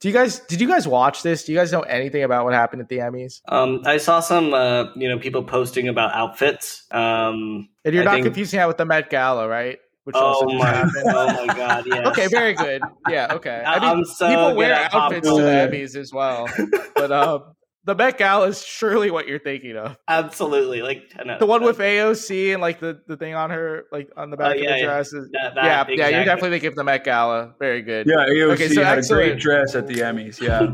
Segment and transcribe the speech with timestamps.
[0.00, 1.44] Do you guys did you guys watch this?
[1.44, 3.42] Do you guys know anything about what happened at the Emmys?
[3.48, 6.84] Um, I saw some, uh, you know, people posting about outfits.
[6.90, 9.78] Um, And you're I not think- confusing that with the Met Gala, right?
[10.04, 12.06] Which oh also my, oh my god, yes.
[12.06, 12.80] Okay, very good.
[13.10, 13.62] Yeah, okay.
[13.64, 16.48] I mean, I'm so people wear outfits to the Emmys as well,
[16.96, 17.54] but um,
[17.90, 19.96] the Met Gala is surely what you're thinking of.
[20.06, 21.66] Absolutely, like 10 out The one 10.
[21.66, 24.60] with AOC and like the, the thing on her, like on the oh, back Oh,
[24.60, 24.84] yeah, of the yeah.
[24.84, 25.12] dress.
[25.12, 27.52] Is, That- that- yeah, yeah, you're definitely thinking of the Met Gala.
[27.58, 28.06] Very good.
[28.06, 30.40] Yeah, AOC Okay, so had a great dress at the Emmys.
[30.40, 30.70] Yeah.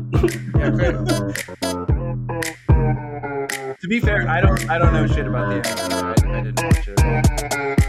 [0.57, 0.71] Yeah,
[3.81, 5.91] to be fair, I don't I don't know shit about the Emmys.
[5.91, 7.83] I, I didn't watch it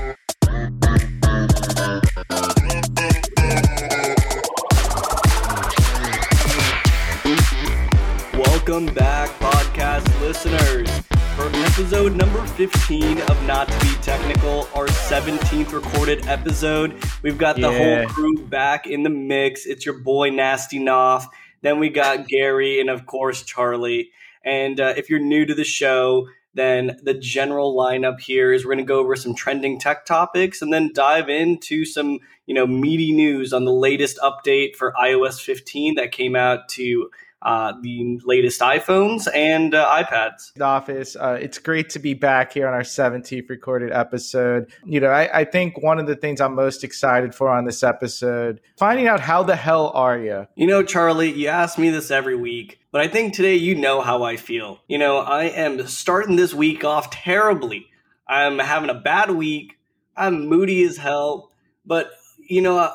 [8.69, 10.91] Welcome back, podcast listeners,
[11.37, 16.95] for episode number 15 of Not to Be Technical, our 17th recorded episode.
[17.23, 18.03] We've got the Yeah.
[18.03, 19.65] whole crew back in the mix.
[19.65, 21.25] It's your boy Nasty Noff.
[21.63, 24.11] Then we got Gary and, of course, Charlie.
[24.45, 28.75] And uh, if you're new to the show, then the general lineup here is we're
[28.75, 32.67] going to go over some trending tech topics and then dive into some, you know,
[32.67, 37.09] meaty news on the latest update for iOS 15 that came out to
[37.43, 40.61] uh, the latest iPhones and uh, iPads.
[40.61, 41.17] office.
[41.17, 44.71] Uh, it's great to be back here on our 17th recorded episode.
[44.85, 47.83] You know, I, I think one of the things I'm most excited for on this
[47.83, 50.47] episode, finding out how the hell are you?
[50.57, 54.01] You know, Charlie, you ask me this every week, but I think today you know
[54.01, 54.81] how I feel.
[54.89, 57.87] You know, I am starting this week off terribly.
[58.27, 59.79] I'm having a bad week.
[60.17, 61.53] I'm moody as hell.
[61.87, 62.95] But, you know, uh,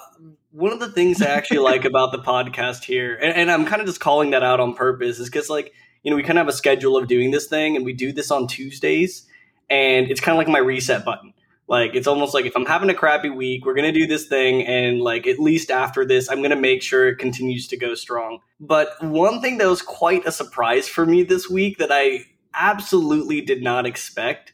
[0.53, 3.81] one of the things I actually like about the podcast here, and, and I'm kind
[3.81, 5.73] of just calling that out on purpose, is because, like,
[6.03, 8.13] you know, we kind of have a schedule of doing this thing, and we do
[8.13, 9.27] this on Tuesdays,
[9.69, 11.33] and it's kind of like my reset button.
[11.67, 14.65] Like it's almost like if I'm having a crappy week, we're gonna do this thing,
[14.67, 18.39] and like at least after this, I'm gonna make sure it continues to go strong.
[18.59, 23.41] But one thing that was quite a surprise for me this week that I absolutely
[23.41, 24.53] did not expect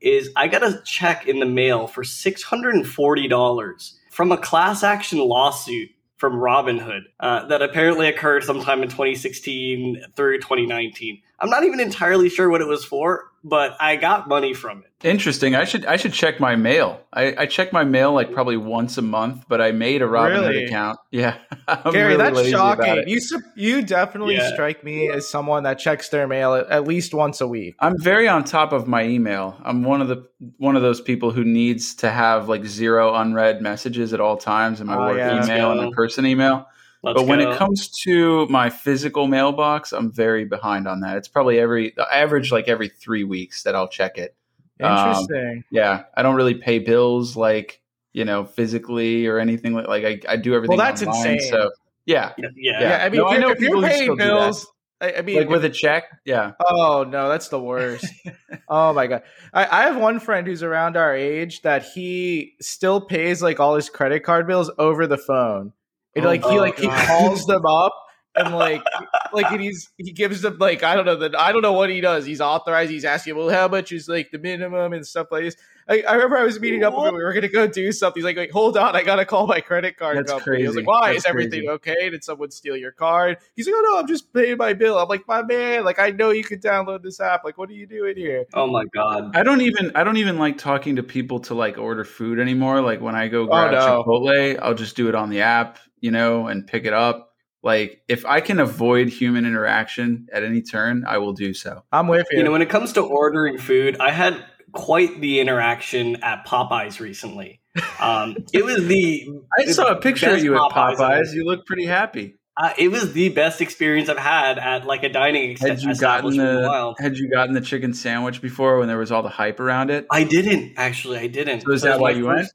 [0.00, 4.32] is I got a check in the mail for six hundred and forty dollars from
[4.32, 11.22] a class action lawsuit from Robinhood uh, that apparently occurred sometime in 2016 through 2019.
[11.40, 15.06] I'm not even entirely sure what it was for, but I got money from it.
[15.06, 15.54] Interesting.
[15.54, 17.00] I should I should check my mail.
[17.12, 20.48] I, I check my mail like probably once a month, but I made a Robinhood
[20.50, 20.64] Really?
[20.64, 20.98] account.
[21.12, 21.38] Yeah,
[21.68, 23.04] I'm Gary, really that's shocking.
[23.06, 23.20] You
[23.56, 24.52] you definitely Yeah.
[24.52, 27.76] strike me as someone that checks their mail at, at least once a week.
[27.80, 29.56] I'm very on top of my email.
[29.62, 33.62] I'm one of the one of those people who needs to have like zero unread
[33.62, 35.44] messages at all times in my Oh, work yeah.
[35.44, 36.66] email and Let's my person email.
[37.02, 37.50] Let's but when go.
[37.52, 41.16] it comes to my physical mailbox, I'm very behind on that.
[41.16, 44.34] It's probably every the average like every three weeks that I'll check it.
[44.82, 45.64] Um, Interesting.
[45.70, 47.80] Yeah, I don't really pay bills like
[48.12, 50.76] you know physically or anything like like I, I do everything.
[50.76, 51.50] Well, that's online, insane.
[51.50, 51.70] So
[52.04, 52.80] yeah, yeah, yeah.
[52.80, 53.04] yeah.
[53.04, 54.28] I mean, No, if I you're, know if you're people who paying still do that.
[54.28, 54.66] bills,
[55.00, 56.04] I, I mean, like with a check.
[56.24, 58.06] Yeah, Oh no, that's the worst.
[58.68, 59.22] oh my god,
[59.54, 63.76] I, I have one friend who's around our age that he still pays like all
[63.76, 65.72] his credit card bills over the phone.
[66.18, 67.94] And Oh, like he oh, like he calls them up
[68.38, 68.82] and like
[69.32, 71.90] like and he's he gives them like I don't know that I don't know what
[71.90, 72.24] he does.
[72.24, 72.90] He's authorized.
[72.90, 75.56] He's asking well how much is like the minimum and stuff like this.
[75.90, 77.14] I, I remember I was meeting up with him.
[77.14, 78.20] We were gonna go do something.
[78.20, 80.64] He's like, like hold on, I gotta call my credit card That's company.
[80.64, 81.68] I was like, why That's is everything crazy.
[81.68, 82.10] okay?
[82.10, 83.38] Did someone steal your card?
[83.56, 84.98] He's like, oh no, I'm just paying my bill.
[84.98, 87.44] I'm like, my man, like I know you could download this app.
[87.44, 88.44] Like, what are you doing here?
[88.52, 89.34] Oh my god.
[89.34, 92.82] I don't even I don't even like talking to people to like order food anymore.
[92.82, 94.04] Like when I go oh, grab no.
[94.04, 97.32] Chipotle, I'll just do it on the app, you know, and pick it up.
[97.62, 101.82] Like if I can avoid human interaction at any turn, I will do so.
[101.92, 102.38] I'm with you.
[102.38, 107.00] You know, when it comes to ordering food, I had quite the interaction at Popeyes
[107.00, 107.60] recently.
[108.00, 109.28] Um, it was the
[109.58, 111.34] I saw a picture of you at Popeyes Popeyes.
[111.34, 112.34] You look pretty happy.
[112.56, 115.86] uh, it was the best experience I've had at like a dining ex- Had you
[115.86, 116.96] gotten establishment in a the while.
[116.98, 120.06] Had you gotten the chicken sandwich before when there was all the hype around it?
[120.12, 121.18] I didn't actually.
[121.18, 121.60] I didn't.
[121.62, 122.48] So is It was that why my you went?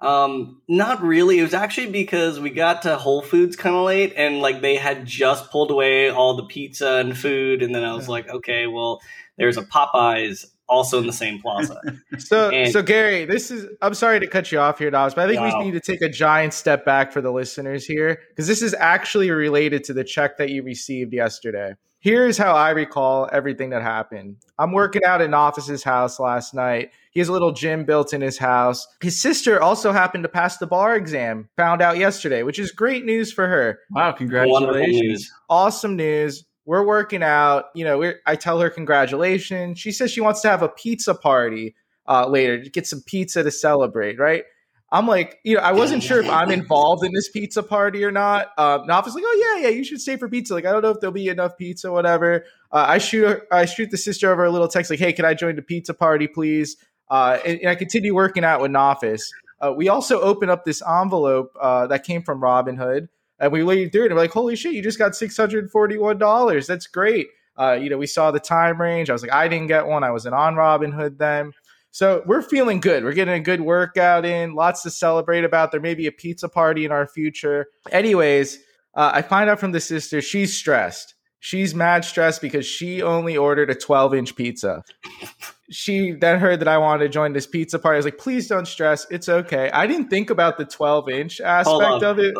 [0.00, 1.38] Um, not really.
[1.38, 4.76] It was actually because we got to Whole Foods kind of late, and like they
[4.76, 8.66] had just pulled away all the pizza and food, and then I was like, okay,
[8.66, 9.00] well,
[9.36, 11.80] there's a Popeyes also in the same plaza.
[12.18, 13.66] so, and- so Gary, this is.
[13.82, 15.58] I'm sorry to cut you off here, Dobbs, but I think Wow.
[15.58, 18.74] we need to take a giant step back for the listeners here because this is
[18.78, 21.74] actually related to the check that you received yesterday.
[21.98, 24.36] Here's how I recall everything that happened.
[24.58, 26.92] I'm working out in Nafis's house last night.
[27.10, 28.86] He has a little gym built in his house.
[29.02, 33.04] His sister also happened to pass the bar exam, found out yesterday, which is great
[33.04, 33.80] news for her.
[33.90, 35.00] Wow, congratulations.
[35.00, 35.32] news.
[35.48, 36.44] awesome news.
[36.66, 37.64] We're working out.
[37.74, 39.78] You know, we're, I tell her congratulations.
[39.78, 41.74] She says she wants to have a pizza party
[42.08, 44.18] uh, later to get some pizza to celebrate.
[44.18, 44.44] Right?
[44.92, 48.10] I'm like, you know, I wasn't sure if I'm involved in this pizza party or
[48.10, 48.48] not.
[48.58, 50.52] Um, and was like, oh yeah, yeah, you should stay for pizza.
[50.52, 52.44] Like, I don't know if there'll be enough pizza, whatever.
[52.72, 55.34] Uh, I shoot, I shoot the sister over a little text like, hey, can I
[55.34, 56.76] join the pizza party, please?
[57.10, 59.22] Uh, and, and, I continue working out with Nafis.
[59.60, 63.08] Uh, we also open up this envelope uh, that came from Robinhood,
[63.38, 64.06] and we read through it.
[64.06, 66.66] And we're like, holy shit, you just got six hundred forty-one dollars.
[66.66, 67.26] That's great.
[67.58, 69.10] Uh, you know, we saw the time range.
[69.10, 70.04] I was like, I didn't get one.
[70.04, 71.52] I wasn't on Robinhood then.
[71.90, 73.02] So we're feeling good.
[73.02, 75.72] We're getting a good workout in, lots to celebrate about.
[75.72, 77.66] There may be a pizza party in our future.
[77.90, 78.58] Anyways,
[78.94, 81.14] uh, I find out from the sister she's stressed.
[81.40, 84.84] She's mad stressed because she only ordered a 12 inch pizza.
[85.70, 87.96] She then heard that I wanted to join this pizza party.
[87.96, 89.06] I was like, please don't stress.
[89.10, 89.70] It's okay.
[89.70, 92.34] I didn't think about the 12 inch aspect of it.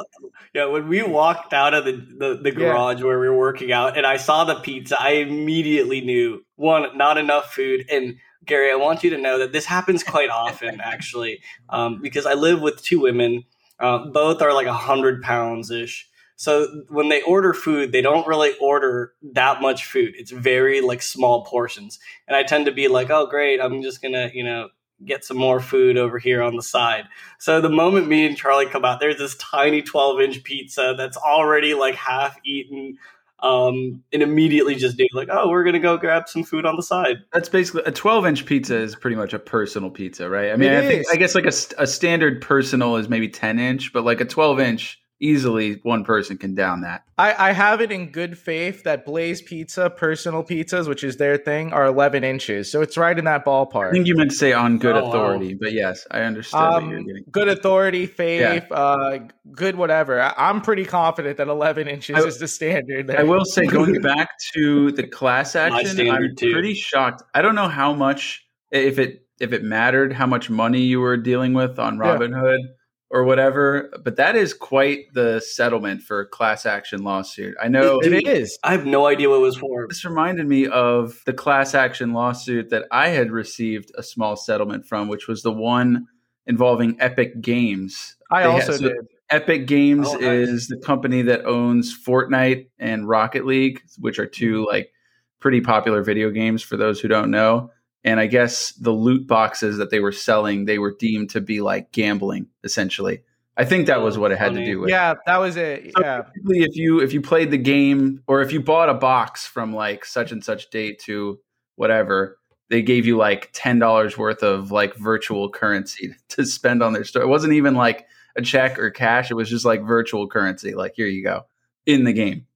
[0.52, 3.04] Yeah, when we walked out of the, the, the garage yeah.
[3.04, 7.18] where we were working out and I saw the pizza, I immediately knew one, not
[7.18, 7.86] enough food.
[7.90, 12.26] And Gary, I want you to know that this happens quite often, actually, um, because
[12.26, 13.44] I live with two women.
[13.78, 16.09] Uh, both are like a hundred pounds ish.
[16.40, 20.14] So when they order food, they don't really order that much food.
[20.16, 23.60] It's very like small portions, and I tend to be like, "Oh, great!
[23.60, 24.70] I'm just gonna, you know,
[25.04, 27.04] get some more food over here on the side."
[27.38, 31.18] So the moment me and Charlie come out, there's this tiny 12 inch pizza that's
[31.18, 32.96] already like half eaten
[33.40, 36.82] um, and immediately just do like, oh, we're gonna go grab some food on the
[36.82, 37.18] side.
[37.34, 40.52] That's basically a 12 inch pizza is pretty much a personal pizza, right?
[40.52, 43.92] I mean, I think I guess like a, a standard personal is maybe 10 inch,
[43.92, 47.04] but like a 12 inch easily one person can down that.
[47.18, 51.36] I, I have it in good faith that Blaze Pizza, personal pizzas, which is their
[51.36, 52.72] thing, are 11 inches.
[52.72, 53.88] So it's right in that ballpark.
[53.88, 55.58] I think you meant to say on good oh, authority, wow.
[55.60, 58.76] but yes, I understand um, Good authority, faith, yeah.
[58.76, 59.18] uh,
[59.52, 60.20] good whatever.
[60.20, 63.06] I, am pretty confident that 11 inches I, is the standard.
[63.06, 63.20] There.
[63.20, 66.52] I will say, going back to the class action, I'm too.
[66.52, 67.22] pretty shocked.
[67.34, 71.16] I don't know how much, if it if it mattered, how much money you were
[71.16, 72.58] dealing with on Robinhood.
[72.60, 72.74] Yeah
[73.10, 73.90] or whatever.
[74.02, 77.56] But that is quite the settlement for a class action lawsuit.
[77.60, 78.58] I know it, it is.
[78.62, 79.86] I have no idea what it was for.
[79.88, 84.86] This reminded me of the class action lawsuit that I had received a small settlement
[84.86, 86.06] from, which was the one
[86.46, 88.16] involving Epic Games.
[88.30, 88.96] I they also had, so did.
[89.30, 90.22] Epic Games oh, nice.
[90.22, 94.70] is the company that owns Fortnite and Rocket League, which are two mm-hmm.
[94.70, 94.92] like
[95.40, 97.70] pretty popular video games for those who don't know
[98.04, 101.60] and I guess the loot boxes that they were selling, they were deemed to be
[101.60, 103.22] like gambling, essentially.
[103.56, 104.88] I think that was what it had to do with.
[104.88, 105.92] Yeah, that was it.
[105.94, 106.22] So yeah.
[106.46, 110.06] If you if you played the game or if you bought a box from like
[110.06, 111.38] such and such date to
[111.76, 112.38] whatever,
[112.70, 117.04] they gave you like ten dollars worth of like virtual currency to spend on their
[117.04, 117.22] store.
[117.22, 119.30] It wasn't even like a check or cash.
[119.30, 120.74] It was just like virtual currency.
[120.74, 121.44] Like here you go
[121.84, 122.46] in the game.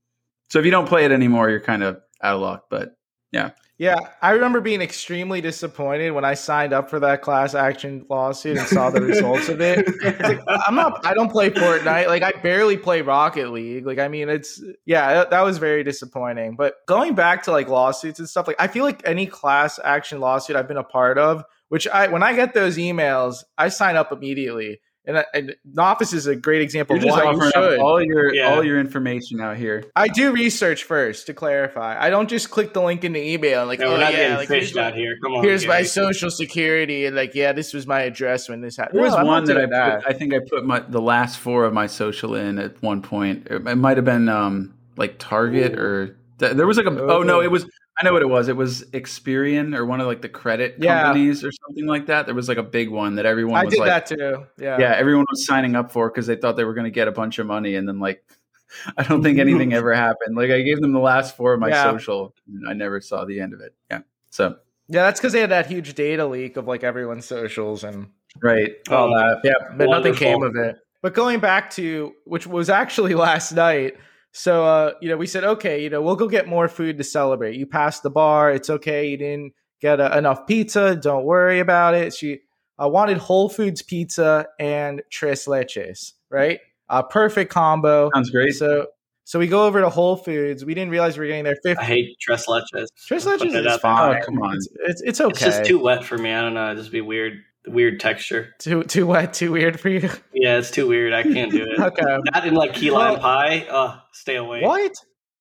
[0.49, 2.67] So if you don't play it anymore, you're kind of out of luck.
[2.71, 2.97] But
[3.31, 3.51] yeah.
[3.77, 8.57] Yeah, I remember being extremely disappointed when I signed up for that class action lawsuit
[8.57, 9.85] and saw the results of it.
[10.21, 11.05] Like, I'm not.
[11.05, 12.07] I don't play Fortnite.
[12.07, 13.85] Like I barely play Rocket League.
[13.85, 16.55] Like I mean, it's yeah, that, that was very disappointing.
[16.55, 20.21] But going back to like lawsuits and stuff, like I feel like any class action
[20.21, 23.97] lawsuit I've been a part of, which I when I get those emails, I sign
[23.97, 27.79] up immediately and, and the office is a great example You're of why you should.
[27.79, 28.55] all your yeah.
[28.55, 29.85] all your information out here.
[29.95, 31.97] I do research first to clarify.
[32.01, 34.49] I don't just click the link in the email and like, no, oh yeah, like
[34.49, 35.17] here's, my, here.
[35.23, 38.77] Come on, here's my social security and like, yeah, this was my address when this
[38.77, 38.97] happened.
[38.97, 41.65] There was no, one that I put, I think I put my the last four
[41.65, 43.49] of my social in at one point.
[43.51, 45.83] It might have been um like Target Ooh.
[45.83, 47.51] or there was like a oh no, it oh.
[47.51, 47.67] was
[47.99, 48.49] I know what it was.
[48.49, 51.05] It was Experian or one of like the credit yeah.
[51.05, 52.27] companies or something like that.
[52.27, 54.47] There was like a big one that everyone I was did like, that too.
[54.59, 54.79] Yeah.
[54.79, 54.95] Yeah.
[54.97, 57.39] Everyone was signing up for because they thought they were going to get a bunch
[57.39, 57.77] of money.
[57.77, 58.25] And then like,
[58.97, 60.35] I don't think anything ever happened.
[60.37, 61.85] Like I gave them the last four of my yeah.
[61.85, 63.75] social and I never saw the end of it.
[63.91, 64.01] Yeah.
[64.31, 64.57] So,
[64.89, 68.09] yeah, that's because they had that huge data leak of like everyone's socials and
[68.43, 68.73] right.
[68.91, 69.41] All oh, that.
[69.45, 69.53] Yeah.
[69.77, 70.11] But Wonderful.
[70.11, 70.79] nothing came of it.
[71.01, 73.99] But going back to, which was actually last night,
[74.37, 77.05] so, uh, you know, we said, okay, you know, we'll go get more food to
[77.05, 77.57] celebrate.
[77.57, 78.51] You passed the bar.
[78.51, 79.09] It's okay.
[79.09, 80.97] You didn't get a, uh, enough pizza.
[80.97, 82.13] Don't worry about it.
[82.13, 82.41] She
[82.83, 86.59] uh, wanted Whole Foods pizza and tres leches, right?
[86.89, 88.11] Uh, perfect combo.
[88.13, 88.55] Sounds great.
[88.55, 88.89] So,
[89.23, 90.65] so we go over to Whole Foods.
[90.65, 91.57] We didn't realize we were getting there.
[91.63, 91.81] 50.
[91.81, 92.89] I hate tres leches.
[93.07, 94.17] Tres leches is fine.
[94.17, 94.57] Oh, come on.
[94.57, 95.31] It's, it's, it's okay.
[95.31, 96.33] It's just too wet for me.
[96.33, 96.73] I don't know.
[96.73, 97.35] It'd just be weird
[97.67, 98.55] weird texture.
[98.59, 100.09] Too too wet, too weird for you.
[100.33, 101.13] Yeah, it's too weird.
[101.13, 101.81] I can't do it.
[101.81, 102.19] okay.
[102.33, 103.67] Not in like key lime pie.
[103.71, 104.63] Oh, stay away.
[104.63, 104.93] What?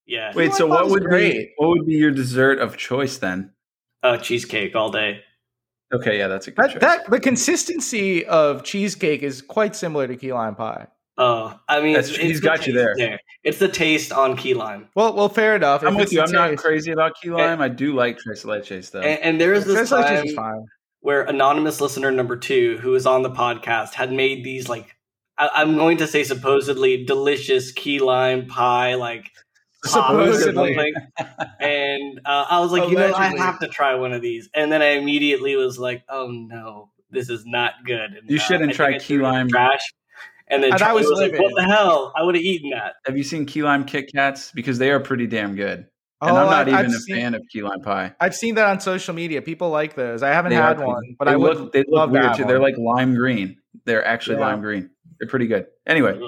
[0.05, 0.31] Yeah.
[0.35, 1.33] Wait, so what would great.
[1.33, 3.51] be what would be your dessert of choice then?
[4.01, 5.21] Uh, cheesecake all day.
[5.93, 10.15] Okay, yeah, that's a good that, that, the consistency of cheesecake is quite similar to
[10.15, 10.87] key lime pie.
[11.15, 12.95] Oh, I mean, it's, he's got you there.
[12.97, 13.19] there.
[13.43, 14.87] It's the taste on key lime.
[14.95, 15.83] Well, well, fair enough.
[15.83, 16.21] I'm with you.
[16.21, 16.33] I'm taste.
[16.33, 17.41] not crazy about key lime.
[17.41, 19.01] And, I do like tres leches though.
[19.01, 20.65] And, and there is this tres time, is fine
[21.03, 24.95] where anonymous listener number two, who was on the podcast, had made these like
[25.37, 29.29] I- am going to say supposedly delicious key lime pie, like
[29.85, 30.93] supposedly.
[31.59, 33.03] and uh, I was like, Allegedly.
[33.03, 34.49] you know, I have to try one of these.
[34.55, 38.13] And then I immediately was like, oh no, this is not good.
[38.13, 39.81] And, you shouldn't uh, try key lime trash.
[40.47, 42.13] And then and I was, was like, what the hell?
[42.15, 42.93] I would have eaten that.
[43.05, 44.51] Have you seen key lime Kit Kats?
[44.53, 45.85] Because they are pretty damn good.
[46.27, 48.13] And oh, I'm not I've, even I've a seen, fan of key lime pie.
[48.19, 49.41] I've seen that on social media.
[49.41, 50.23] People like those.
[50.23, 51.57] I haven't they had one, but I would.
[51.57, 52.43] Look, they look weird too.
[52.43, 52.47] One.
[52.47, 53.57] They're like lime green.
[53.85, 54.47] They're actually yeah.
[54.47, 54.89] lime green.
[55.19, 55.67] They're pretty good.
[55.85, 56.19] Anyway,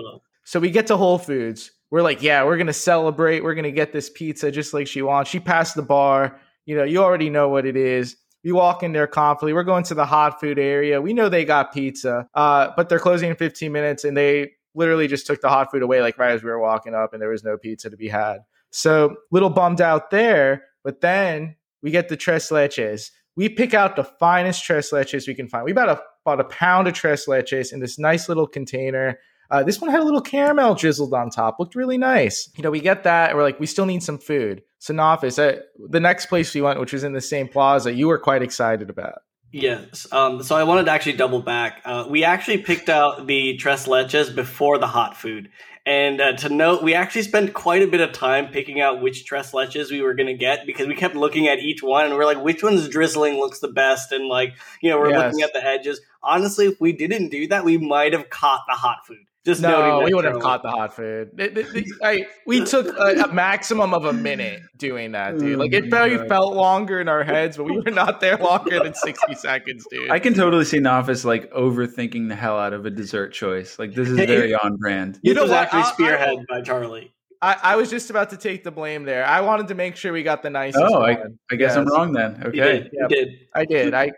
[0.44, 1.72] so we get to Whole Foods.
[1.92, 3.44] We're like, yeah, we're gonna celebrate.
[3.44, 5.30] We're gonna get this pizza just like she wants.
[5.30, 6.40] She passed the bar.
[6.66, 8.18] You know, you already know what it is.
[8.44, 9.54] We walk in there confidently.
[9.54, 11.02] We're going to the hot food area.
[11.02, 15.08] We know they got pizza, uh, but they're closing in 15 minutes, and they literally
[15.08, 17.30] just took the hot food away like right as we were walking up, and there
[17.30, 18.40] was no pizza to be had.
[18.76, 20.66] So little bummed out there.
[20.84, 23.10] But then we get the tres leches.
[23.36, 25.66] We pick out the finest tres leches we can find.
[25.66, 29.20] We bought a bought a pound of tres leches in this nice little container.
[29.52, 31.58] Uh, this one had a little caramel drizzled on top.
[31.60, 32.50] Looked really nice.
[32.58, 34.64] You know, we get that, and we're like, we still need some food.
[34.80, 38.08] So, Nafis, uh, the next place we went, which was in the same plaza, you
[38.08, 39.20] were quite excited about.
[39.52, 40.08] Yes.
[40.12, 41.82] Um, so I wanted to actually double back.
[41.86, 45.50] Uh, we actually picked out the tres leches before the hot food.
[45.86, 49.26] And uh, to note, we actually spent quite a bit of time picking out which
[49.26, 52.16] tres leches we were going to get because we kept looking at each one and
[52.16, 54.12] we are like, which one's drizzling looks the best?
[54.12, 55.34] And like, you know, we're yes.
[55.34, 56.02] looking at the edges.
[56.24, 59.26] Honestly, if we didn't do that, we might have caught the hot food.
[59.46, 61.30] Just no, we would not have caught the hot food.
[61.38, 65.60] It, it, it, I, we took a, a, maximum of a minute doing that, dude.
[65.60, 68.80] Like it probably oh felt longer in our heads, but we were not there longer
[68.80, 70.10] than sixty seconds, dude.
[70.10, 73.78] I can totally see Nafis like overthinking the hell out of a dessert choice.
[73.78, 75.20] Like this is very on brand.
[75.22, 77.14] You know, was actually spearhead by Charlie.
[77.40, 79.24] I, I, was just about to take the blame there.
[79.24, 80.84] I wanted to make sure we got the nicest.
[80.84, 81.12] Oh, I,
[81.52, 81.76] I, guess yes.
[81.76, 82.42] I'm wrong then.
[82.44, 82.90] Okay, you did.
[82.94, 83.30] You did.
[83.54, 83.94] I did.
[83.94, 84.12] I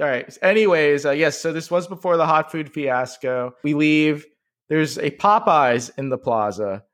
[0.00, 0.38] all right.
[0.40, 1.38] Anyways, uh, yes.
[1.38, 3.54] So this was before the hot food fiasco.
[3.62, 4.24] We leave.
[4.70, 6.84] There's a Popeyes in the plaza.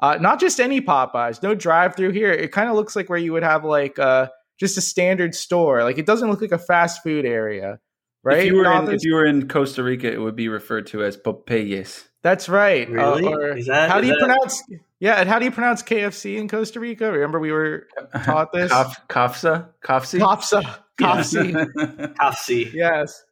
[0.00, 2.32] Uh, not just any Popeyes, no drive through here.
[2.32, 5.84] It kind of looks like where you would have like uh, just a standard store.
[5.84, 7.80] Like it doesn't look like a fast food area,
[8.24, 8.38] right?
[8.38, 11.04] If you were, in, if you were in Costa Rica, it would be referred to
[11.04, 12.04] as Popeyes.
[12.22, 12.88] That's right.
[12.88, 13.26] Uh, really?
[13.26, 14.20] Uh, that, how do you that...
[14.20, 14.62] pronounce?
[14.98, 17.12] Yeah, and how do you pronounce KFC in Costa Rica?
[17.12, 17.88] Remember we were
[18.24, 18.72] taught this.
[18.72, 22.72] Kafsa, Kafsi, Kafsa, Kafsi, Kafsi.
[22.72, 23.22] Yes.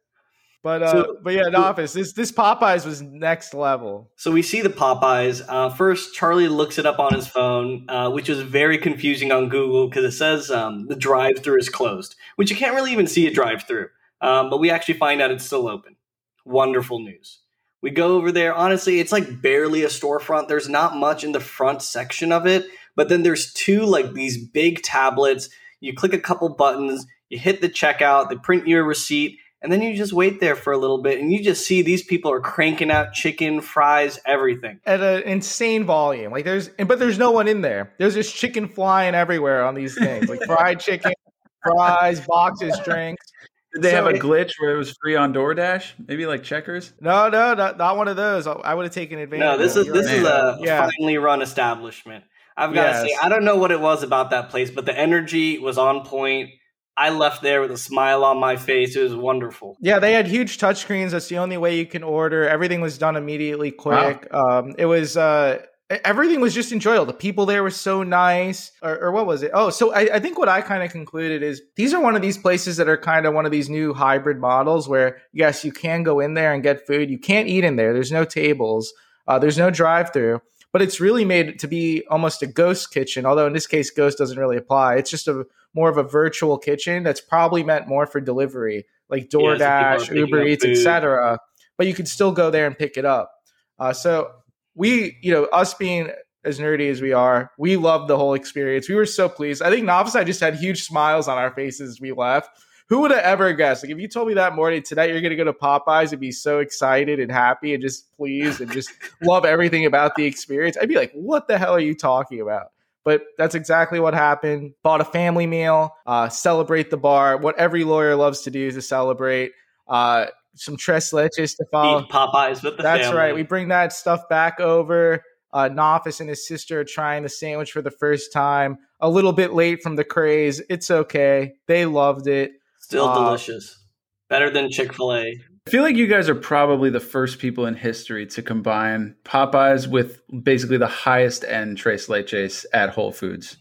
[0.67, 4.11] But uh, so, but yeah, in office, this this Popeyes was next level.
[4.17, 5.41] So we see the Popeyes.
[5.47, 9.47] Uh, first, Charlie looks it up on his phone, uh, which is very confusing on
[9.47, 13.25] Google because it says um, the drive-through is closed, which you can't really even see
[13.27, 13.87] a drive-through.
[14.19, 15.95] Um, but we actually find out it's still open.
[16.43, 17.39] Wonderful news.
[17.81, 18.53] We go over there.
[18.53, 20.49] Honestly, it's like barely a storefront.
[20.49, 24.37] There's not much in the front section of it, but then there's two like these
[24.37, 25.47] big tablets.
[25.79, 29.81] You click a couple buttons, you hit the checkout, they print your receipt and then
[29.81, 32.39] you just wait there for a little bit and you just see these people are
[32.39, 37.47] cranking out chicken fries everything at an insane volume like there's but there's no one
[37.47, 41.13] in there there's just chicken flying everywhere on these things like fried chicken
[41.63, 43.25] fries boxes drinks
[43.73, 46.07] did they so have a glitch where it was free on DoorDash?
[46.07, 46.93] Maybe like checkers?
[46.99, 48.47] No, no, not, not one of those.
[48.47, 49.43] I would have taken advantage.
[49.43, 50.89] No, this is this is a yeah.
[50.89, 52.23] finely run establishment.
[52.55, 53.01] I've got to yes.
[53.01, 56.03] say, I don't know what it was about that place, but the energy was on
[56.03, 56.49] point.
[56.97, 58.95] I left there with a smile on my face.
[58.95, 59.77] It was wonderful.
[59.79, 61.11] Yeah, they had huge touchscreens.
[61.11, 62.49] That's the only way you can order.
[62.49, 64.27] Everything was done immediately, quick.
[64.31, 64.59] Wow.
[64.59, 67.05] Um, it was uh, everything was just enjoyable.
[67.05, 68.71] The people there were so nice.
[68.81, 69.51] Or, or what was it?
[69.53, 72.23] Oh, so I, I think what I kind of concluded is these are one of
[72.23, 75.71] these places that are kind of one of these new hybrid models where yes, you
[75.71, 77.11] can go in there and get food.
[77.11, 77.93] You can't eat in there.
[77.93, 78.91] There's no tables.
[79.27, 80.41] Uh, there's no drive-through
[80.73, 83.25] but it's really made to be almost a ghost kitchen.
[83.25, 84.95] Although in this case, ghost doesn't really apply.
[84.97, 85.45] It's just a
[85.77, 90.13] more of a virtual kitchen that's probably meant more for delivery, like DoorDash, yeah, so
[90.13, 91.37] Uber Eats, etc.
[91.77, 93.31] But you could still go there and pick it up.
[93.77, 94.31] Uh, so
[94.73, 96.09] we, you know, us being
[96.43, 98.89] as nerdy as we are, we loved the whole experience.
[98.89, 99.61] We were so pleased.
[99.61, 102.49] I think Nafis I just had huge smiles on our faces as we left.
[102.89, 103.83] Who would have ever guessed?
[103.83, 106.31] Like if you told me that morning tonight you're gonna go to Popeyes and be
[106.31, 108.89] so excited and happy and just pleased and just
[109.21, 112.71] love everything about the experience, I'd be like, what the hell are you talking about?
[113.07, 114.73] But that's exactly what happened.
[114.83, 117.37] Bought a family meal, uh, celebrate the bar.
[117.37, 119.53] What every lawyer loves to do is to celebrate.
[119.87, 122.01] Uh, some tres leches to follow.
[122.01, 122.83] Eat Popeyes with the family.
[122.83, 123.17] That's family.
[123.17, 123.33] right.
[123.33, 125.23] We bring that stuff back over.
[125.53, 128.77] Uh, Nafis and his sister are trying the sandwich for the first time.
[128.99, 130.61] A little bit late from the craze.
[130.69, 131.53] It's okay.
[131.67, 132.51] They loved it.
[132.81, 133.85] Still uh, delicious.
[134.27, 135.33] Better than Chick fil A.
[135.67, 139.85] I feel like you guys are probably the first people in history to combine Popeyes
[139.85, 143.57] with basically the highest end Tres Leches at Whole Foods.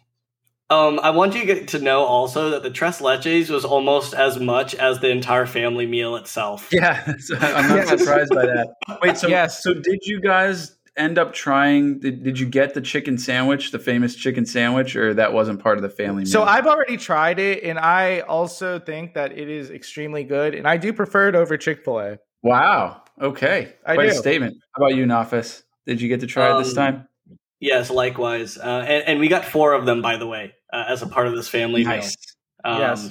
[0.70, 4.76] Um, I want you to know also that the tres leches was almost as much
[4.76, 6.68] as the entire family meal itself.
[6.70, 7.02] Yeah,
[7.40, 8.74] I'm not surprised by that.
[9.02, 9.64] Wait, so yes.
[9.64, 11.98] so did you guys end up trying?
[12.00, 15.78] Did, did you get the chicken sandwich, the famous chicken sandwich, or that wasn't part
[15.78, 16.30] of the family meal?
[16.32, 20.66] So I've already tried it, and I also think that it is extremely good, and
[20.66, 22.18] I do prefer it over Chick Fil A.
[22.42, 23.02] Wow.
[23.20, 23.74] Okay.
[23.84, 24.10] I Quite do.
[24.10, 24.56] a statement.
[24.76, 25.62] How about you, Nafis?
[25.86, 27.08] Did you get to try Um, it this time?
[27.60, 28.58] Yes, likewise.
[28.58, 31.26] Uh, and, and we got four of them, by the way, uh, as a part
[31.26, 32.16] of this family Nice.
[32.64, 32.72] meal.
[32.74, 33.10] Um, Yes.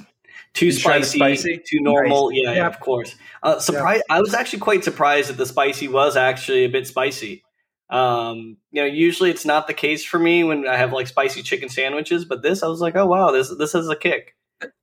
[0.54, 1.62] Two You tried the spicy, spicy?
[1.68, 2.32] two normal.
[2.32, 2.66] Yeah, yeah, Yeah.
[2.66, 3.14] of course.
[3.42, 4.00] Uh, surprise!
[4.08, 7.42] I was actually quite surprised that the spicy was actually a bit spicy.
[7.88, 11.42] Um, you know, usually it's not the case for me when I have like spicy
[11.42, 14.34] chicken sandwiches, but this I was like, oh wow, this this has a kick.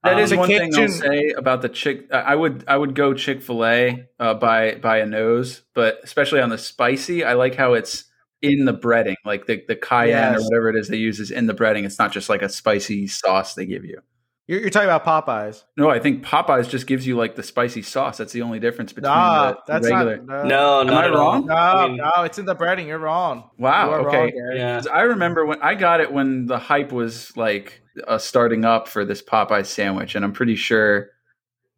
[0.04, 2.12] That Um, is one thing I'll say about the chick.
[2.14, 6.42] I would I would go Chick Fil A uh, by by a nose, but especially
[6.42, 8.06] on the spicy, I like how it's
[8.42, 11.48] in the breading, like the the cayenne or whatever it is they use is in
[11.48, 11.86] the breading.
[11.86, 14.02] It's not just like a spicy sauce they give you.
[14.48, 15.64] You're, you're talking about Popeyes.
[15.78, 18.18] No, I think Popeyes just gives you like the spicy sauce.
[18.18, 20.18] That's the only difference between Nah, the that's regular.
[20.18, 20.46] not.
[20.46, 21.46] No, Am not I wrong?
[21.46, 22.88] No, I mean, no, it's in the breading.
[22.88, 23.50] You're wrong.
[23.58, 23.90] Wow.
[24.02, 24.18] You okay.
[24.18, 24.58] wrong, Gary.
[24.58, 24.76] yeah.
[24.76, 28.88] 'Cause I remember when I got it when the hype was like uh, starting up
[28.90, 31.12] for this Popeye sandwich, and I'm pretty sure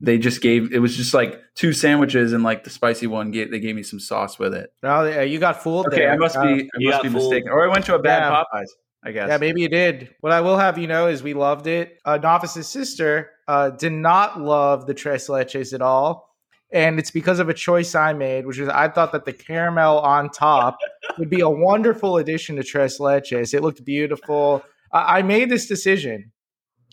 [0.02, 3.50] they just gave it was just like two sandwiches and like the spicy one gave,
[3.52, 4.74] they gave me some sauce with it.
[4.82, 5.88] No, they- you got fooled.
[5.88, 6.12] Okay, there.
[6.14, 7.32] I must Uh, be I must be fooled.
[7.32, 8.44] mistaken, or I went to a bad Yeah.
[8.54, 8.70] Popeyes.
[9.06, 9.30] I guess.
[9.30, 10.10] Yeah, maybe you did.
[10.22, 12.00] What I will have you know is we loved it.
[12.04, 16.36] Uh, Nafis's sister uh, did not love the tres leches at all.
[16.72, 20.00] And it's because of a choice I made, which is I thought that the caramel
[20.00, 20.78] on top
[21.20, 23.54] would be a wonderful addition to tres leches.
[23.54, 24.64] It looked beautiful.
[24.92, 26.32] I, I made this decision.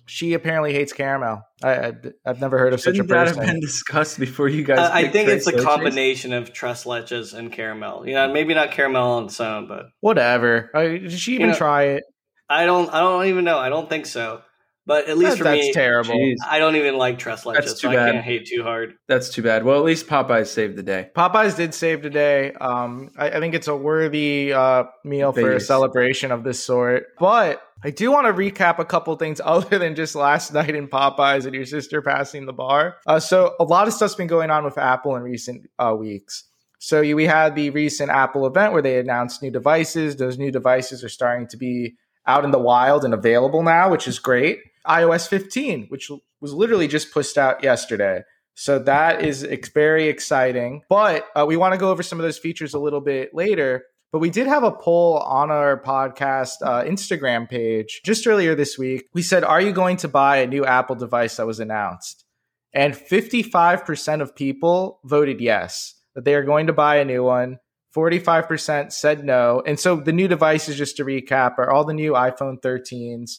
[0.07, 1.43] She apparently hates caramel.
[1.63, 1.93] I, I,
[2.27, 3.25] I've never heard of Shouldn't such a person.
[3.25, 3.55] that have person.
[3.55, 4.79] been discussed before you guys?
[4.79, 5.65] Uh, I think it's a Leches?
[5.65, 8.07] combination of tres leches and caramel.
[8.07, 10.71] You know, maybe not caramel on its own, but Whatever.
[10.75, 12.05] Uh, did she even know, try it?
[12.49, 12.93] I don't.
[12.93, 13.59] I don't even know.
[13.59, 14.43] I don't think so.
[14.85, 16.15] But at least That- for that's me, terrible.
[16.17, 16.35] Jeez.
[16.45, 18.13] I don't even like tres leches, That's too so I bad.
[18.15, 18.95] can't hate too hard.
[19.07, 19.65] That's too bad.
[19.65, 21.11] Well, at least Popeyes saved the day.
[21.17, 22.53] Popeyes did save today.
[22.55, 27.05] Um, I, I think it's a worthy uh, meal for a celebration of this sort.
[27.21, 30.89] But I do want to recap a couple things other than just last night in
[30.89, 32.97] Popeyes and your sister passing the bar.
[33.07, 36.45] Uh, so a lot of stuff's been going on with Apple in recent uh, weeks.
[36.79, 40.17] So we had the recent Apple event where they announced new devices.
[40.17, 41.95] Those new devices are starting to be
[42.27, 44.59] out in the wild and available now, which is great.
[44.87, 48.23] iOS 15, which was literally just pushed out yesterday.
[48.55, 50.83] So that is very exciting.
[50.89, 53.85] But uh, we want to go over some of those features a little bit later.
[54.13, 58.77] But we did have a poll on our podcast uh, Instagram page just earlier this
[58.77, 59.09] week.
[59.15, 62.27] We said, Are you going to buy a new Apple device that was announced?
[62.75, 67.59] And 55% of people voted yes, that they are going to buy a new one.
[67.97, 69.63] 45% said no.
[69.67, 73.39] And so the new devices, just to recap, are all the new iPhone 13s.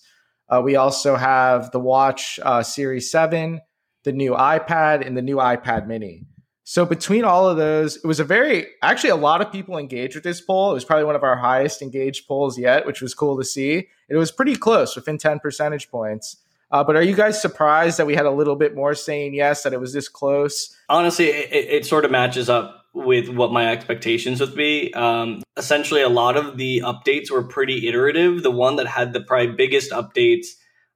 [0.49, 3.61] Uh, we also have the Watch uh, Series 7,
[4.03, 6.25] the new iPad, and the new iPad mini.
[6.65, 10.15] So between all of those, it was a very actually a lot of people engaged
[10.15, 10.71] with this poll.
[10.71, 13.89] It was probably one of our highest engaged polls yet, which was cool to see.
[14.07, 16.37] It was pretty close, within 10 percentage points.
[16.71, 19.61] Uh, but are you guys surprised that we had a little bit more saying yes,
[19.63, 20.75] that it was this close?
[20.89, 24.91] Honestly, it, it, sort of matches up with what my expectations would be.
[24.95, 28.41] Um, essentially, a lot of the updates were pretty iterative.
[28.41, 30.47] The one that had the probably biggest updates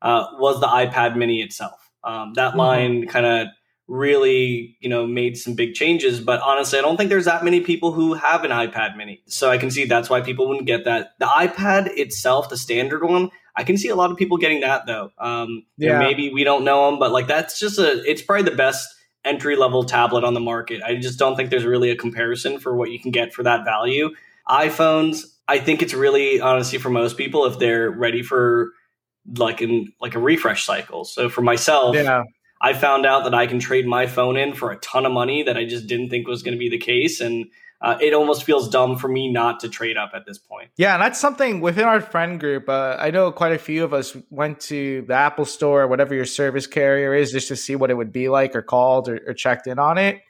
[0.02, 1.92] uh, was the iPad Mini itself.
[2.04, 2.58] Um, that Mhm.
[2.58, 3.48] line kind of
[3.88, 6.20] really, you know, made some big changes.
[6.20, 9.22] But honestly, I don't think there's that many people who have an iPad Mini.
[9.28, 11.12] So I can see that's why people wouldn't get that.
[11.20, 14.86] The iPad itself, the standard one, I can see a lot of people getting that
[14.86, 15.12] though.
[15.18, 16.00] Um, Yeah.
[16.00, 18.04] maybe we don't know them, but like that's just a.
[18.10, 18.88] It's probably the best
[19.26, 20.82] entry level tablet on the market.
[20.84, 23.66] I just don't think there's really a comparison for what you can get for that
[23.66, 24.10] value.
[24.50, 28.72] iPhones, I think it's really honestly for most people if they're ready for
[29.38, 31.04] like in like a refresh cycle.
[31.04, 32.24] So for myself, Yeah.
[32.62, 35.44] I found out that I can trade my phone in for a ton of money
[35.44, 37.46] that I just didn't think was going to be the case, and
[37.82, 40.72] uh, it almost feels dumb for me not to trade up at this point.
[40.78, 42.68] Yeah, and that's something within our friend group.
[42.68, 46.16] Uh, I know quite a few of us went to the Apple store, or whatever
[46.16, 49.20] your service carrier is, just to see what it would be like, or called, or,
[49.28, 50.22] or checked in on it.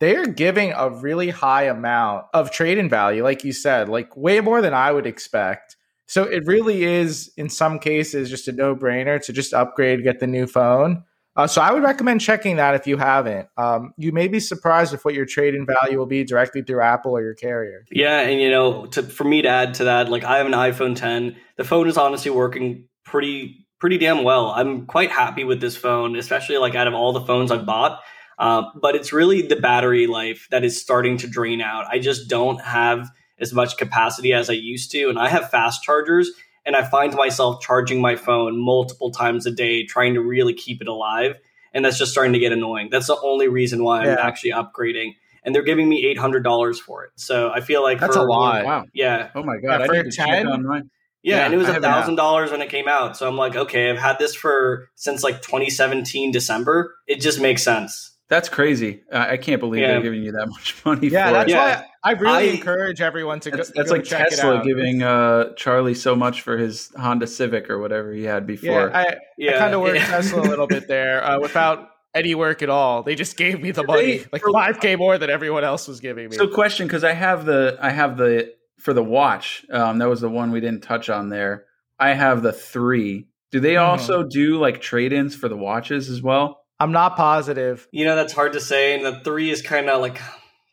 [0.00, 4.16] They are giving a really high amount of trade in value, like you said, like
[4.16, 5.76] way more than I would expect.
[6.06, 10.20] So it really is, in some cases, just a no brainer to just upgrade, get
[10.20, 11.02] the new phone.
[11.38, 13.48] Uh, so I would recommend checking that if you haven't.
[13.56, 16.82] Um, you may be surprised with what your trade in value will be directly through
[16.82, 17.84] Apple or your carrier.
[17.92, 20.52] Yeah, and you know, to, for me to add to that, like I have an
[20.52, 21.36] iPhone 10.
[21.56, 24.46] The phone is honestly working pretty pretty damn well.
[24.50, 28.00] I'm quite happy with this phone, especially like out of all the phones I've bought.
[28.36, 31.86] Uh, but it's really the battery life that is starting to drain out.
[31.86, 35.84] I just don't have as much capacity as I used to, and I have fast
[35.84, 36.32] chargers.
[36.68, 40.82] And I find myself charging my phone multiple times a day, trying to really keep
[40.82, 41.34] it alive.
[41.72, 42.90] And that's just starting to get annoying.
[42.90, 44.16] That's the only reason why I'm Yeah.
[44.20, 45.12] actually upgrading.
[45.42, 47.12] And they're giving me eight hundred dollars for it.
[47.16, 48.66] So I feel like That's for, a lot.
[48.66, 48.84] Wow.
[48.92, 49.86] Yeah, Oh my Yeah, god!
[49.86, 50.46] for I need 10?
[50.46, 50.80] yeah,
[51.22, 53.16] Yeah, and it was I a thousand dollars when it came out.
[53.16, 56.94] So I'm like, okay, I've had this for since like 2017 December.
[57.06, 58.14] It just makes sense.
[58.28, 59.02] That's crazy.
[59.10, 59.92] Uh, I can't believe Yeah.
[59.92, 61.54] they're giving you that much money Yeah, for that's it.
[61.54, 61.80] Yeah.
[61.80, 63.72] why I really I- encourage everyone to That's, go.
[63.80, 64.64] that's go like check it Tesla out.
[64.64, 68.68] giving uh, Charlie so much for his Honda Civic or whatever he had before.
[68.90, 70.06] Yeah, I, Yeah, I kind of worked yeah.
[70.06, 73.02] Tesla a little bit there uh, without any work at all.
[73.02, 76.00] They just gave me the money, They- like five k more than everyone else was
[76.00, 76.36] giving me.
[76.36, 79.64] So, question because I have the I have the for the watch.
[79.72, 81.64] Um, that was the one we didn't touch on there.
[81.98, 83.26] I have the three.
[83.50, 83.82] Do they Mhm.
[83.82, 86.60] also do like trade ins for the watches as well?
[86.80, 87.86] I'm not positive.
[87.90, 88.94] You know, that's hard to say.
[88.94, 90.20] And the three is kind of like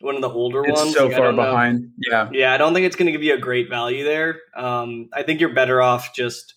[0.00, 0.94] one of the older It's ones.
[0.94, 1.42] so Like, far don't know.
[1.42, 1.90] behind.
[1.98, 2.28] Yeah.
[2.32, 4.36] Yeah, I don't think it's going to give you a great value there.
[4.54, 6.54] Um, I think you're better off just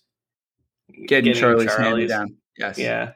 [1.07, 2.35] Getting, Charlie's, hand down.
[2.57, 2.77] Yes.
[2.77, 3.11] Yeah,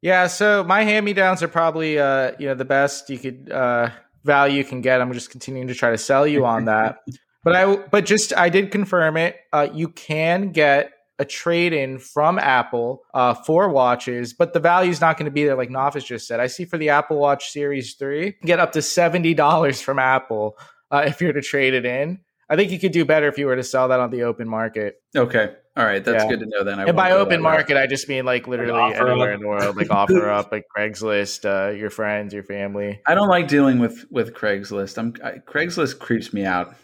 [0.00, 3.50] Yeah, so my hand me downs are probably uh, you know the best you could
[3.52, 3.90] uh,
[4.24, 5.00] value you can get.
[5.00, 7.00] I'm just continuing to try to sell you on that.
[7.44, 9.36] but I but just I did confirm it.
[9.52, 14.90] Uh, you can get a trade in from Apple uh, for watches, but the value
[14.90, 16.38] is not going to be there, like Nafis just said.
[16.40, 20.56] I see for the Apple Watch Series Three, get up to seventy dollars from Apple
[20.90, 22.20] uh, if you're to trade it in.
[22.50, 24.48] I think you could do better if you were to sell that on the open
[24.48, 25.02] market.
[25.14, 25.54] Okay.
[25.76, 26.02] All right.
[26.02, 26.30] That's Yeah.
[26.30, 26.80] good to know then.
[26.80, 27.42] I and by open that route.
[27.42, 29.34] market, I just mean like literally offer anywhere up.
[29.34, 33.00] in the world, like offer up, like Craigslist, uh, your friends, your family.
[33.06, 34.96] I don't like dealing with with Craigslist.
[34.96, 36.74] I'm I, Craigslist creeps me out.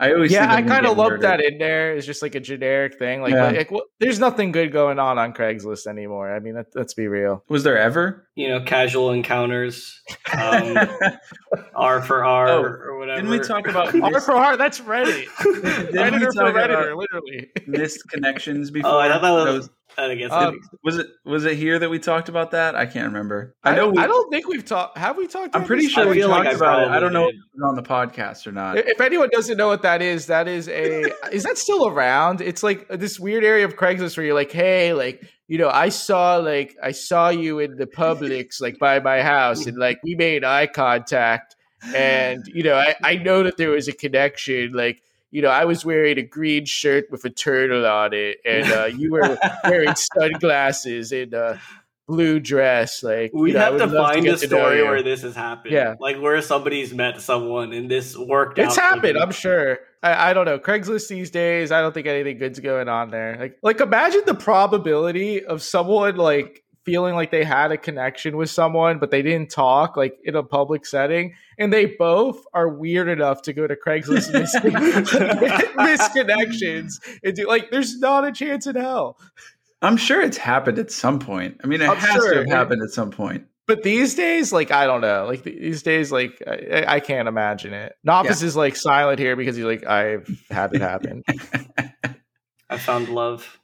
[0.00, 1.92] I always Yeah, I kind of get lump that in there.
[1.96, 3.20] It's just like a generic thing.
[3.20, 3.50] Like, Yeah.
[3.50, 6.32] like, well, there's nothing good going on on Craigslist anymore.
[6.32, 7.42] I mean, let, let's be real.
[7.48, 8.28] Was there ever?
[8.36, 10.00] you know, casual encounters,
[10.32, 10.76] um,
[11.74, 13.16] R for R Oh, or whatever.
[13.22, 15.26] Didn't we talk about R missed, for R, that's Reddit.
[15.42, 17.50] didn't Redditor for talk Redditor, literally.
[17.66, 18.92] missed connections before?
[18.92, 19.70] Oh, I thought that was.
[19.98, 22.76] I guess Um, was it was it here that we talked about that?
[22.76, 23.54] I can't remember.
[23.64, 23.80] I, I know.
[23.86, 24.96] don't, we, I don't think we've talked.
[24.96, 25.56] Have we talked?
[25.56, 25.92] I'm pretty this?
[25.92, 26.88] sure I we feel like talked about it.
[26.88, 27.40] I don't know if did.
[27.40, 28.78] it was on the podcast or not.
[28.78, 32.40] If anyone doesn't know what that is, that is a is that still around?
[32.40, 35.88] It's like this weird area of Craigslist where you're like, hey, like you know, I
[35.88, 40.14] saw like I saw you in the Publix like by my house, and like we
[40.14, 41.56] made eye contact,
[41.94, 45.02] and you know, I I know that there was a connection, like.
[45.30, 48.84] You know, I was wearing a green shirt with a turtle on it, and uh,
[48.86, 51.60] you were wearing sunglasses and a
[52.08, 53.02] blue dress.
[53.02, 55.72] Like We you know, have to find get a story where this has happened.
[55.72, 55.94] Yeah.
[56.00, 58.58] Like where somebody's met someone and this worked.
[58.58, 59.16] It's happened.
[59.16, 59.78] I'm sure.
[60.02, 60.58] I, I don't know.
[60.58, 63.36] Craigslist these days, I don't think anything good's going on there.
[63.38, 68.48] Like, like imagine the probability of someone like feeling like they had a connection with
[68.48, 73.08] someone, but they didn't talk, like in a public setting, and they both are weird
[73.08, 74.74] enough to go to Craigslist and
[75.76, 77.70] mis- misconnections and do like.
[77.70, 79.18] There's not a chance in hell.
[79.82, 81.60] I'm sure it's happened at some point.
[81.62, 82.32] I mean, it I'm has sure.
[82.32, 83.46] to have happened at some point.
[83.66, 87.74] But these days, like I don't know, like these days, like I, I can't imagine
[87.74, 87.94] it.
[88.06, 91.22] Nafis is like silent here because he's like, I've had it happen.
[92.70, 93.60] I found love.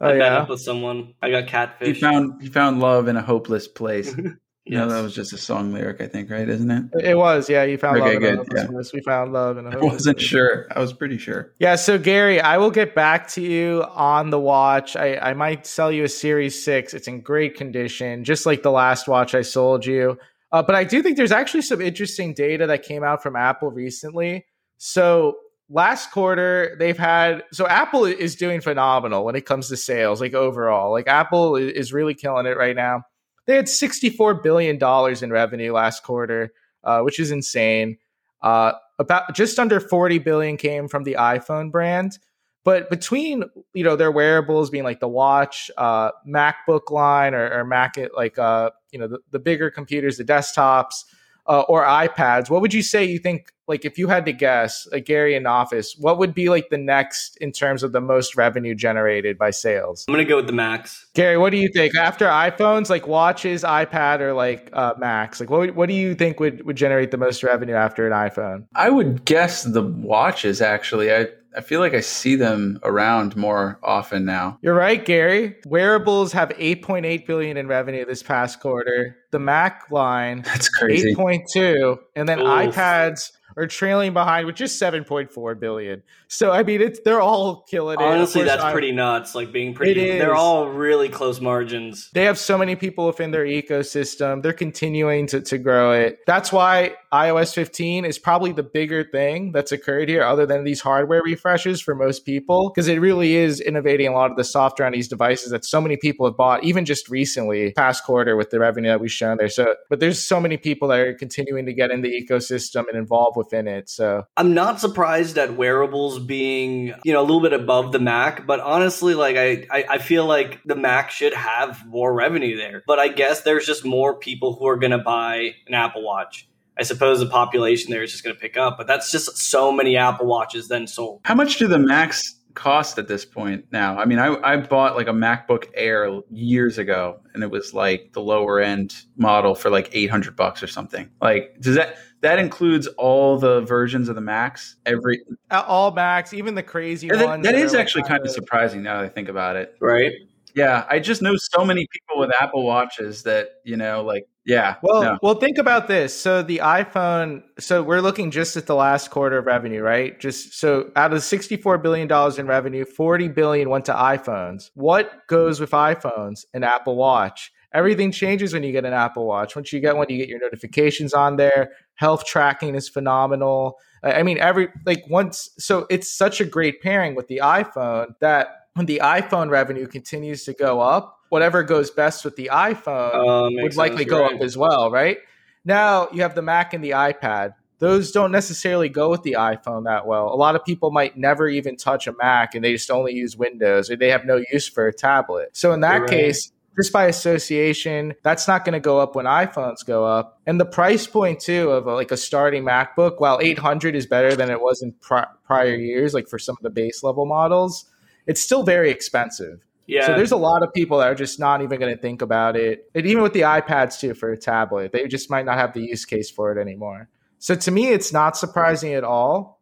[0.00, 1.14] Oh I met yeah, up with someone.
[1.22, 2.00] I got He catfish.
[2.00, 4.14] found he found love in a hopeless place.
[4.66, 6.48] You know, that was just a song lyric, I think, right?
[6.48, 6.84] Isn't it?
[7.04, 7.64] It was, yeah.
[7.64, 8.66] You found Okay, love in a hopeless yeah.
[8.70, 8.92] place.
[8.94, 10.26] We found love in a I hopeless I wasn't place.
[10.26, 10.66] sure.
[10.74, 11.52] I was pretty sure.
[11.58, 14.96] Yeah, so Gary, I will get back to you on the watch.
[14.96, 16.94] I, I might sell you a Series 6.
[16.94, 20.16] It's in great condition, just like the last watch I sold you.
[20.50, 23.70] Uh, but I do think there's actually some interesting data that came out from Apple
[23.70, 24.46] recently.
[24.78, 25.36] So
[25.68, 30.34] last quarter, they've had so Apple is doing phenomenal when it comes to sales, like
[30.34, 30.92] overall.
[30.92, 33.02] Like Apple is really killing it right now.
[33.46, 34.78] They had $64 billion
[35.22, 37.98] in revenue last quarter, uh, which is insane.
[38.40, 42.18] Uh, about just under 40 billion came from the iPhone brand.
[42.64, 47.64] But between you know their wearables being like the watch, uh, MacBook line, or, or
[47.64, 51.04] Mac like uh, you know the, the bigger computers, the desktops,
[51.46, 53.52] uh, or iPads, what would you say you think?
[53.66, 56.78] Like if you had to guess, like Gary in Nafis, what would be like the
[56.78, 60.04] next in terms of the most revenue generated by sales?
[60.08, 61.06] I'm gonna go with the Max.
[61.14, 65.40] Gary, what do you think after iPhones, like watches, iPad, or like uh, Macs?
[65.40, 68.66] Like what what do you think would would generate the most revenue after an iPhone?
[68.74, 71.12] I would guess the watches actually.
[71.12, 74.58] I I feel like I see them around more often now.
[74.60, 75.56] You're right, Gary.
[75.66, 79.16] Wearables have 8.8 billion in revenue this past quarter.
[79.30, 81.14] The Mac line That's crazy.
[81.14, 82.46] 8.2, and then Oof.
[82.46, 86.02] iPads are trailing behind with just 7.4 billion.
[86.28, 88.04] So I mean, it's they're all killing it.
[88.04, 89.34] Honestly, that's I- pretty nuts.
[89.34, 92.10] Like being pretty, It they're all really close margins.
[92.12, 94.42] They have so many people within their ecosystem.
[94.42, 96.18] They're continuing to, to grow it.
[96.26, 100.80] That's why iOS 15 is probably the bigger thing that's occurred here, other than these
[100.80, 104.86] hardware refreshes for most people, because it really is innovating a lot of the software
[104.86, 108.50] on these devices that so many people have bought, even just recently, past quarter with
[108.50, 109.48] the revenue that we've shown there.
[109.48, 112.96] So, but there's so many people that are continuing to get in the ecosystem and
[112.98, 113.88] involved within it.
[113.88, 118.46] So, I'm not surprised at wearables being, you know, a little bit above the Mac,
[118.46, 122.82] but honestly, like I, I, I feel like the Mac should have more revenue there.
[122.86, 126.48] But I guess there's just more people who are going to buy an Apple Watch.
[126.78, 129.70] I suppose the population there is just going to pick up, but that's just so
[129.70, 131.20] many Apple Watches then sold.
[131.24, 133.98] How much do the Macs cost at this point now?
[133.98, 138.12] I mean, I, I bought like a MacBook Air years ago, and it was like
[138.12, 141.08] the lower end model for like eight hundred bucks or something.
[141.20, 144.76] Like, does that that includes all the versions of the Macs?
[144.86, 147.44] Every uh, all Macs, even the crazy that, ones.
[147.44, 149.74] that that is are like actually kind of surprising now that I think about it.
[149.80, 150.12] Right?
[150.54, 154.76] Yeah, I just know so many people with Apple Watches that you know, like, yeah,
[154.82, 155.18] Well, no.
[155.22, 156.18] well, think about this.
[156.18, 157.42] So the iPhone.
[157.58, 160.18] So we're looking just at the last quarter of revenue, right?
[160.18, 164.70] Just so out of sixty-four billion dollars in revenue, forty billion went to iPhones.
[164.74, 166.44] What goes with iPhones?
[166.54, 167.52] An Apple Watch.
[167.74, 169.56] Everything changes when you get an Apple Watch.
[169.56, 171.72] Once you get one, you get your notifications on there.
[171.96, 173.78] Health tracking is phenomenal.
[174.02, 175.50] I mean, every like once.
[175.58, 180.44] So it's such a great pairing with the iPhone that when the iPhone revenue continues
[180.44, 184.34] to go up, whatever goes best with the iPhone Uh, would likely sense, go right.
[184.34, 185.18] up as well, right?
[185.64, 187.54] Now you have the Mac and the iPad.
[187.78, 190.32] Those don't necessarily go with the iPhone that well.
[190.32, 193.36] A lot of people might never even touch a Mac and they just only use
[193.36, 195.50] Windows or they have no use for a tablet.
[195.52, 196.10] So in that right.
[196.10, 200.40] case, just by association, that's not going to go up when iPhones go up.
[200.46, 204.34] And the price point too of a, like a starting MacBook, while 800 is better
[204.34, 207.86] than it was in pri- prior years, like for some of the base level models,
[208.26, 209.60] it's still very expensive.
[209.86, 210.06] Yeah.
[210.06, 212.56] So there's a lot of people that are just not even going to think about
[212.56, 212.90] it.
[212.94, 215.82] And even with the iPads too for a tablet, they just might not have the
[215.82, 217.08] use case for it anymore.
[217.38, 219.60] So to me, it's not surprising at all.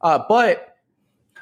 [0.00, 0.73] Uh, but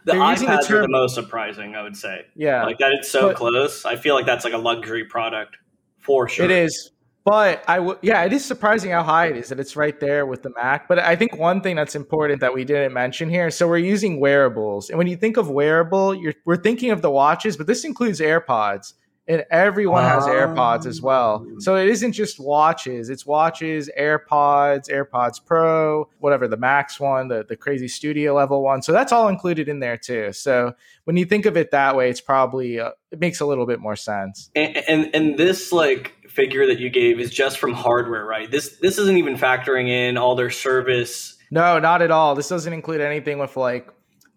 [0.05, 2.27] the they're the iPads are the most surprising, I would say.
[2.35, 3.85] yeah, Like that it's so But- close.
[3.85, 5.57] I feel like that's like a luxury product
[5.99, 6.45] for sure.
[6.45, 6.91] it is.
[7.25, 10.27] But I would, yeah, it is surprising how high it is that it's right there
[10.27, 10.89] with the Mac.
[10.89, 13.49] But I think one thing that's important that we didn't mention here.
[13.53, 17.11] So we're using wearables, and when you think of wearable, you're we're thinking of the
[17.13, 18.95] watches, but this includes AirPods,
[19.29, 21.47] and everyone has AirPods as well.
[21.59, 27.45] So it isn't just watches; it's watches, AirPods, AirPods Pro, whatever the Max one, the
[27.49, 28.83] the crazy studio level one.
[28.83, 30.33] So that's all included in there too.
[30.33, 33.67] So when you think of it that way, it's probably uh, it makes a little
[33.67, 34.51] bit more sense.
[34.55, 38.51] And, and and this like figure that you gave is just from hardware, right?
[38.51, 41.37] This this isn't even factoring in all their service.
[41.51, 42.35] No, not at all.
[42.35, 43.89] This doesn't include anything with like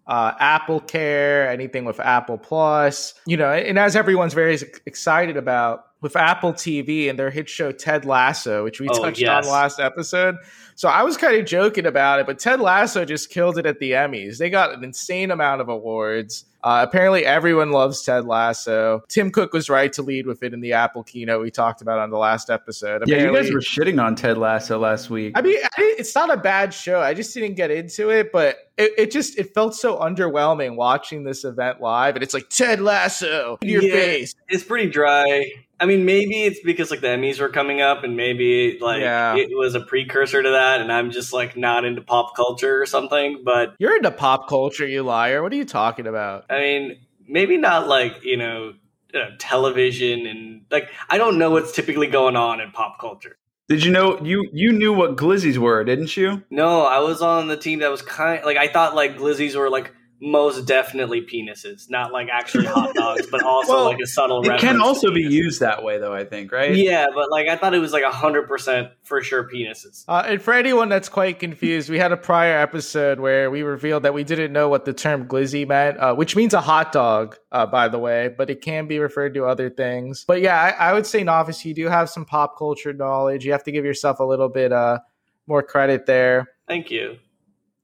[0.06, 3.14] uh, Apple Care, anything with Apple Plus.
[3.26, 7.48] You know, and as everyone's very ex- excited about with Apple TV and their hit
[7.48, 9.44] show Ted Lasso, which we Oh, touched yes.
[9.46, 10.36] on last episode.
[10.76, 13.78] So I was kind of joking about it, but Ted Lasso just killed it at
[13.78, 14.36] the Emmys.
[14.38, 16.44] They got an insane amount of awards.
[16.62, 19.02] Uh, apparently, everyone loves Ted Lasso.
[19.08, 22.00] Tim Cook was right to lead with it in the Apple keynote we talked about
[22.00, 23.04] on the last episode.
[23.06, 25.32] yeah, you guys were shitting on Ted Lasso last week.
[25.36, 27.00] I mean, I, it's not a bad show.
[27.00, 31.22] I just didn't get into it, but it, it just it felt so underwhelming watching
[31.24, 33.92] this event live, and it's like Ted Lasso in your Yeah.
[33.92, 34.34] face.
[34.48, 35.48] It's pretty dry.
[35.78, 39.36] I mean, maybe it's because like the Emmys were coming up, and maybe like Yeah.
[39.36, 42.86] it was a precursor to that, and I'm just like not into pop culture or
[42.86, 43.42] something.
[43.44, 45.42] But You're into pop culture, you liar.
[45.42, 46.46] What are you talking about?
[46.48, 46.96] I mean,
[47.28, 48.72] maybe not like you know
[49.14, 53.36] uh, television and like I don't know what's typically going on in pop culture.
[53.68, 56.42] Did you know you you knew what glizzies were, didn't you?
[56.50, 59.68] No, I was on the team that was kind like I thought like glizzies were
[59.70, 64.42] like most definitely penises, not like actually hot dogs, but also Well, like a subtle.
[64.48, 66.14] It can also be used that way, though.
[66.14, 66.74] I think, right?
[66.74, 70.04] Yeah, but like I thought it was like hundred percent for sure penises.
[70.08, 74.04] Uh, and for anyone that's quite confused, we had a prior episode where we revealed
[74.04, 77.36] that we didn't know what the term glizzy meant, uh, which means a hot dog,
[77.52, 80.24] uh, by the way, but it can be referred to other things.
[80.26, 83.44] But yeah, I, I would say, Nafis, you do have some pop culture knowledge.
[83.44, 85.00] You have to give yourself a little bit uh,
[85.46, 86.48] more credit there.
[86.66, 87.18] Thank you.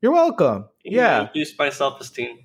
[0.00, 0.64] You're welcome.
[0.84, 1.26] You Yeah.
[1.28, 2.38] Reduced my self esteem.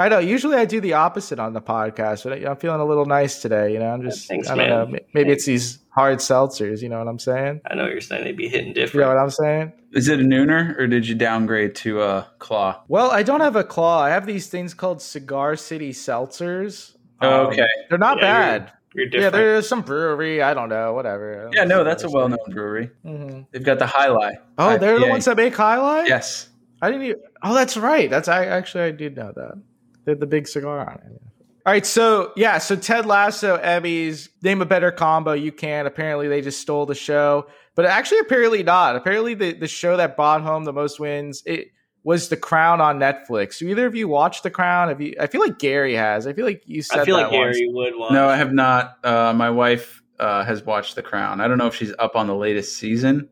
[0.00, 0.20] I know.
[0.20, 3.72] Usually, I do the opposite on the podcast, but I'm feeling a little nice today.
[3.72, 4.28] You know, I'm just.
[4.28, 4.92] Thanks, I don't man.
[4.92, 4.98] know.
[5.12, 6.82] Maybe it's these hard seltzers.
[6.82, 7.62] You know what I'm saying?
[7.68, 8.76] I know what you're saying they'd be hitting different.
[8.76, 9.08] You different.
[9.10, 9.72] know what I'm saying?
[9.94, 12.80] Is it a nooner or did you downgrade to a claw?
[12.86, 14.00] Well, I don't have a claw.
[14.00, 16.94] I have these things called Cigar City seltzers.
[17.20, 17.66] Um, okay.
[17.88, 18.22] they're not Yeah,
[18.58, 18.72] bad.
[18.94, 20.42] You're Yeah, there's some brewery.
[20.42, 20.92] I don't know.
[20.92, 21.50] Whatever.
[21.52, 22.90] Yeah, no, that's a well-known brewery.
[23.02, 24.38] hmm They've got the Highlight.
[24.58, 26.06] Oh, they're the ones that make highlight.
[26.08, 26.47] Yes.
[26.80, 27.06] I didn't.
[27.06, 28.08] Even, oh, that's right.
[28.08, 29.62] That's I actually I did know that.
[30.04, 31.22] They had the big cigar on it.
[31.66, 35.86] All right, so yeah, so Ted Lasso, Emmys, name a better combo you can.
[35.86, 38.96] Apparently, they just stole the show, but actually, apparently not.
[38.96, 41.68] Apparently, the the show that brought home the most wins it
[42.04, 43.58] was The Crown on Netflix.
[43.58, 44.88] Do either of you watch The Crown?
[44.88, 45.14] Have you?
[45.20, 46.26] I feel like Gary has.
[46.26, 47.58] I feel like you said I feel that like once.
[47.58, 48.12] Gary would watch.
[48.12, 49.04] No, I have not.
[49.04, 51.42] Uh, my wife uh, has watched The Crown.
[51.42, 53.28] I don't know if she's up on the latest season.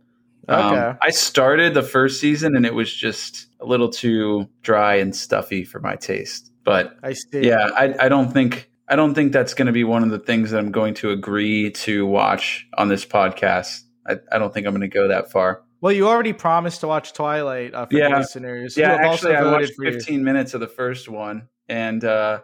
[0.49, 5.15] Um, I started the first season and it was just a little too dry and
[5.15, 6.53] stuffy for my taste.
[6.65, 7.47] But I see.
[7.47, 10.19] yeah, I, I don't think I don't think that's going to be one of the
[10.19, 13.83] things that I'm going to agree to watch on this podcast.
[14.07, 15.63] I, I don't think I'm going to go that far.
[15.81, 18.11] Well, you already promised to watch Twilight uh, for Yeah.
[18.11, 18.77] the listeners.
[18.77, 19.93] Yeah, actually, I watched for you.
[19.93, 22.41] 15 minutes of the first one, and uh,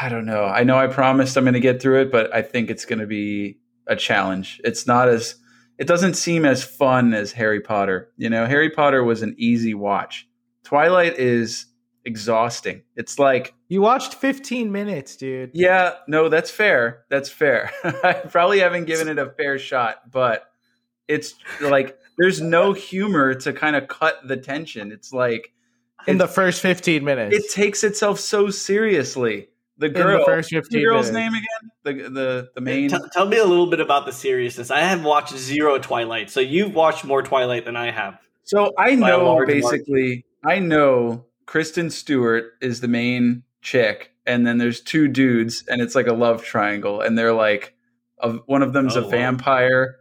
[0.00, 0.44] I don't know.
[0.44, 2.98] I know I promised I'm going to get through it, but I think it's going
[2.98, 4.60] to be a challenge.
[4.64, 5.36] It's not as
[5.78, 8.10] it doesn't seem as fun as Harry Potter.
[8.16, 10.26] You know, Harry Potter was an easy watch.
[10.64, 11.66] Twilight is
[12.04, 12.82] exhausting.
[12.94, 15.50] It's like, You watched 15 minutes, dude.
[15.54, 17.04] yeah, no, that's fair.
[17.10, 17.70] That's fair.
[17.84, 20.44] I probably haven't given it a fair shot, but
[21.08, 24.90] it's like there's no humor to kind of cut the tension.
[24.92, 25.52] It's like
[26.06, 27.36] In the first 15 minutes.
[27.36, 29.48] it takes itself so seriously.
[29.78, 31.70] The girl, the first what's 15 the girl's name again?
[31.82, 32.88] The the the main.
[32.88, 34.70] T- tell me a little bit about the seriousness.
[34.70, 38.18] I have watched zero Twilight, so you've watched more Twilight than I have.
[38.44, 44.58] So I know large basically, I know Kristen Stewart is the main chick, and then
[44.58, 47.74] there's two dudes, and it's like a love triangle, and they're like,
[48.20, 49.10] a, one of them's Oh, a wow.
[49.10, 49.96] vampire,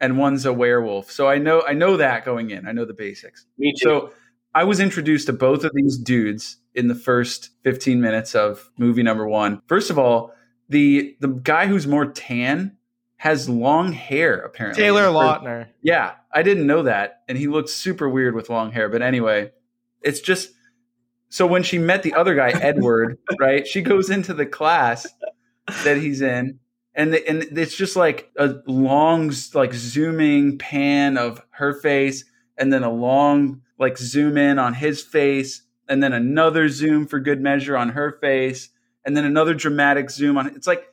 [0.00, 1.10] and one's a werewolf.
[1.10, 2.66] So I know I know that going in.
[2.66, 3.44] I know the basics.
[3.58, 3.84] Me too.
[3.84, 4.12] So
[4.54, 9.02] I was introduced to both of these dudes in the first 15 minutes of movie
[9.02, 9.62] number one.
[9.66, 10.32] First of all,
[10.68, 12.76] the the guy who's more tan
[13.16, 14.82] has long hair apparently.
[14.82, 15.68] Taylor Lautner.
[15.82, 18.88] Yeah, I didn't know that, and he looked super weird with long hair.
[18.88, 19.52] But anyway,
[20.02, 20.50] it's just
[21.28, 23.66] so when she met the other guy, Edward, right?
[23.66, 25.06] She goes into the class
[25.84, 26.60] that he's in,
[26.94, 32.24] and the, and it's just like a long like zooming pan of her face,
[32.56, 37.20] and then a long like zoom in on his face, and then another zoom for
[37.20, 38.70] good measure on her face,
[39.04, 40.48] and then another dramatic zoom on.
[40.48, 40.86] It's like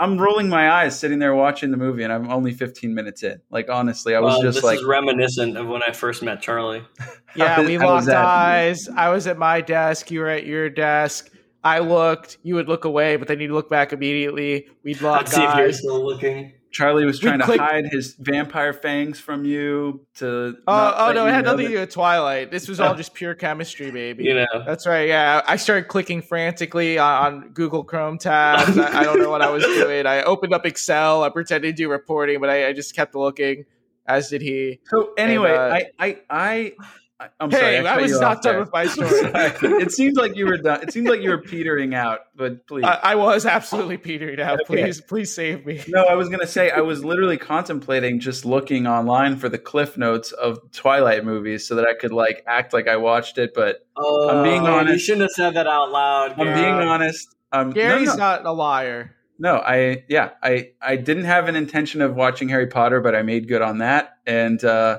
[0.00, 3.40] I'm rolling my eyes sitting there watching the movie, and I'm only 15 minutes in.
[3.50, 6.40] Like honestly, I was Well, just this like, is reminiscent of when I first met
[6.40, 6.82] Charlie.
[7.36, 8.88] Yeah, we how was locked eyes.
[8.88, 10.10] I was at my desk.
[10.10, 11.30] You were at your desk.
[11.62, 12.38] I looked.
[12.42, 14.66] You would look away, but then you'd look back immediately.
[14.82, 15.78] We'd lock Let's see if you're eyes.
[15.78, 16.52] still looking.
[16.70, 20.06] Charlie was We trying to hide his vampire fangs from you.
[20.16, 22.50] To Oh, oh no, it had know nothing to do with Twilight.
[22.50, 24.24] This was all just pure chemistry, baby.
[24.24, 25.08] You know, That's right.
[25.08, 28.78] Yeah, I started clicking frantically on, on Google Chrome tabs.
[28.78, 30.06] I, I don't know what I was doing.
[30.06, 31.22] I opened up Excel.
[31.22, 33.64] I pretended to do reporting, but I, I just kept looking.
[34.06, 34.80] As did he.
[34.86, 36.72] So anyway, And, uh, I, I, I,
[37.20, 37.78] I, I'm Hey, sorry.
[37.78, 38.60] I, cut was not done there.
[38.60, 39.10] with my story.
[39.82, 40.82] it seems like you were done.
[40.82, 42.84] It seemed like you were petering out, but please.
[42.84, 44.58] I, I was absolutely petering out.
[44.70, 44.82] Okay.
[44.84, 45.82] Please, please save me.
[45.88, 49.96] no, I was gonna say I was literally contemplating just looking online for the cliff
[49.98, 53.52] notes of Twilight movies so that I could like act like I watched it.
[53.54, 54.92] But I'm being honest.
[54.92, 56.32] You shouldn't have said that out loud.
[56.32, 56.54] I'm Gary.
[56.60, 57.34] being honest.
[57.52, 58.16] Um, no, Gary's no.
[58.16, 59.14] not a liar.
[59.38, 63.22] No, I yeah, I I didn't have an intention of watching Harry Potter, but I
[63.22, 64.98] made good on that, and uh,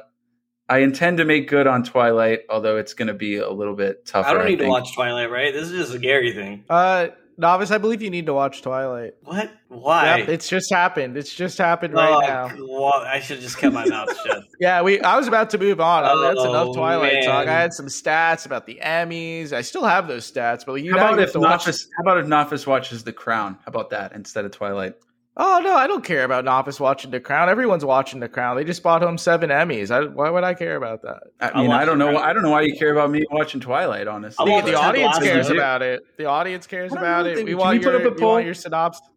[0.69, 4.05] I intend to make good on Twilight, although it's going to be a little bit
[4.05, 4.29] tougher.
[4.29, 5.51] I don't need to watch Twilight, right?
[5.51, 6.63] This is just a Gary thing.
[6.69, 7.07] Uh,
[7.39, 9.13] Nafis, I believe you need to watch Twilight.
[9.23, 9.49] What?
[9.69, 10.17] Why?
[10.19, 11.15] Yep, it's just happened.
[11.15, 12.51] It's just happened right Oh, now.
[12.67, 14.43] well, I should just kept my mouth shut.
[14.59, 14.99] Yeah, we.
[14.99, 16.03] I was about to move on.
[16.03, 17.23] I- That's Oh, enough Twilight man.
[17.23, 17.47] talk.
[17.47, 19.53] I had some stats about the Emmys.
[19.53, 21.65] I still have those stats, but you How about if to watch.
[21.65, 23.53] How about if Nafis watches The Crown?
[23.53, 24.95] How about that instead of Twilight?
[25.41, 27.47] Oh no, I don't care about Nafis watching The Crown.
[27.47, 28.57] Everyone's watching The Crown.
[28.57, 29.89] They just bought home seven Emmys.
[29.89, 31.23] I, why would I care about that?
[31.39, 32.17] I mean, watch I don't know.
[32.17, 34.07] I don't know why you care about me watching Twilight.
[34.09, 35.25] Honestly, The, the audience Lasso.
[35.25, 35.53] cares too.
[35.53, 36.01] about it.
[36.17, 37.35] The audience cares about it.
[37.37, 38.31] think- We can want we put up a we poll?
[38.33, 39.07] want your synopsis.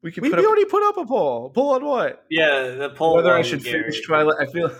[0.00, 1.50] we could We, put we up already put up a poll.
[1.50, 2.24] Poll on what?
[2.30, 3.14] Yeah, the poll.
[3.16, 3.82] whether I should Gary.
[3.82, 4.36] finish Twilight.
[4.40, 4.70] I feel.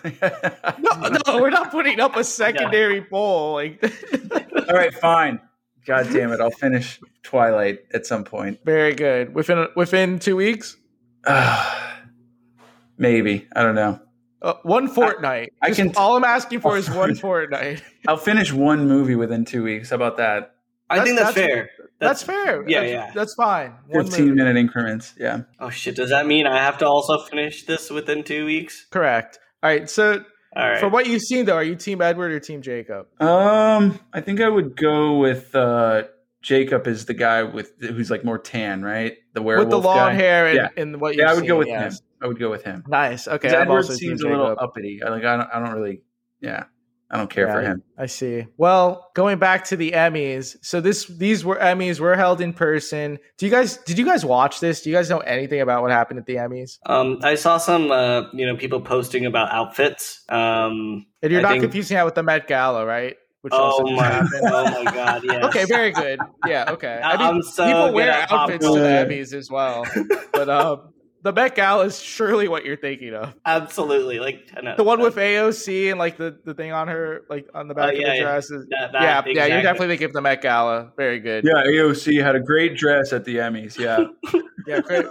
[0.79, 3.53] No, no, we're not putting up a secondary poll.
[3.53, 3.85] Like,
[4.69, 5.41] All right, fine.
[5.85, 6.41] God damn it!
[6.41, 8.59] I'll finish Twilight at some point.
[8.65, 9.35] very good.
[9.35, 10.77] Within within two weeks,
[12.99, 14.01] Maybe I don't know.
[14.43, 15.53] uh, one fortnight.
[15.61, 17.83] I Just can t- all I'm asking for is one fortnight.
[18.09, 19.91] I'll finish one movie within two weeks.
[19.91, 20.55] How about that?
[20.89, 21.71] I think that's, That's- fair.
[21.99, 22.69] That's, fair.
[22.69, 23.11] Yeah, that's, yeah.
[23.15, 23.75] That's fine.
[23.89, 24.37] One Fifteen movie.
[24.37, 25.15] minute increments.
[25.19, 25.43] Yeah.
[25.59, 25.97] Oh shit!
[25.97, 28.87] Does that mean I have to also finish this within two weeks?
[28.91, 29.39] Correct.
[29.63, 29.89] All right.
[29.89, 30.23] So,
[30.55, 30.79] All right.
[30.79, 33.07] from what you've seen, though, are you Team Edward or Team Jacob?
[33.19, 36.03] Um, I think I would go with uh
[36.47, 39.17] Jacob is the guy with who's like more tan, right?
[39.35, 40.13] The werewolf with the long guy.
[40.15, 40.69] hair and, Yeah.
[40.81, 41.99] and what you're Yeah, I would go with yes.
[41.99, 42.07] him.
[42.23, 42.85] I would go with him.
[42.87, 43.27] Nice.
[43.27, 43.49] Okay.
[43.49, 45.01] 'Cause I'm Edward also seems Team a little uppity.
[45.05, 45.25] I like.
[45.25, 45.49] I don't.
[45.53, 46.03] I don't really.
[46.41, 46.65] Yeah.
[47.11, 47.83] I don't care for him.
[47.97, 48.47] I see.
[48.57, 53.19] Well, going back to the Emmys, so this these were Emmys were held in person.
[53.39, 54.83] Do you guys did you guys watch this?
[54.83, 56.79] Do you guys know anything about what happened at the Emmys?
[56.87, 60.23] Um, I saw some, uh, you know, people posting about outfits.
[60.29, 63.17] Um, And you're I not think- confusing that with the Met Gala, right?
[63.47, 64.31] Which oh just my, happened.
[64.43, 65.45] oh my god, yes.
[65.45, 66.19] Okay, very good.
[66.49, 67.01] Yeah, okay.
[67.01, 69.07] I I'm mean, so people wear outfits to the culture.
[69.07, 69.85] Emmys as well,
[70.33, 70.89] but um,
[71.23, 73.35] the Met Gala is surely what you're thinking of.
[73.47, 76.89] Absolutely, like I know, The one uh, with AOC and like the, the thing on
[76.89, 78.51] her, like on the back Oh, of yeah, the dress.
[78.51, 80.91] Is, that, that, yeah, yeah, you're definitely thinking of the Met Gala.
[80.97, 81.45] Very good.
[81.45, 83.79] Yeah, AOC had a great dress at the Emmys.
[83.79, 84.07] Yeah.
[84.67, 85.07] Yeah, great.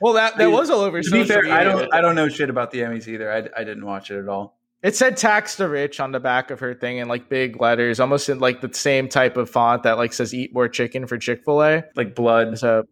[0.00, 1.92] Well, that that was all over to be social fair, I don't.
[1.92, 3.30] I don't know shit about the Emmys either.
[3.30, 4.58] I, I didn't watch it at all.
[4.84, 7.98] It said "tax the rich" on the back of her thing in like big letters,
[7.98, 11.18] almost in like the same type of font that like says "Eat more chicken" for
[11.18, 11.84] Chick Fil A.
[11.96, 12.58] Like blood.
[12.58, 12.84] So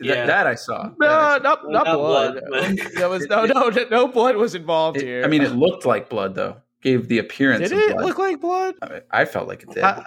[0.00, 0.26] That, Yeah.
[0.26, 0.90] that I saw.
[0.98, 2.40] no, That not Well, not not blood.
[2.48, 5.24] blood, there was no no no blood was involved I here.
[5.24, 6.56] I mean, it looked like blood though.
[6.82, 8.04] Gave the appearance did of it blood.
[8.04, 8.74] look like blood?
[8.82, 9.82] I, mean, I felt like it did.
[9.82, 10.02] Uh,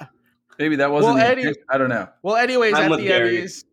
[0.59, 1.15] Maybe that wasn't.
[1.15, 2.07] well, the Eddie- I don't know.
[2.23, 3.39] well, anyways, I'm at the Gary.
[3.43, 3.63] Emmys.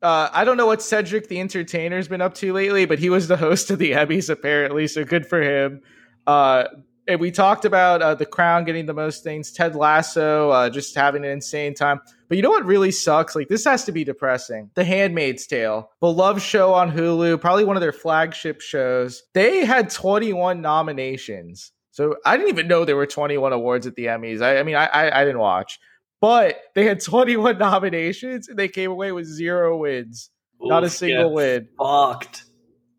[0.00, 3.28] Uh, I don't know what Cedric the Entertainer's been up to lately, but he was
[3.28, 5.80] the host of the Emmys apparently, so good for him.
[6.26, 6.64] Uh,
[7.08, 10.94] and we talked about uh, the Crown getting the most things, Ted Lasso uh, just
[10.94, 12.00] having an insane time.
[12.28, 13.34] But you know what really sucks?
[13.34, 14.70] Like this has to be depressing.
[14.74, 19.22] The Handmaid's Tale, beloved show on Hulu, probably one of their flagship shows.
[19.34, 21.72] They had 21 nominations.
[21.90, 24.40] So I didn't even know there were 21 awards at the Emmys.
[24.40, 25.78] I, I mean, I, I I didn't watch,
[26.20, 31.34] but they had 21 nominations and they came away with zero wins, not a single
[31.34, 31.68] win.
[31.78, 32.44] Fucked.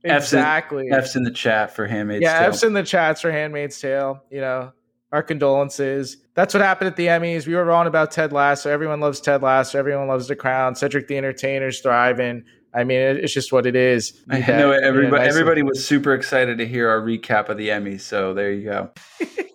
[0.04, 0.92] F's in- Exactly.
[0.92, 2.50] F's in the chat for Handmaid's yeah, Tale.
[2.50, 4.22] F's in the chats for Handmaid's Tale.
[4.30, 4.74] You know,
[5.12, 6.18] our condolences.
[6.36, 7.46] That's what happened at the Emmys.
[7.48, 8.70] We were wrong about Ted Lasso.
[8.70, 9.78] Everyone loves Ted Lasso.
[9.78, 10.76] Everyone loves The Crown.
[10.76, 12.44] Cedric the Entertainer's thriving.
[12.76, 14.20] I mean, it's just what it is.
[14.30, 15.30] I Need that, know you know, everybody.
[15.30, 18.02] Everybody was super excited to hear our recap of the Emmys.
[18.02, 18.90] So there you go.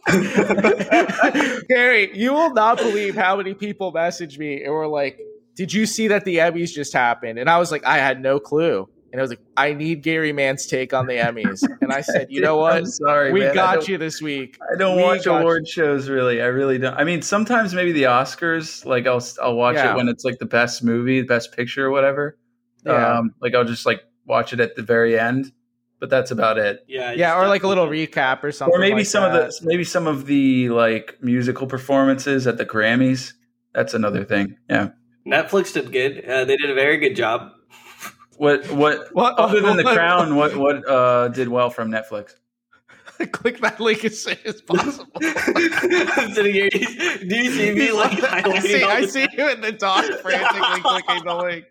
[1.69, 5.19] Gary, you will not believe how many people messaged me and were like,
[5.57, 8.39] "Did you see that the Emmys just happened?" And I was like, "I had no
[8.39, 12.03] clue." And I was like, "I need Gary Mann's take on the Emmys." And I
[12.03, 12.73] said, "You know what?
[12.77, 12.91] I'm what?
[12.93, 13.55] sorry, we man.
[13.55, 16.43] Got you this week." I don't We watch got award shows really.
[16.43, 16.95] I really don't.
[16.95, 18.85] I mean, sometimes maybe the Oscars.
[18.85, 19.93] Like I'll I'll watch Yeah.
[19.93, 22.37] it when it's like the best movie, the best picture, or whatever.
[22.85, 23.19] Yeah.
[23.19, 25.53] Um, like I'll just like watch it at the very end,
[26.01, 26.85] but that's about it.
[26.87, 28.77] Yeah, Yeah, or like a little recap or something.
[28.77, 29.43] Or maybe like some that.
[29.49, 33.33] of the maybe some of the like musical performances at the Grammys.
[33.75, 34.57] That's another thing.
[34.69, 34.91] Yeah.
[35.27, 36.25] Netflix did good.
[36.25, 37.53] Uh, they did a very good job.
[38.39, 40.36] What what What- other than the what- Crown?
[40.36, 42.34] What what uh did well from Netflix?
[43.32, 45.11] Click that link as soon as possible.
[45.20, 46.70] I'm sitting here.
[46.70, 51.24] Do you see me like I see, I see you in the dock frantically clicking
[51.24, 51.64] the link.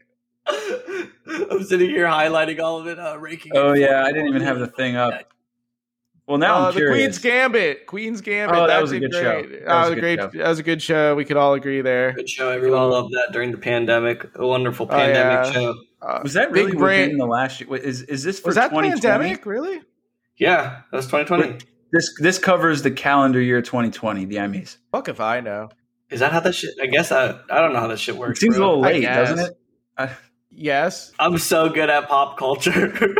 [1.52, 3.54] I'm sitting here highlighting all of it, uh, ranking.
[3.56, 5.14] Oh it yeah, I didn't even have the thing up.
[6.26, 6.98] Well, now Uh, I'm the curious.
[6.98, 7.86] Queen's Gambit.
[7.88, 8.58] Queen's Gambit.
[8.58, 9.42] Oh, that that was a did good show.
[9.44, 9.52] great.
[9.52, 10.20] That That was was a a good great.
[10.20, 10.38] show.
[10.44, 11.16] That was a good show.
[11.16, 12.12] We could all agree there.
[12.12, 12.50] Good show.
[12.50, 14.26] Everyone loved that during the pandemic.
[14.36, 15.52] A wonderful Oh, pandemic yeah.
[15.54, 15.76] show.
[16.02, 17.70] Uh, Was that Big really brain- within the last year?
[17.70, 19.02] Wait, Is is this for was that 2020?
[19.02, 19.46] pandemic?
[19.46, 19.82] Really?
[20.38, 21.66] Yeah, that was 2020.
[21.92, 24.78] This this covers the calendar year 2020, the Emmys.
[24.92, 25.70] Fuck if I know.
[26.10, 26.72] Is that how that shit?
[26.82, 28.40] I guess I, I don't know how that shit It works.
[28.40, 29.54] seems a little late, doesn't it?
[29.98, 30.10] I,
[30.52, 31.12] Yes.
[31.20, 32.92] I'm so good at pop culture.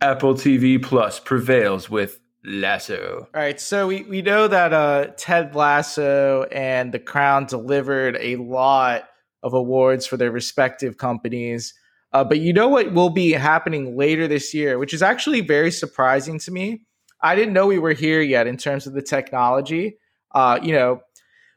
[0.00, 3.28] Apple TV Plus prevails with Lasso.
[3.34, 8.36] All right, so we, we know that uh, Ted Lasso and The Crown delivered a
[8.36, 9.04] lot
[9.42, 11.74] of awards for their respective companies.
[12.12, 15.70] Uh, but you know what will be happening later this year, which is actually very
[15.70, 16.82] surprising to me.
[17.22, 19.98] I didn't know we were here yet in terms of the technology.
[20.34, 21.00] Uh, you know,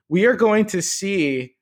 [0.09, 1.55] we are going to see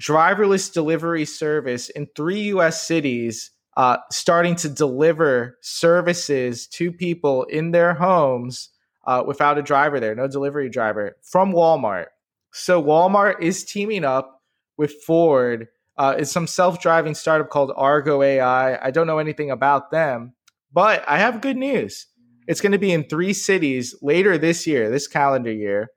[0.00, 7.70] driverless delivery service in three US cities uh, starting to deliver services to people in
[7.70, 8.70] their homes
[9.06, 12.06] uh, without a driver there, no delivery driver from Walmart.
[12.52, 14.42] So Walmart is teaming up
[14.76, 15.68] with Ford.
[15.96, 18.84] Uh, it's some self-driving startup called Argo AI.
[18.84, 20.32] I don't know anything about them,
[20.72, 22.08] but I have good news.
[22.48, 25.90] It's going to be in three cities later this year, this calendar year: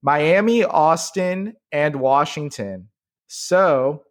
[0.00, 2.88] Miami, Austin, and Washington.
[3.26, 4.05] So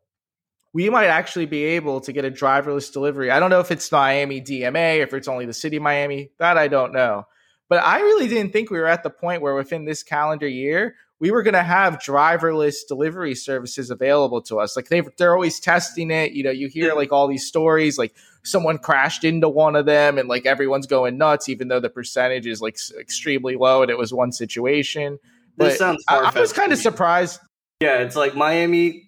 [0.75, 3.31] we might actually be able to get a driverless delivery.
[3.31, 6.31] I don't know if it's Miami DMA, if it's only the city of Miami.
[6.37, 7.27] That I don't know.
[7.69, 10.97] But I really didn't think we were at the point where within this calendar year,
[11.17, 14.75] we were going to have driverless delivery services available to us.
[14.75, 16.33] Like they they're always testing it.
[16.33, 18.13] You know, you hear like all these stories like
[18.43, 22.47] someone crashed into one of them and like everyone's going nuts even though the percentage
[22.47, 25.19] is like extremely low and it was one situation.
[25.55, 26.03] This sounds.
[26.09, 27.39] I, I was kind of surprised.
[27.79, 29.04] Yeah, it's like Miami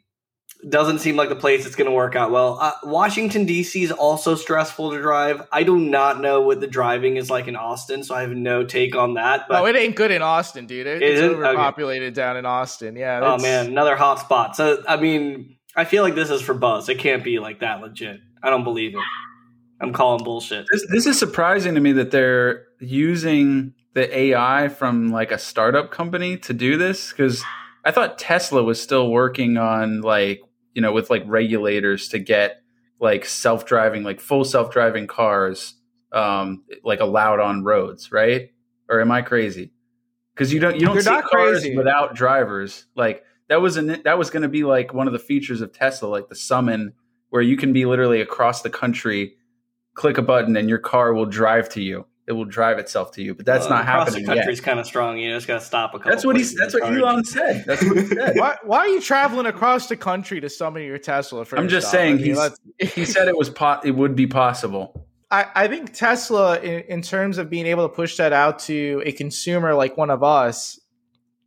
[0.67, 2.57] doesn't seem like the place that's going to work out well.
[2.59, 3.83] Uh, Washington D.C.
[3.83, 5.47] is also stressful to drive.
[5.51, 8.63] I do not know what the driving is like in Austin, so I have no
[8.63, 9.45] take on that.
[9.47, 10.87] But oh, it ain't good in Austin, dude.
[10.87, 11.37] It, it's Isn't?
[11.37, 11.47] Okay.
[11.49, 12.95] overpopulated down in Austin.
[12.95, 13.19] Yeah.
[13.23, 14.55] oh man, another hot spot.
[14.55, 16.89] So I mean, I feel like this is for buzz.
[16.89, 18.19] It can't be like that legit.
[18.41, 19.03] I don't believe it.
[19.79, 20.65] I'm calling bullshit.
[20.71, 25.91] This, this is surprising to me that they're using the AI from like a startup
[25.91, 27.43] company to do this because
[27.85, 30.41] I thought Tesla was still working on like
[30.77, 32.61] you know with like regulators to get
[32.99, 35.73] like self driving like full self driving cars
[36.11, 38.51] um like allowed on roads, right?
[38.87, 39.71] Or am I crazy?
[40.35, 41.75] Because you don't you don't You're see not cars crazy.
[41.75, 42.85] without drivers.
[42.95, 45.73] Like that was an that was going to be like one of the features of
[45.73, 46.93] Tesla, like the Summon,
[47.31, 49.33] where you can be literally across the country
[49.95, 52.05] click a button and your car will drive to you.
[52.27, 54.79] It will drive itself to you, but that's Uh, not across happening the country's kind
[54.79, 55.17] of strong.
[55.17, 56.11] You just got to stop a couple.
[56.11, 56.43] That's what he.
[56.43, 56.97] That's what charge.
[56.97, 57.63] Elon said.
[57.65, 58.35] That's what he said.
[58.35, 61.45] Why, why are you traveling across the country to summon your Tesla?
[61.45, 61.91] First I'm just off?
[61.91, 65.07] saying I mean, he said it was po- It would be possible.
[65.31, 69.01] I, I think Tesla, in, in terms of being able to push that out to
[69.05, 70.79] a consumer like one of us,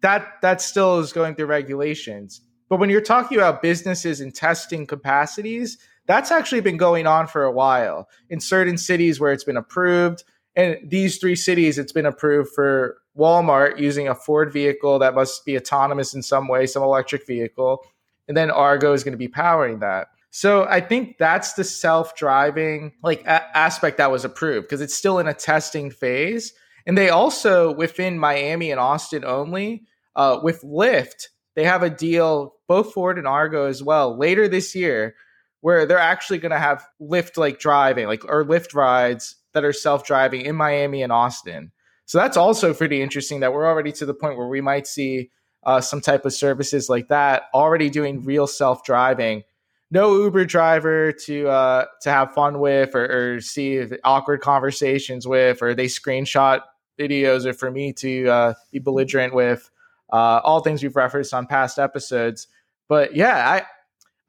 [0.00, 2.40] that that still is going through regulations.
[2.70, 5.76] But when you're talking about businesses and testing capacities,
[6.06, 10.24] that's actually been going on for a while in certain cities where it's been approved.
[10.60, 15.46] And these three cities, it's been approved for Walmart using a Ford vehicle that must
[15.46, 17.82] be autonomous in some way, some electric vehicle.
[18.28, 20.08] And then Argo is going to be powering that.
[20.30, 25.18] So I think that's the self-driving like a- aspect that was approved because it's still
[25.18, 26.52] in a testing phase.
[26.86, 32.56] And they also within Miami and Austin only uh, with Lyft, they have a deal
[32.68, 35.14] both Ford and Argo as well later this year
[35.62, 39.72] where they're actually going to have Lyft like driving like or Lyft rides that are
[39.72, 41.72] self-driving in Miami and Austin.
[42.06, 45.30] So that's also pretty interesting that we're already to the point where we might see
[45.64, 49.44] uh, some type of services like that already doing real self-driving
[49.90, 55.62] no Uber driver to uh, to have fun with or, or see awkward conversations with,
[55.62, 56.62] or they screenshot
[56.98, 59.70] videos, or for me to uh, be belligerent with.
[60.12, 62.48] Uh, all things we've referenced on past episodes,
[62.88, 63.66] but yeah, I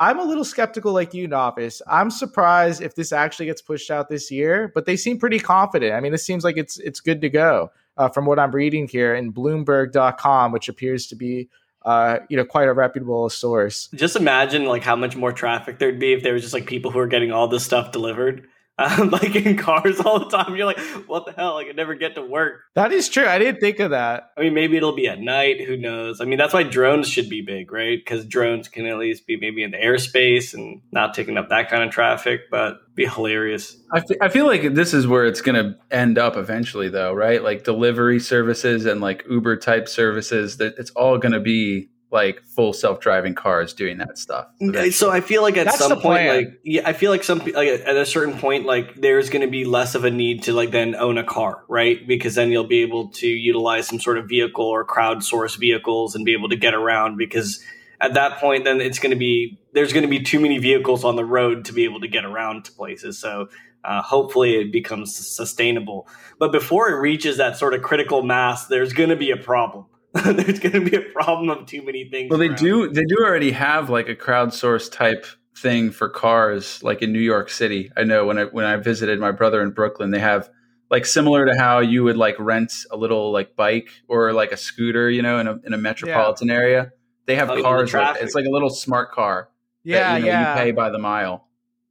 [0.02, 1.80] I'm a little skeptical, like you, Nafis.
[1.88, 5.94] I'm surprised if this actually gets pushed out this year, but they seem pretty confident.
[5.94, 8.88] I mean, it seems like it's it's good to go uh, from what I'm reading
[8.88, 11.50] here in Bloomberg.com, which appears to be
[11.86, 13.90] uh, you know quite a reputable source.
[13.94, 16.90] Just imagine like how much more traffic there'd be if there was just like people
[16.90, 18.48] who are getting all this stuff delivered,
[18.82, 20.56] um, like in cars all the time.
[20.56, 21.58] You're like, what the hell?
[21.58, 22.62] I could never get to work.
[22.76, 23.26] That is true.
[23.26, 24.32] I didn't think of that.
[24.38, 25.62] I mean, maybe it'll be at night.
[25.62, 26.22] Who knows?
[26.22, 27.98] I mean, that's why drones should be big, right?
[27.98, 31.70] Because drones can at least be maybe in the airspace and not taking up that
[31.70, 33.78] kind of traffic, but be hilarious.
[33.94, 37.14] I fe- I feel like this is where it's going to end up eventually, though,
[37.14, 37.44] right?
[37.44, 40.58] Like delivery services and like Uber type services.
[40.58, 44.48] That it's all going to be like full self driving cars doing that stuff.
[44.92, 46.36] So I feel like at That's some the point, plan.
[46.36, 49.52] like yeah, I feel like some like at a certain point, like there's going to
[49.52, 52.06] be less of a need to like then own a car, right?
[52.06, 56.26] Because then you'll be able to utilize some sort of vehicle or crowdsource vehicles and
[56.26, 57.18] be able to get around.
[57.18, 57.64] Because
[58.02, 61.06] at that point, then it's going to be there's going to be too many vehicles
[61.06, 63.18] on the road to be able to get around to places.
[63.18, 63.48] So
[63.86, 66.08] uh, hopefully it becomes sustainable.
[66.40, 69.86] But before it reaches that sort of critical mass, there's going to be a problem.
[70.26, 72.30] there's going to be a problem of too many things.
[72.30, 72.58] Well, they around.
[72.58, 72.90] do.
[72.90, 75.26] They do already have like a crowdsource type
[75.58, 77.92] thing for cars, like in New York City.
[77.96, 80.50] I know when I when I visited my brother in Brooklyn, they have
[80.90, 84.58] like similar to how you would like rent a little like bike or like a
[84.58, 86.92] scooter, you know, in a in a metropolitan area.
[87.26, 87.94] They have Oh, yeah, the cars.
[87.94, 89.50] Like, it's like a little smart car.
[89.84, 90.56] Yeah, that, you know, yeah.
[90.56, 91.48] You pay by the mile.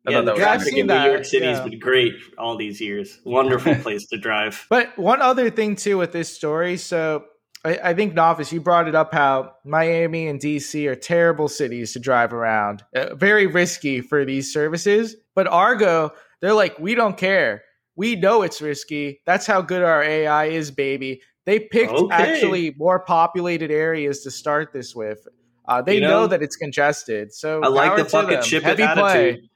[0.07, 1.47] I yeah, thought the that was Yeah, I've traffic seen in New that, York City
[1.47, 1.69] has yeah.
[1.69, 3.19] been great all these years.
[3.25, 4.67] Wonderful place to drive.
[4.69, 7.25] But one other thing too with this story, so
[7.65, 11.93] I, I think Nafis, you brought it up how Miami and DC are terrible cities
[11.93, 15.17] to drive around, uh, very risky for these services.
[15.35, 17.63] But Argo, they're like, we don't care.
[17.97, 19.21] We know it's risky.
[19.27, 21.21] That's how good our AI is, baby.
[21.45, 22.15] They picked Okay.
[22.15, 25.27] actually more populated areas to start this with.
[25.69, 27.33] Uh, they You know, know, that it's congested.
[27.35, 28.43] So I like the fucking them.
[28.43, 29.29] chip Heavy it play.
[29.31, 29.49] attitude.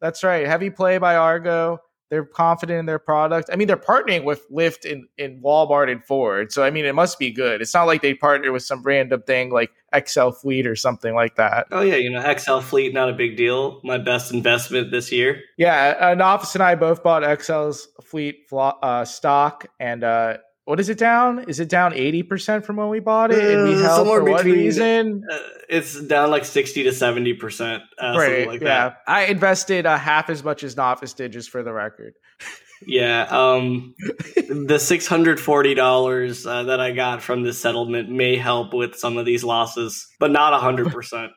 [0.00, 0.46] That's right.
[0.46, 1.78] Heavy play by Argo.
[2.10, 3.50] They're confident in their product.
[3.52, 6.52] I mean, they're partnering with Lyft and, and Walmart and Ford.
[6.52, 7.62] So, I mean, it must be good.
[7.62, 9.70] It's not like they partner with some random thing like
[10.06, 11.68] XL Fleet or something like that.
[11.70, 13.80] Oh yeah, you know, XL Fleet, not a big deal.
[13.84, 15.40] My best investment this year.
[15.56, 16.10] Yeah.
[16.10, 19.66] An office and I both bought XL's Fleet uh, stock.
[19.78, 20.38] And uh,
[20.70, 21.40] what is it down?
[21.48, 23.56] Is it down 80% from when we bought it?
[23.56, 25.24] and we Uh, held somewhere for what reason?
[25.28, 28.46] Uh, it's down like sixty to seventy percent, uh, something right.
[28.46, 28.66] like yeah.
[28.68, 28.98] that.
[29.08, 32.14] I invested uh, half as much as Nafis did, just for the record.
[32.86, 33.94] Yeah, um,
[34.48, 38.96] the six hundred forty dollars uh, that I got from this settlement may help with
[38.96, 41.32] some of these losses, but not hundred percent.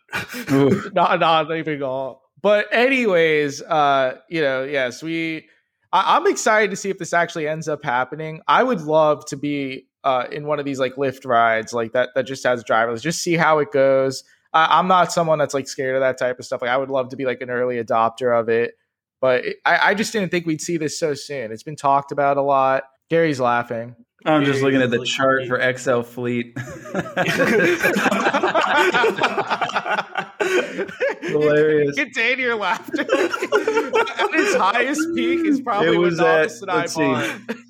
[0.93, 2.21] not not even all.
[2.41, 5.47] But anyways, uh, you know, yes, we.
[5.93, 8.41] I, I'm excited to see if this actually ends up happening.
[8.47, 12.09] I would love to be uh, in one of these like Lyft rides, like that
[12.15, 13.01] that just has driverless.
[13.01, 14.25] Just see how it goes.
[14.51, 16.61] I, I'm not someone that's like scared of that type of stuff.
[16.61, 18.73] Like I would love to be like an early adopter of it.
[19.21, 21.51] But it, I, I just didn't think we'd see this so soon.
[21.53, 22.83] It's been talked about a lot.
[23.09, 23.95] Gary's laughing.
[24.25, 26.57] I'm just looking at the chart for XL Fleet.
[31.21, 31.95] Hilarious.
[31.95, 33.01] Contain your laughter.
[33.01, 37.15] at its highest peak is probably It was when at, and I let's see.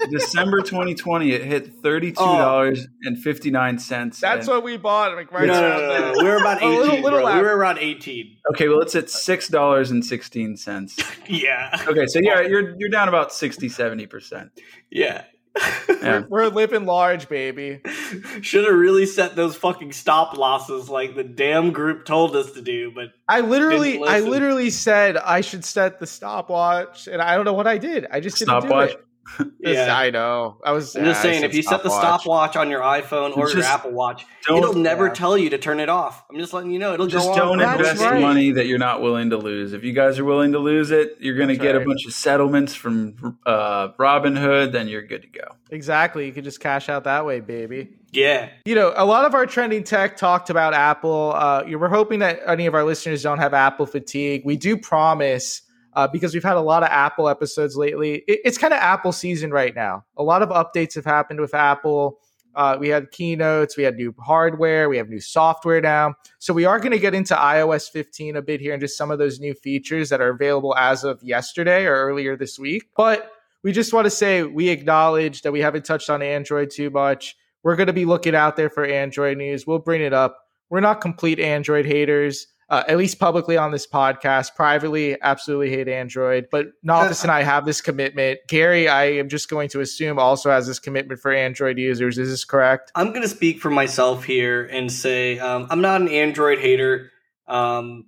[0.10, 1.32] December 2020.
[1.32, 4.20] It hit $32.59.
[4.20, 5.16] That's what we bought.
[5.16, 6.80] Like right no, no, no, no, We were about A eighteen.
[6.80, 7.20] little- little.
[7.20, 7.43] We after.
[7.43, 8.38] were around eighteen.
[8.51, 11.14] Okay, well, it's at $6.16.
[11.28, 14.49] Yeah, Okay, so yeah, you're you're down about 60, 70%.
[14.91, 15.24] yeah.
[16.04, 16.24] Yeah.
[16.28, 17.80] We're living large, baby.
[18.41, 22.62] Should have really set those fucking stop losses like the damn group told us to
[22.62, 27.45] do, but I literally, I literally said I should set the stopwatch, and I don't
[27.45, 28.06] know what I did.
[28.12, 28.91] I just didn't Stopwatch?
[28.91, 29.06] do it.
[29.39, 29.97] It's- Yeah.
[29.97, 30.57] I know.
[30.63, 30.95] I was.
[30.95, 33.91] I'm just yeah, saying, if you set the stopwatch on your iPhone or your Apple
[33.91, 35.13] Watch, it'll never yeah.
[35.13, 36.24] tell you to turn it off.
[36.30, 37.80] I'm just letting you know it'll Just go don't on.
[37.80, 38.21] Invest right.
[38.21, 39.74] money that you're not willing to lose.
[39.74, 41.82] If you guys are willing to lose it, you're going to get right.
[41.82, 44.71] a bunch of settlements from uh, Robinhood.
[44.74, 45.55] Then you're good to go.
[45.71, 46.26] Exactly.
[46.26, 47.89] You could just cash out that way, baby.
[48.13, 51.34] Yeah, You know, a lot of our trending tech talked about Apple.
[51.36, 54.43] Uh, you we're hoping that any of our listeners don't have Apple fatigue.
[54.45, 55.62] We do promise.
[55.96, 58.24] Uh, because we've had a lot of Apple episodes lately.
[58.28, 60.06] It, it's kind of Apple season right now.
[60.18, 62.20] A lot of updates have happened with Apple.
[62.56, 66.14] Uh, we had keynotes, we had new hardware, we have new software now.
[66.39, 69.10] So we are going to get into iOS 15 a bit here and just some
[69.10, 72.89] of those new features that are available as of yesterday or earlier this week.
[72.96, 73.32] But
[73.64, 77.36] we just want to say we acknowledge that we haven't touched on Android too much.
[77.64, 79.66] We're going to be looking out there for Android news.
[79.66, 80.38] We'll bring it up.
[80.70, 82.48] We're not complete Android haters.
[82.74, 84.55] Uh, at least publicly on this podcast.
[84.55, 86.47] Privately, absolutely hate Android.
[86.49, 88.39] But Nafis and I have this commitment.
[88.47, 92.17] Gary, I am just going to assume, also has this commitment for Android users.
[92.17, 92.91] Is this correct?
[92.95, 97.11] I'm going to speak for myself here and say um, I'm not an Android hater.
[97.47, 98.07] Um,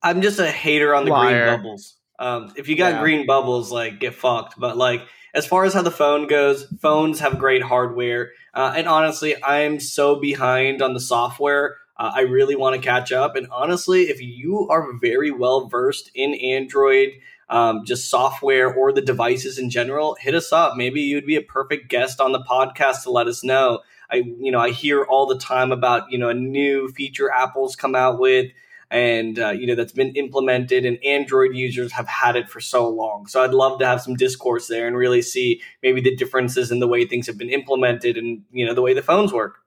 [0.00, 1.46] I'm just a hater on the Liar.
[1.46, 1.96] green bubbles.
[2.20, 3.00] Um, if you got Yeah.
[3.00, 4.54] green bubbles, like get fucked.
[4.56, 5.02] But like
[5.34, 8.30] as far as how the phone goes, phones have great hardware.
[8.54, 11.78] Uh, and honestly, I'm so behind on the software.
[11.96, 13.36] Uh, I really want to catch up.
[13.36, 17.10] And honestly, if you are very well versed in Android,
[17.48, 20.76] um, just software or the devices in general, hit us up.
[20.76, 23.80] Maybe you'd be a perfect guest on the podcast to let us know.
[24.10, 27.76] I, you know, I hear all the time about you know a new feature Apple's
[27.76, 28.50] come out with,
[28.90, 32.88] and uh, you know that's been implemented, and Android users have had it for so
[32.88, 33.26] long.
[33.26, 36.80] So I'd love to have some discourse there and really see maybe the differences in
[36.80, 39.63] the way things have been implemented, and you know the way the phones work.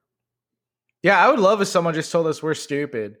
[1.02, 3.16] Yeah, I would love if someone just told us we're stupid.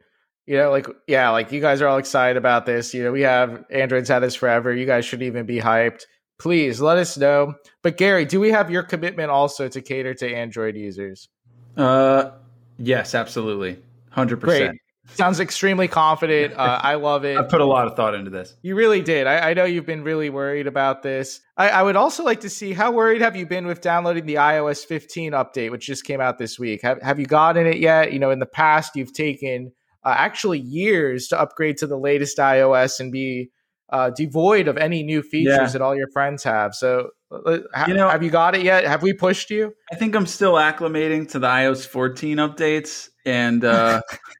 [0.46, 2.94] You know, like, yeah, like you guys are all excited about this.
[2.94, 4.74] You know, we have Android's had this forever.
[4.74, 6.04] You guys shouldn't even be hyped.
[6.38, 7.54] Please let us know.
[7.82, 11.28] But Gary, do we have your commitment also to cater to Android users?
[11.76, 12.30] Uh,
[12.78, 13.78] yes, absolutely,
[14.10, 14.78] hundred percent.
[15.14, 16.54] Sounds extremely confident.
[16.56, 17.36] Uh, I love it.
[17.38, 18.54] I put a lot of thought into this.
[18.62, 19.26] You really did.
[19.26, 21.40] I, I know you've been really worried about this.
[21.56, 24.36] I, I would also like to see how worried have you been with downloading the
[24.36, 26.82] iOS 15 update, which just came out this week.
[26.82, 28.12] Have Have you gotten it yet?
[28.12, 29.72] You know, in the past, you've taken
[30.04, 33.50] uh, actually years to upgrade to the latest iOS and be
[33.90, 35.66] uh, devoid of any new features Yeah.
[35.68, 36.74] that all your friends have.
[36.74, 38.84] So, uh, ha- You know- have you got it yet?
[38.84, 39.72] Have we pushed you?
[39.90, 44.02] I think I'm still acclimating to the iOS 14 updates, and uh,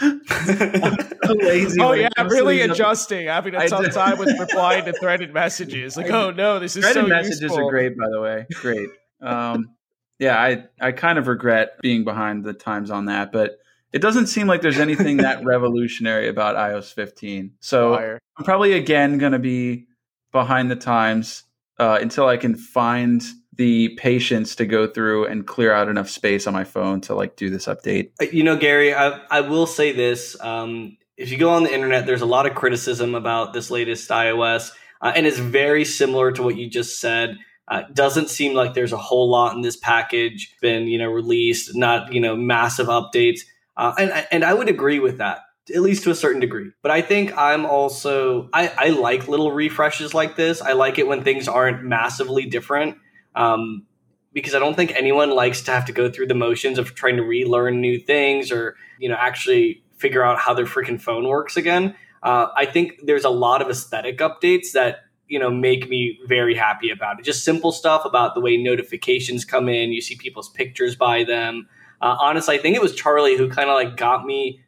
[0.00, 5.96] lazy oh yeah, to really adjusting, having a tough time with replying to threaded messages.
[5.96, 7.66] Like, oh no, this is Threaded so messages useful.
[7.66, 8.46] are great, by the way.
[8.54, 8.88] Great.
[9.20, 9.74] Um,
[10.18, 13.58] yeah, I I kind of regret being behind the times on that, but
[13.92, 17.54] it doesn't seem like there's anything that revolutionary about iOS 15.
[17.60, 18.18] So Liar.
[18.36, 19.86] I'm probably again going to be
[20.32, 21.44] behind the times
[21.78, 23.22] uh, until I can find
[23.58, 27.36] the patience to go through and clear out enough space on my phone to like
[27.36, 28.10] do this update.
[28.32, 30.40] You know, Gary, I, I will say this.
[30.40, 34.08] Um, if you go on the internet, there's a lot of criticism about this latest
[34.10, 34.70] iOS,
[35.02, 37.36] uh, and it's very similar to what you just said.
[37.66, 41.74] Uh, doesn't seem like there's a whole lot in this package been you know released,
[41.74, 43.40] not you know massive updates,
[43.76, 45.40] uh, and and I would agree with that
[45.74, 46.70] at least to a certain degree.
[46.82, 50.62] But I think I'm also I, I like little refreshes like this.
[50.62, 52.96] I like it when things aren't massively different.
[53.34, 53.86] Um,
[54.32, 57.16] because I don't think anyone likes to have to go through the motions of trying
[57.16, 61.56] to relearn new things or you know actually figure out how their freaking phone works
[61.56, 61.94] again.
[62.22, 66.54] Uh, I think there's a lot of aesthetic updates that you know make me very
[66.54, 67.24] happy about it.
[67.24, 69.92] Just simple stuff about the way notifications come in.
[69.92, 71.68] You see people's pictures by them.
[72.00, 74.62] Uh, honestly, I think it was Charlie who kind of like got me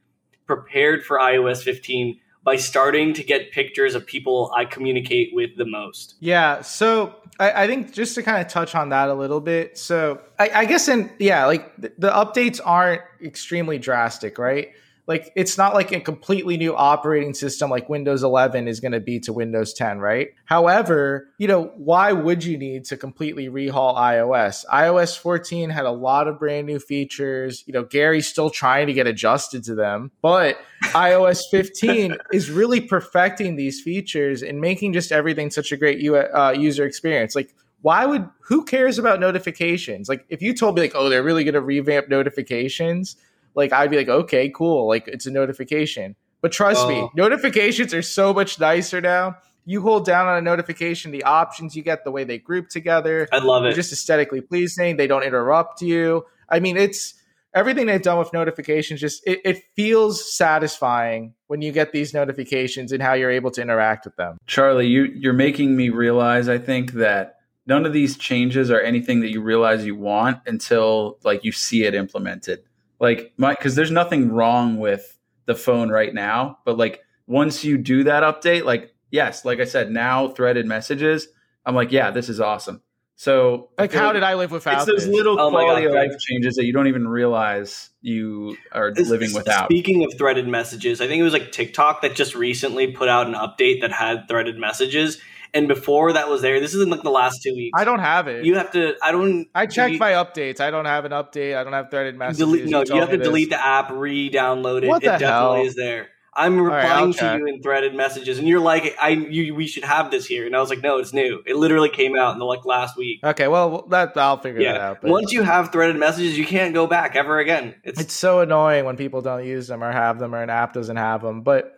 [0.47, 5.67] prepared for iOS 15 by starting to get pictures of people I communicate with the
[5.67, 6.17] most.
[6.19, 6.63] Yeah.
[6.63, 9.79] So I, I think just to kind of touch on that a little bit.
[9.79, 14.73] So I, I guess in yeah, like the, the updates aren't extremely drastic, right?
[15.11, 19.01] Like it's not like a completely new operating system like Windows 11 is going to
[19.01, 20.29] be to Windows 10, right?
[20.45, 24.65] However, you know, why would you need to completely rehaul iOS?
[24.73, 27.65] iOS 14 had a lot of brand new features.
[27.67, 32.81] You know, Gary's still trying to get adjusted to them, but iOS 15 is really
[32.81, 37.35] perfecting these features and making just everything such a great uh, user experience.
[37.35, 37.53] Like
[37.83, 40.09] why would who cares about notifications?
[40.09, 43.17] Like if you told me like, oh, they're really going to revamp notifications,
[43.55, 46.17] like I'd be like, okay, cool, like it's a notification.
[46.41, 47.11] But trust me, oh.
[47.15, 49.37] notifications are so much nicer now.
[49.67, 53.29] You hold down on a notification, the options you get, the way they group together.
[53.31, 53.75] I love it.
[53.75, 54.97] Just aesthetically pleasing.
[54.97, 56.25] They don't interrupt you.
[56.49, 57.15] I mean, it's
[57.55, 59.01] everything they've done with notifications.
[59.01, 63.61] Just it, it feels satisfying when you get these notifications and how you're able to
[63.61, 64.39] interact with them.
[64.47, 66.49] Charlie, you you're making me realize.
[66.49, 67.37] I think that
[67.67, 71.85] none of these changes are anything that you realize you want until like you see
[71.85, 72.61] it implemented
[73.01, 77.77] like my because there's nothing wrong with the phone right now but like once you
[77.77, 81.29] do that update like yes like i said now threaded messages
[81.67, 82.83] i'm like yeah this is awesome.
[83.17, 85.15] So like how like did i live without it's those this?
[85.15, 89.11] little oh quality God, of life changes that you don't even realize you are this,
[89.11, 89.67] living without.
[89.67, 93.27] speaking of threaded messages i think it was like tiktok that just recently put out
[93.27, 95.21] an update that had threaded messages
[95.55, 96.61] and before that was there.
[96.61, 97.79] This is in like the last two weeks.
[97.79, 98.45] I don't have it.
[98.45, 98.95] You have to.
[99.03, 99.49] I don't.
[99.55, 100.61] I check my updates.
[100.61, 101.57] I don't have an update.
[101.57, 102.39] I don't have threaded messages.
[102.39, 104.89] Delete, no, you, you have to delete the app, re-download it.
[104.89, 105.53] What the it hell?
[105.53, 106.09] definitely is there.
[106.33, 109.85] I'm replying right, to you in threaded messages, and you're like, "I, you, we should
[109.85, 111.43] have this here." And I was like, "No, it's new.
[111.45, 114.73] It literally came out in the like last week." Okay, well, that I'll figure yeah.
[114.73, 115.03] that out.
[115.03, 115.11] But.
[115.11, 117.75] Once you have threaded messages, you can't go back ever again.
[117.83, 120.73] It's it's so annoying when people don't use them or have them, or an app
[120.73, 121.43] doesn't have them.
[121.43, 121.77] But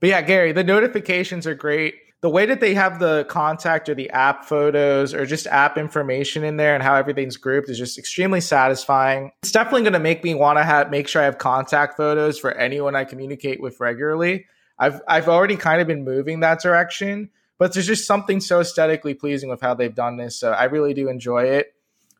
[0.00, 3.94] but yeah, Gary, the notifications are great the way that they have the contact or
[3.94, 7.98] the app photos or just app information in there and how everything's grouped is just
[7.98, 9.30] extremely satisfying.
[9.42, 12.38] It's definitely going to make me want to have make sure I have contact photos
[12.38, 14.46] for anyone I communicate with regularly.
[14.78, 19.14] I've I've already kind of been moving that direction, but there's just something so aesthetically
[19.14, 20.38] pleasing with how they've done this.
[20.38, 21.74] So I really do enjoy it.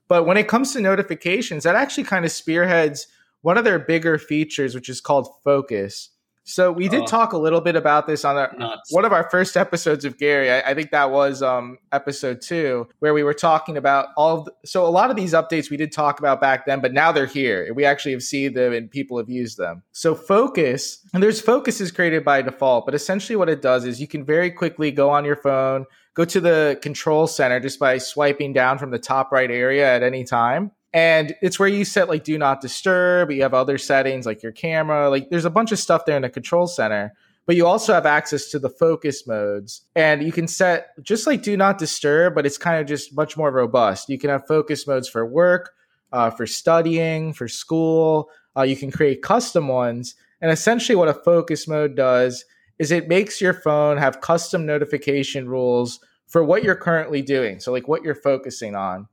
[0.07, 3.09] But when it comes to notifications, that actually kind of spearheads
[3.43, 6.11] one of their bigger features, which is called focus.
[6.49, 9.29] So we did oh, talk a little bit about this on our, one of our
[9.29, 10.51] first episodes of Gary.
[10.51, 14.45] I, I think that was um, episode two, where we were talking about all.
[14.45, 17.13] The, so a lot of these updates we did talk about back then, but now
[17.13, 17.73] they're here.
[17.75, 19.83] We actually have seen them and people have used them.
[19.93, 24.01] So focus, and there's focus is created by default, but essentially what it does is
[24.01, 25.85] you can very quickly go on your phone,
[26.15, 30.03] go to the control center just by swiping down from the top right area at
[30.03, 34.25] any time and it's where you set like do not disturb you have other settings
[34.25, 37.13] like your camera like there's a bunch of stuff there in the control center
[37.49, 39.87] but you also have access to the focus modes.
[39.97, 43.39] And you can set just like do not disturb but it's kind of just much
[43.39, 44.11] more robust.
[44.11, 45.71] You can have focus modes for work
[46.13, 50.15] uh, for studying for school uh, you can create custom ones.
[50.43, 52.45] And essentially what a focus mode does
[52.79, 57.61] is it makes your phone have custom notification rules for what you're currently doing.
[57.61, 59.09] So like what you're focusing on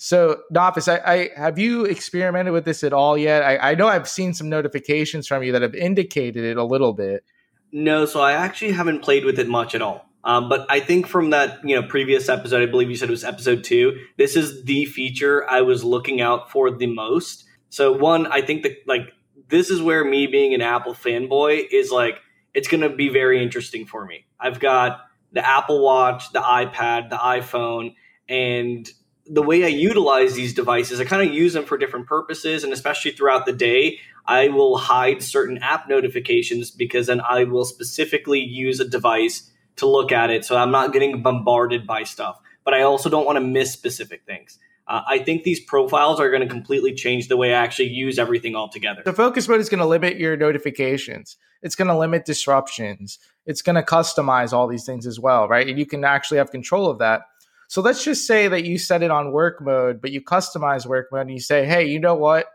[0.00, 3.42] so, Nafis, I, I, have you experimented with this at all yet?
[3.42, 6.92] I, I know I've seen some notifications from you that have indicated it a little
[6.92, 7.24] bit.
[7.72, 10.08] No, so I actually haven't played with it much at all.
[10.22, 13.12] Um, but I think from that you know previous episode, I believe you said it
[13.12, 13.98] was episode two.
[14.16, 17.44] This is the feature I was looking out for the most.
[17.68, 19.12] So one, I think that like
[19.48, 22.20] this is where me being an Apple fanboy is like
[22.54, 24.26] it's going to be very interesting for me.
[24.38, 25.00] I've got
[25.32, 27.94] the Apple Watch, the iPad, the iPhone,
[28.28, 28.88] and
[29.30, 32.72] the way I utilize these devices, I kind of use them for different purposes, and
[32.72, 38.40] especially throughout the day, I will hide certain app notifications because then I will specifically
[38.40, 42.40] use a device to look at it, so I'm not getting bombarded by stuff.
[42.64, 44.58] But I also don't want to miss specific things.
[44.86, 48.18] Uh, I think these profiles are going to completely change the way I actually use
[48.18, 49.02] everything altogether.
[49.04, 51.36] The focus mode is going to limit your notifications.
[51.62, 53.18] It's going to limit disruptions.
[53.44, 55.68] It's going to customize all these things as well, right?
[55.68, 57.22] And you can actually have control of that.
[57.68, 61.08] So let's just say that you set it on work mode, but you customize work
[61.12, 62.46] mode and you say, hey, you know what?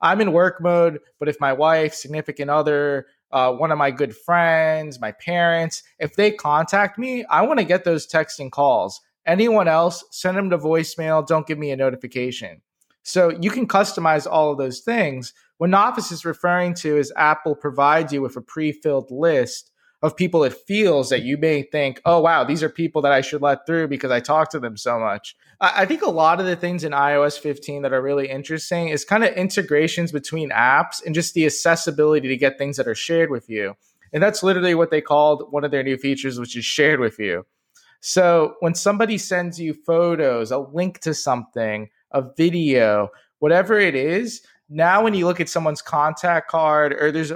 [0.00, 4.16] I'm in work mode, but if my wife, significant other, uh, one of my good
[4.16, 9.00] friends, my parents, if they contact me, I want to get those texts and calls.
[9.26, 11.26] Anyone else, send them to voicemail.
[11.26, 12.62] Don't give me a notification.
[13.02, 15.34] So you can customize all of those things.
[15.58, 19.71] What Nafis is referring to is Apple provides you with a pre filled list
[20.02, 23.20] of people it feels that you may think, oh, wow, these are people that I
[23.20, 25.36] should let through because I talk to them so much.
[25.60, 28.88] I, I think a lot of the things in iOS 15 that are really interesting
[28.88, 32.96] is kind of integrations between apps and just the accessibility to get things that are
[32.96, 33.74] shared with you.
[34.12, 37.18] And that's literally what they called one of their new features, which is shared with
[37.18, 37.46] you.
[38.00, 44.42] So when somebody sends you photos, a link to something, a video, whatever it is,
[44.68, 47.32] now when you look at someone's contact card or there's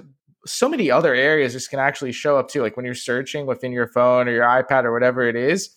[0.46, 3.72] so many other areas this can actually show up too like when you're searching within
[3.72, 5.76] your phone or your ipad or whatever it is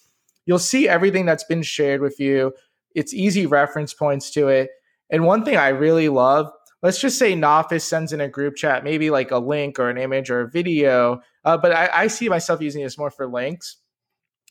[0.49, 2.51] you'll see everything that's been shared with you.
[2.95, 4.71] It's easy reference points to it.
[5.11, 6.51] And one thing i really love
[6.81, 9.97] let's just say Nafis sends in a group chat maybe like a link or an
[9.97, 13.77] image or a video uh, but I, I, see myself using this more for links.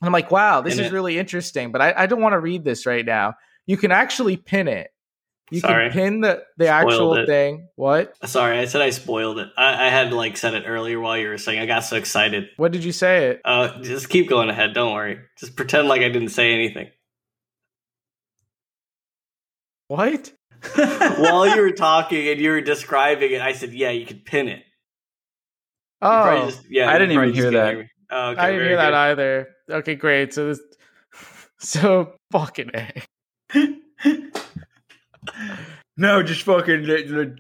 [0.00, 2.32] And i'm like wow this and is it, really interesting but I, I don't want
[2.32, 3.34] to read this right now.
[3.66, 4.90] You can actually pin it
[5.50, 5.90] you Sorry.
[5.90, 7.26] can pin the, the Spoiled actual it.
[7.26, 7.68] thing.
[7.76, 8.14] What?
[8.28, 9.48] Sorry, I said I spoiled it.
[9.56, 11.58] I, I, had like said it earlier while you were saying.
[11.58, 12.48] I got so excited.
[12.56, 13.40] What did you say it?
[13.44, 14.74] Uh, just keep going ahead.
[14.74, 15.20] Don't worry.
[15.38, 16.90] Just pretend like I didn't say anything.
[19.88, 20.32] What?
[20.74, 24.48] while you were talking and you were describing it, I said, "Yeah, you could pin
[24.48, 24.64] it."
[26.02, 26.90] Oh, just, yeah.
[26.90, 27.74] I didn't even hear that.
[27.74, 28.78] Hear oh, okay, I didn't hear good.
[28.78, 29.48] that either.
[29.70, 30.34] Okay, great.
[30.34, 30.60] So this,
[31.58, 33.77] so fucking a.
[36.00, 36.84] No, just fucking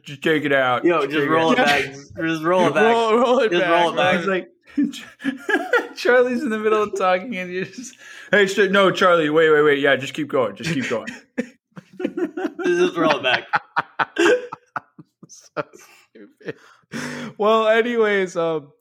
[0.04, 0.84] just take it out.
[0.84, 1.84] Yo, just, just roll it, back.
[1.84, 2.92] Just roll it back.
[2.92, 3.70] Roll, roll it just back.
[3.70, 4.26] roll it back.
[4.26, 4.48] Like
[5.96, 7.94] Charlie's in the middle of talking and you just
[8.32, 9.78] Hey no, Charlie, wait, wait, wait.
[9.78, 10.56] Yeah, just keep going.
[10.56, 11.06] Just keep going.
[12.64, 13.46] just roll it back.
[15.28, 15.62] so
[16.10, 16.56] stupid.
[17.38, 18.72] Well, anyways, um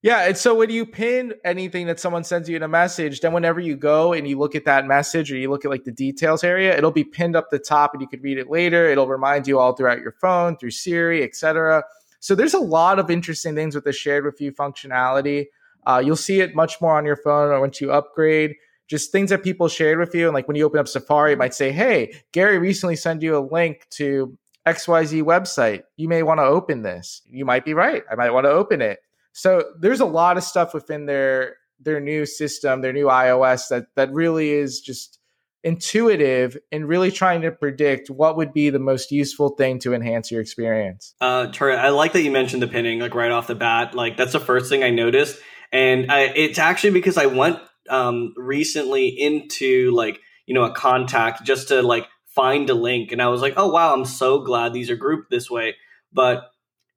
[0.00, 3.32] yeah, and so when you pin anything that someone sends you in a message, then
[3.32, 5.90] whenever you go and you look at that message or you look at like the
[5.90, 8.86] details area, it'll be pinned up the top and you could read it later.
[8.86, 11.82] It'll remind you all throughout your phone, through Siri, etc.
[12.20, 15.46] So there's a lot of interesting things with the shared with you functionality.
[15.84, 18.54] Uh, you'll see it much more on your phone or once you upgrade.
[18.86, 20.26] Just things that people shared with you.
[20.26, 23.36] And like when you open up Safari, it might say, Hey, Gary recently sent you
[23.36, 25.82] a link to XYZ website.
[25.96, 27.20] You may want to open this.
[27.28, 28.04] You might be right.
[28.08, 29.00] I might want to open it
[29.32, 33.86] so there's a lot of stuff within their their new system, their new iOS that
[33.96, 35.18] that really is just
[35.64, 40.30] intuitive and really trying to predict what would be the most useful thing to enhance
[40.30, 41.14] your experience.
[41.20, 43.94] Uh, Tori, I like that you mentioned the pinning like right off the bat.
[43.94, 45.38] Like that's the first thing I noticed,
[45.72, 47.58] and I, it's actually because I went
[47.90, 53.20] um, recently into like you know a contact just to like find a link, and
[53.20, 55.74] I was like, oh wow, I'm so glad these are grouped this way.
[56.12, 56.44] But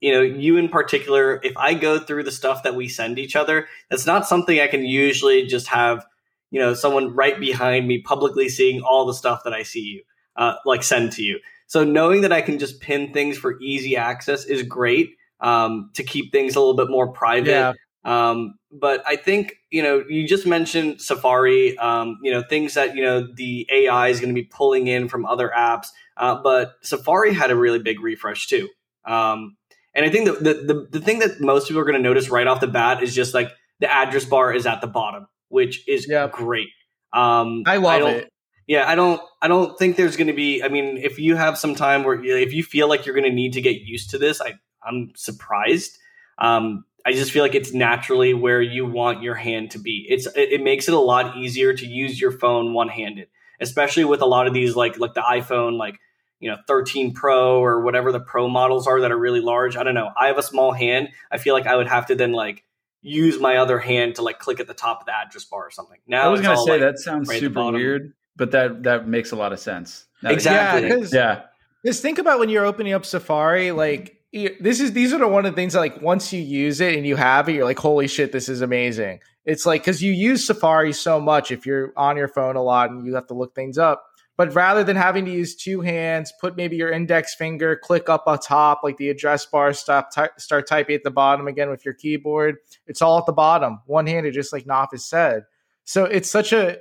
[0.02, 3.36] you know, you in particular, if I go through the stuff that we send each
[3.36, 6.06] other, that's not something I can usually just have,
[6.50, 10.04] you know, someone right behind me publicly seeing all the stuff that I see you,
[10.36, 11.40] uh, like send to you.
[11.68, 16.04] So knowing that I can just pin things for easy access is great um, to
[16.04, 17.52] keep things a little bit more private.
[17.52, 17.74] Yeah.
[18.04, 21.78] Um, but I think you know you just mentioned Safari.
[21.78, 25.08] Um, you know things that you know the AI is going to be pulling in
[25.08, 25.88] from other apps.
[26.18, 28.68] Uh, but Safari had a really big refresh too.
[29.06, 29.56] Um,
[29.94, 32.30] and I think the, the, the, the thing that most people are going to notice
[32.30, 35.88] right off the bat is just like the address bar is at the bottom, which
[35.88, 36.32] is yep.
[36.32, 36.70] great.
[37.14, 38.30] Um, I love I it.
[38.68, 39.22] Yeah, I don't.
[39.42, 40.64] I don't think there's going to be.
[40.64, 43.36] I mean, if you have some time where if you feel like you're going to
[43.36, 45.98] need to get used to this, I I'm surprised.
[46.38, 50.06] Um, I just feel like it's naturally where you want your hand to be.
[50.08, 53.28] It's it, it makes it a lot easier to use your phone one handed,
[53.60, 56.00] especially with a lot of these like like the iPhone like
[56.42, 59.84] you know 13 pro or whatever the pro models are that are really large i
[59.84, 60.10] don't know.
[60.20, 61.10] I have a small hand.
[61.32, 62.64] I feel like i would have to then like
[63.02, 65.72] use my other hand to like click at the top of the address bar or
[65.72, 66.00] something.
[66.06, 69.08] Now i was going to say like that sounds right super weird but that that
[69.08, 70.06] makes a lot of sense.
[70.24, 70.90] Now exactly.
[70.90, 71.42] Yeah, yeah.
[71.86, 75.46] Just think about when you're opening up safari like this is these are the one
[75.46, 77.80] of the things that like once you use it and you have it you're like
[77.80, 79.20] holy shit this is amazing.
[79.46, 82.92] It's like because you use safari so much if you're on your phone a lot
[82.92, 84.06] and you have to look things up
[84.38, 88.24] but rather than having to use two hands, put maybe your index finger, click up
[88.28, 91.86] on top, like the address bar, stop, ty- start typing at the bottom again with
[91.86, 92.56] your keyboard.
[92.88, 95.44] It's all at the bottom, one handed, just like Nafis said.
[95.84, 96.78] So it's such a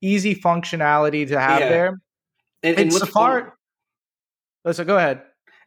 [0.00, 1.68] easy functionality to have yeah.
[1.68, 2.00] there.
[2.62, 3.50] And, and Safari.
[4.64, 5.22] Oh, so go ahead.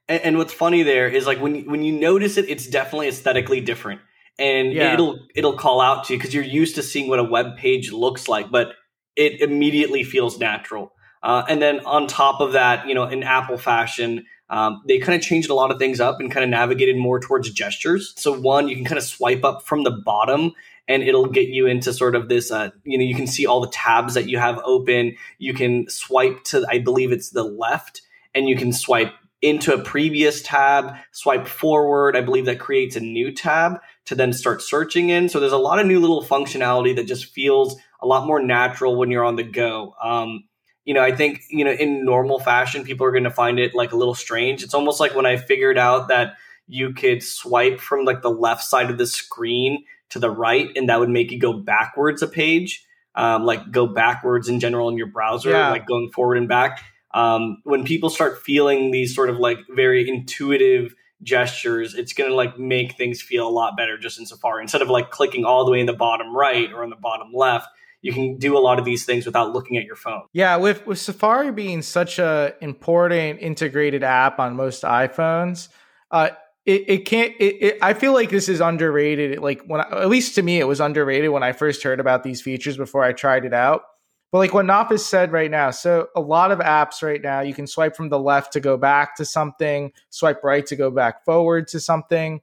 [0.07, 3.61] And, and, what's funny there is like when when you notice it, it's definitely aesthetically
[3.61, 4.01] different,
[4.37, 4.93] and yeah.
[4.93, 7.91] it'll it'll call out to you because you're used to seeing what a web page
[7.91, 8.73] looks like, but
[9.15, 10.91] it immediately feels natural.
[11.23, 15.15] Uh, and then on top of that, you know, in Apple fashion, um, they kind
[15.15, 18.13] of changed a lot of things up and kind of navigated more towards gestures.
[18.17, 20.53] So one, you can kind of swipe up from the bottom
[20.87, 23.61] and it'll get you into sort of this uh, you know you can see all
[23.61, 28.01] the tabs that you have open you can swipe to i believe it's the left
[28.33, 29.13] and you can swipe
[29.43, 34.33] into a previous tab swipe forward i believe that creates a new tab to then
[34.33, 35.29] start searching in.
[35.29, 38.95] So there's a lot of new little functionality that just feels a lot more natural
[38.95, 39.95] when you're on the go.
[40.03, 40.43] Um,
[40.85, 43.75] you know, I think, you know, in normal fashion, people are going to find it
[43.75, 44.63] like a little strange.
[44.63, 46.35] It's almost like when I figured out that
[46.67, 50.89] you could swipe from like the left side of the screen to the right, and
[50.89, 54.97] that would make you go backwards a page, um, like go backwards in general in
[54.97, 55.69] your browser, yeah.
[55.69, 56.83] like going forward and back.
[57.13, 62.35] Um, when people start feeling these sort of like very intuitive gestures, it's going to
[62.35, 64.63] like make things feel a lot better just in Safari.
[64.63, 67.31] Instead of like clicking all the way in the bottom right or in the bottom
[67.33, 67.67] left,
[68.01, 70.23] you can do a lot of these things without looking at your phone.
[70.33, 75.69] Yeah, with with Safari being such a important integrated app on most iPhones,
[76.09, 76.29] uh,
[76.65, 77.33] it, it can't.
[77.39, 79.39] It, it, I feel like this is underrated.
[79.39, 82.41] Like when, at least to me, it was underrated when I first heard about these
[82.41, 83.83] features before I tried it out.
[84.31, 87.53] But like what Nafis said right now, so a lot of apps right now, you
[87.53, 91.25] can swipe from the left to go back to something, swipe right to go back
[91.25, 92.39] forward to something.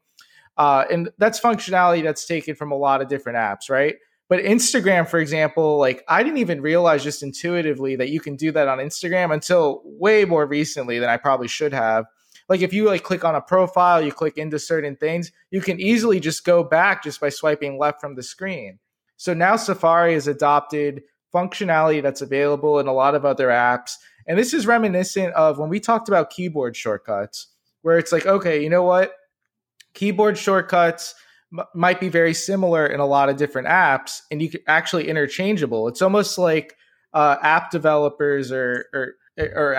[0.59, 3.96] Uh, and that's functionality that's taken from a lot of different apps, right?
[4.29, 8.53] But Instagram, for example, like I didn't even realize just intuitively that you can do
[8.53, 12.05] that on Instagram until way more recently than I probably should have.
[12.49, 15.81] Like if you like click on a profile, you click into certain things, you can
[15.81, 18.79] easily just go back just by swiping left from the screen.
[19.16, 21.03] So now Safari has adopted
[21.35, 23.93] functionality that's available in a lot of other apps.
[24.26, 27.49] And this is reminiscent of when we talked about keyboard shortcuts,
[27.83, 29.12] where it's like, okay, you know what?
[29.95, 31.14] Keyboard shortcuts
[31.74, 35.88] might be very similar in a lot of different apps, and you can actually interchangeable.
[35.88, 36.76] It's almost like
[37.14, 39.74] uh, app developers or or, or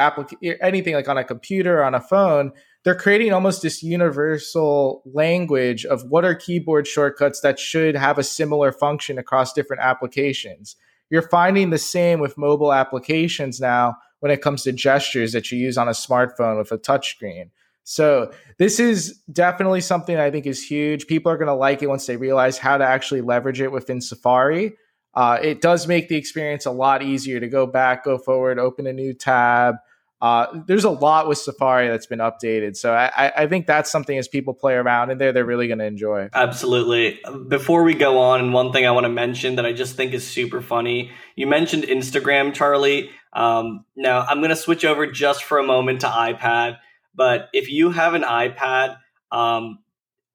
[0.62, 2.52] anything like on a computer or on a phone.
[2.86, 8.24] They're creating almost this universal language of what are keyboard shortcuts that should have a
[8.24, 10.76] similar function across different applications
[11.10, 15.58] you're finding the same with mobile applications now when it comes to gestures that you
[15.58, 17.50] use on a smartphone with a touchscreen.
[17.84, 21.08] So this is definitely something I think is huge.
[21.08, 24.00] People are going to like it once they realize how to actually leverage it within
[24.02, 24.74] Safari.
[25.16, 28.86] Uh, it does make the experience a lot easier to go back, go forward, open
[28.86, 29.76] a new tab,
[30.22, 32.76] uh, there's a lot with Safari that's been updated.
[32.76, 35.80] So I, I think that's something as people play around in there, they're really going
[35.80, 36.30] to enjoy.
[36.34, 37.22] Absolutely.
[37.48, 40.14] Before we go on, and one thing I want to mention that I just think
[40.14, 43.12] is super funny you mentioned Instagram, Charlie.
[43.32, 46.78] Um, now I'm going to switch over just for a moment to iPad.
[47.20, 48.96] But if you have an iPad,
[49.30, 49.80] um,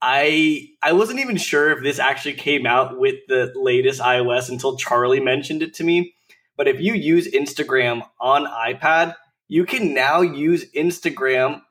[0.03, 4.77] I I wasn't even sure if this actually came out with the latest iOS until
[4.77, 6.15] Charlie mentioned it to me.
[6.59, 9.15] But if you use Instagram on iPad,
[9.49, 11.63] you can now use Instagram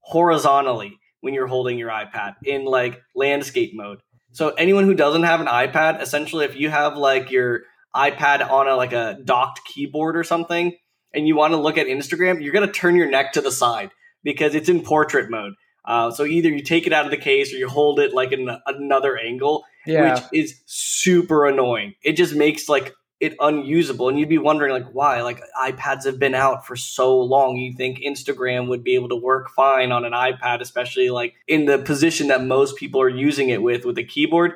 [0.00, 4.00] horizontally when you're holding your iPad in like landscape mode.
[4.32, 7.60] So anyone who doesn't have an iPad, essentially if you have like your
[7.94, 10.76] iPad on a like a docked keyboard or something
[11.14, 13.52] and you want to look at Instagram, you're going to turn your neck to the
[13.52, 13.92] side
[14.26, 15.54] because it's in portrait mode.
[15.84, 18.32] Uh, so either you take it out of the case or you hold it like
[18.32, 20.14] in another angle, yeah.
[20.14, 21.94] which is super annoying.
[22.02, 24.08] It just makes like it unusable.
[24.08, 25.22] And you'd be wondering like why?
[25.22, 27.56] Like ipads have been out for so long.
[27.56, 31.66] You think instagram would be able to work fine on an ipad especially like in
[31.66, 34.54] the position that most people are using it with with a keyboard?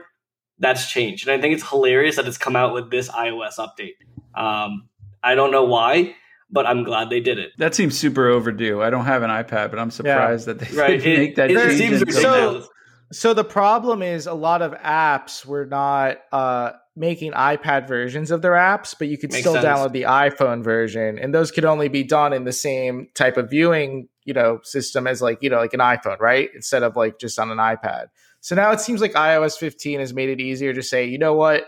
[0.58, 1.28] That's changed.
[1.28, 3.94] And i think it's hilarious that it's come out with this ios update.
[4.34, 4.88] Um,
[5.22, 6.16] i don't know why
[6.50, 9.70] but i'm glad they did it that seems super overdue i don't have an ipad
[9.70, 10.54] but i'm surprised yeah.
[10.54, 11.04] that they right.
[11.04, 12.66] make that it, it seems so,
[13.12, 18.42] so the problem is a lot of apps were not uh, making iPad versions of
[18.42, 19.64] their apps, but you could Makes still sense.
[19.64, 23.50] download the iPhone version, and those could only be done in the same type of
[23.50, 26.50] viewing, you know, system as like you know like an iPhone, right?
[26.54, 28.06] Instead of like just on an iPad.
[28.40, 31.34] So now it seems like iOS 15 has made it easier to say, you know
[31.34, 31.66] what,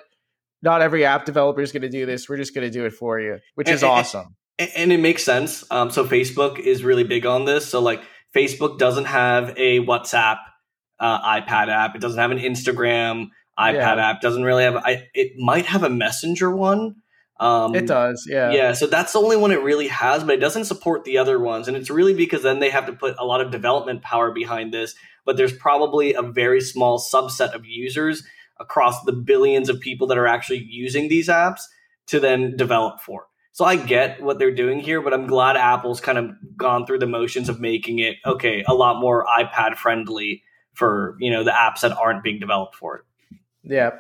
[0.63, 2.29] not every app developer is going to do this.
[2.29, 4.37] We're just going to do it for you, which and, is awesome.
[4.59, 5.65] And, it makes sense.
[5.71, 7.69] Um, so Facebook is really big on this.
[7.69, 8.03] So like
[8.35, 10.39] Facebook doesn't have a WhatsApp
[11.01, 11.97] uh, iPad app.
[11.97, 14.11] It doesn't have an Instagram iPad yeah.
[14.11, 14.21] app.
[14.21, 14.77] Doesn't really have.
[14.77, 16.97] I, it might have a Messenger one.
[17.41, 18.53] Um, it does, yeah.
[18.53, 21.41] Yeah, so that's the only one it really has, but it doesn't support the other
[21.41, 21.67] ones.
[21.67, 24.73] And it's really because then they have to put a lot of development power behind
[24.73, 24.95] this.
[25.25, 28.23] But there's probably a very small subset of users
[28.61, 31.63] across the billions of people that are actually using these apps
[32.07, 33.27] to then develop for.
[33.53, 37.01] So I get what they're doing here, but I'm glad Apple's kind of gone through
[37.01, 40.43] the motions of making it okay, a lot more iPad friendly
[40.73, 43.05] for you know the apps that aren't being developed for it.
[43.63, 43.91] Yeah.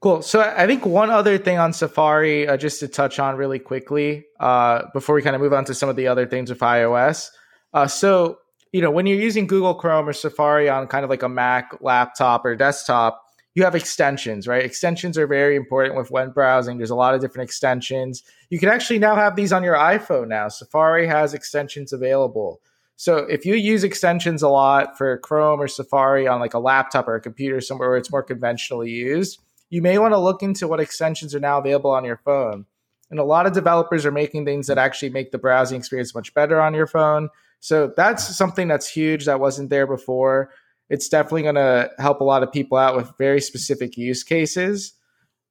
[0.00, 0.22] Cool.
[0.22, 4.26] So I think one other thing on Safari, uh, just to touch on really quickly,
[4.38, 7.30] uh, before we kind of move on to some of the other things with iOS.
[7.72, 8.38] Uh, so
[8.72, 11.76] you know when you're using Google Chrome or Safari on kind of like a Mac
[11.80, 13.23] laptop or desktop,
[13.54, 14.64] you have extensions, right?
[14.64, 16.76] Extensions are very important with web browsing.
[16.76, 18.22] There's a lot of different extensions.
[18.50, 20.48] You can actually now have these on your iPhone now.
[20.48, 22.60] Safari has extensions available.
[22.96, 27.08] So if you use extensions a lot for Chrome or Safari on like a laptop
[27.08, 29.38] or a computer somewhere where it's more conventionally used,
[29.70, 32.66] you may want to look into what extensions are now available on your phone.
[33.10, 36.34] And a lot of developers are making things that actually make the browsing experience much
[36.34, 37.28] better on your phone.
[37.60, 40.50] So that's something that's huge that wasn't there before.
[40.94, 44.94] It's definitely going to help a lot of people out with very specific use cases.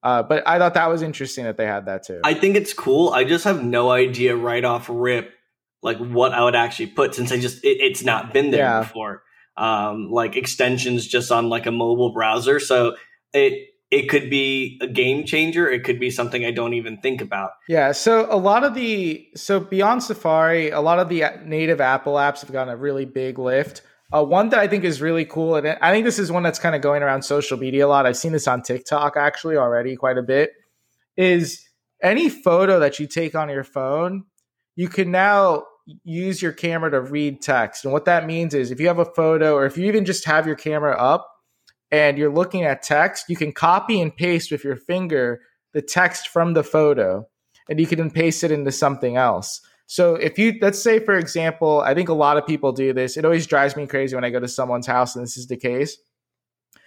[0.01, 2.21] Uh, but I thought that was interesting that they had that too.
[2.23, 3.09] I think it's cool.
[3.09, 5.33] I just have no idea right off rip
[5.81, 8.79] like what I would actually put since I just it, it's not been there yeah.
[8.79, 9.23] before.
[9.55, 12.95] Um, like extensions just on like a mobile browser, so
[13.33, 15.69] it it could be a game changer.
[15.69, 17.51] It could be something I don't even think about.
[17.67, 17.91] Yeah.
[17.91, 22.41] So a lot of the so beyond Safari, a lot of the native Apple apps
[22.41, 23.83] have gotten a really big lift.
[24.14, 26.59] Uh, one that I think is really cool, and I think this is one that's
[26.59, 28.05] kind of going around social media a lot.
[28.05, 30.51] I've seen this on TikTok actually already quite a bit.
[31.18, 31.66] Is
[32.01, 34.26] any photo that you take on your phone,
[34.76, 35.64] you can now
[36.03, 37.86] use your camera to read text.
[37.86, 40.26] And what that means is if you have a photo or if you even just
[40.26, 41.28] have your camera up
[41.91, 45.41] and you're looking at text, you can copy and paste with your finger
[45.74, 47.26] the text from the photo
[47.70, 49.61] and you can then paste it into something else.
[49.86, 53.17] So if you let's say for example, I think a lot of people do this.
[53.17, 55.57] It always drives me crazy when I go to someone's house and this is the
[55.57, 55.97] case.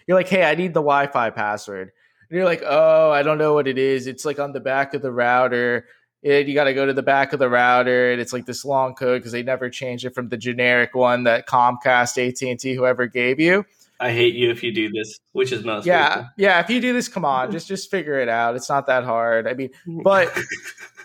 [0.07, 1.93] You're like, "Hey, I need the Wi-Fi password."
[2.29, 4.07] And you're like, "Oh, I don't know what it is.
[4.07, 5.87] It's like on the back of the router."
[6.23, 8.65] It, you got to go to the back of the router, and it's like this
[8.65, 12.59] long code because they never changed it from the generic one that Comcast, AT and
[12.59, 13.65] T, whoever gave you.
[14.01, 15.87] I hate you if you do this, which is most.
[15.87, 16.31] Yeah, people.
[16.37, 16.61] yeah.
[16.61, 18.57] If you do this, come on, just just figure it out.
[18.57, 19.47] It's not that hard.
[19.47, 20.37] I mean, but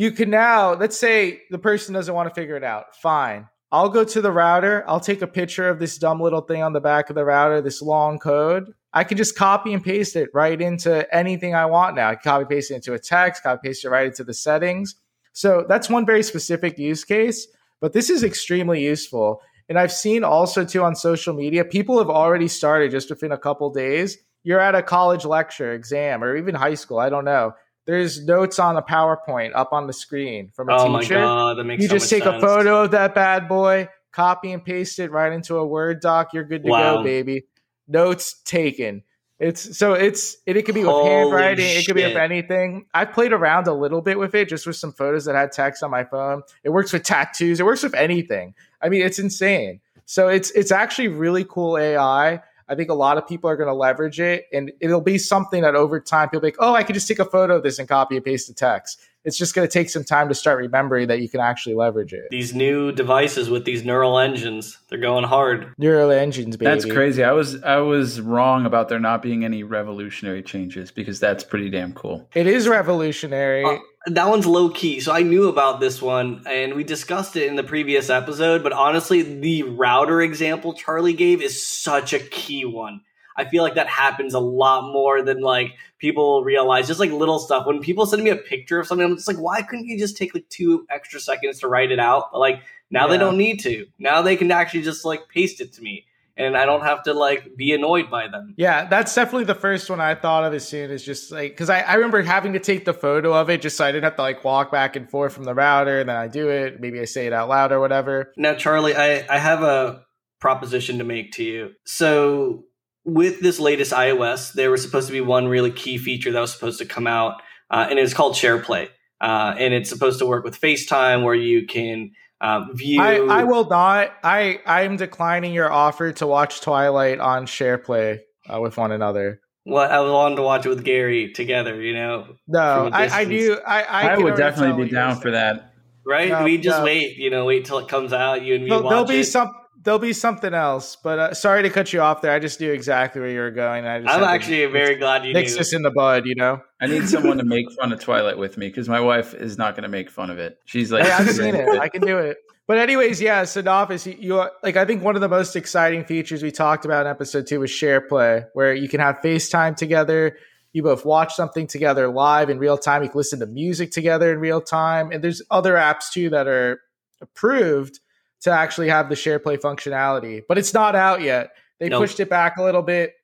[0.00, 0.72] you can now.
[0.72, 2.96] Let's say the person doesn't want to figure it out.
[2.96, 4.82] Fine, I'll go to the router.
[4.88, 7.60] I'll take a picture of this dumb little thing on the back of the router,
[7.60, 8.72] this long code.
[8.94, 12.08] I can just copy and paste it right into anything I want now.
[12.08, 14.94] I copy paste it into a text, copy paste it right into the settings.
[15.34, 17.46] So that's one very specific use case,
[17.82, 19.42] but this is extremely useful.
[19.68, 23.38] And I've seen also too on social media, people have already started just within a
[23.38, 24.16] couple days.
[24.44, 27.52] You're at a college lecture, exam, or even high school, I don't know.
[27.90, 31.14] There's notes on a PowerPoint up on the screen from a oh teacher.
[31.14, 32.42] My God, that makes you so just take sense.
[32.42, 36.32] a photo of that bad boy, copy and paste it right into a Word doc.
[36.32, 36.96] You're good to wow.
[36.98, 37.44] go, baby
[37.90, 39.02] notes taken.
[39.38, 41.78] It's so it's it, it could be with Holy handwriting, shit.
[41.78, 42.86] it could be with anything.
[42.92, 45.82] I played around a little bit with it, just with some photos that had text
[45.82, 46.42] on my phone.
[46.62, 47.58] It works with tattoos.
[47.58, 48.54] It works with anything.
[48.82, 49.80] I mean, it's insane.
[50.04, 52.42] So it's it's actually really cool AI.
[52.70, 55.62] I think a lot of people are going to leverage it, and it'll be something
[55.62, 57.78] that over time people be like, "Oh, I could just take a photo of this
[57.78, 60.58] and copy and paste the text." it's just going to take some time to start
[60.58, 62.28] remembering that you can actually leverage it.
[62.30, 65.74] These new devices with these neural engines, they're going hard.
[65.78, 66.70] Neural engines, baby.
[66.70, 67.22] That's crazy.
[67.22, 71.70] I was I was wrong about there not being any revolutionary changes because that's pretty
[71.70, 72.28] damn cool.
[72.34, 73.64] It is revolutionary.
[73.64, 75.00] Uh, that one's low key.
[75.00, 78.72] So I knew about this one and we discussed it in the previous episode, but
[78.72, 83.02] honestly, the router example Charlie gave is such a key one
[83.40, 86.86] I feel like that happens a lot more than like people realize.
[86.86, 87.66] Just like little stuff.
[87.66, 90.18] When people send me a picture of something, I'm just like, why couldn't you just
[90.18, 92.32] take like two extra seconds to write it out?
[92.32, 93.12] But like now yeah.
[93.12, 93.86] they don't need to.
[93.98, 96.04] Now they can actually just like paste it to me.
[96.36, 98.54] And I don't have to like be annoyed by them.
[98.56, 101.68] Yeah, that's definitely the first one I thought of as soon as just like because
[101.68, 104.16] I, I remember having to take the photo of it just so I didn't have
[104.16, 106.80] to like walk back and forth from the router and then I do it.
[106.80, 108.32] Maybe I say it out loud or whatever.
[108.36, 110.04] Now, Charlie, I, I have a
[110.40, 111.72] proposition to make to you.
[111.84, 112.64] So
[113.04, 116.52] with this latest iOS, there was supposed to be one really key feature that was
[116.52, 118.88] supposed to come out, uh, and it's called SharePlay.
[119.20, 123.00] Uh, and it's supposed to work with FaceTime, where you can uh, view.
[123.00, 124.12] I, I, will not.
[124.22, 129.40] I I am declining your offer to watch Twilight on SharePlay uh, with one another.
[129.66, 131.80] Well, I wanted to watch it with Gary together.
[131.80, 132.36] You know.
[132.48, 133.58] No, I, I do.
[133.66, 135.74] I I, I would definitely be down for that.
[136.06, 136.30] Right?
[136.30, 136.84] No, we just no.
[136.84, 137.18] wait.
[137.18, 138.42] You know, wait till it comes out.
[138.42, 138.70] You and me.
[138.70, 139.24] there'll be it.
[139.24, 140.96] some there'll be something else.
[141.02, 142.32] But uh, sorry to cut you off there.
[142.32, 143.86] I just knew exactly where you were going.
[143.86, 146.26] I am actually very glad you nix this in the bud.
[146.26, 149.34] You know, I need someone to make fun of Twilight with me because my wife
[149.34, 150.58] is not going to make fun of it.
[150.64, 151.78] She's like, hey, I've seen it.
[151.80, 152.36] I can do it.
[152.66, 153.44] But anyways, yeah.
[153.44, 156.84] So Nafis, you, you like I think one of the most exciting features we talked
[156.84, 160.36] about in episode two was SharePlay, where you can have FaceTime together.
[160.72, 163.02] You both watch something together live in real time.
[163.02, 166.46] You can listen to music together in real time, and there's other apps too that
[166.46, 166.80] are
[167.20, 167.98] approved
[168.42, 171.50] to actually have the SharePlay functionality, but it's not out yet.
[171.78, 172.02] They nope.
[172.02, 173.14] pushed it back a little bit.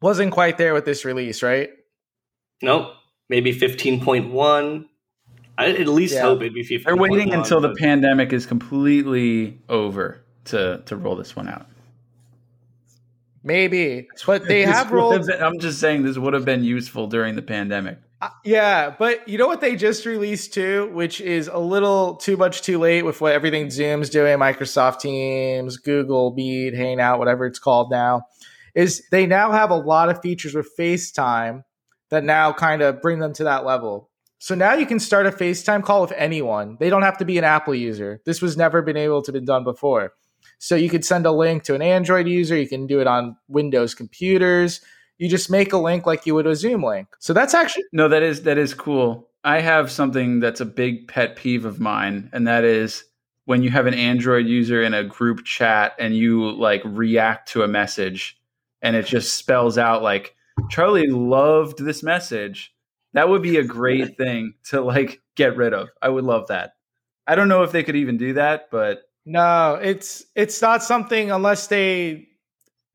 [0.00, 1.70] Wasn't quite there with this release, right?
[2.62, 2.92] Nope.
[3.28, 4.86] Maybe 15.1.
[5.58, 6.22] I at least yeah.
[6.22, 6.84] hope it'd be 15.
[6.84, 11.66] They're waiting until the pandemic is completely over to to roll this one out.
[13.42, 15.26] Maybe, but they have rolled.
[15.26, 17.98] Been, I'm just saying this would have been useful during the pandemic.
[18.20, 22.36] Uh, yeah, but you know what they just released too, which is a little too
[22.36, 27.60] much too late with what everything Zoom's doing, Microsoft Teams, Google Meet, Hangout, whatever it's
[27.60, 28.22] called now,
[28.74, 31.62] is they now have a lot of features with FaceTime
[32.10, 34.10] that now kind of bring them to that level.
[34.40, 36.76] So now you can start a FaceTime call with anyone.
[36.80, 38.20] They don't have to be an Apple user.
[38.24, 40.14] This was never been able to be done before.
[40.58, 43.36] So you could send a link to an Android user, you can do it on
[43.46, 44.80] Windows computers
[45.18, 47.08] you just make a link like you would a Zoom link.
[47.18, 49.28] So that's actually no, that is that is cool.
[49.44, 53.04] I have something that's a big pet peeve of mine, and that is
[53.44, 57.62] when you have an Android user in a group chat and you like react to
[57.62, 58.38] a message,
[58.82, 60.34] and it just spells out like
[60.70, 62.74] Charlie loved this message.
[63.14, 65.88] That would be a great thing to like get rid of.
[66.00, 66.74] I would love that.
[67.26, 71.30] I don't know if they could even do that, but no, it's it's not something
[71.30, 72.28] unless they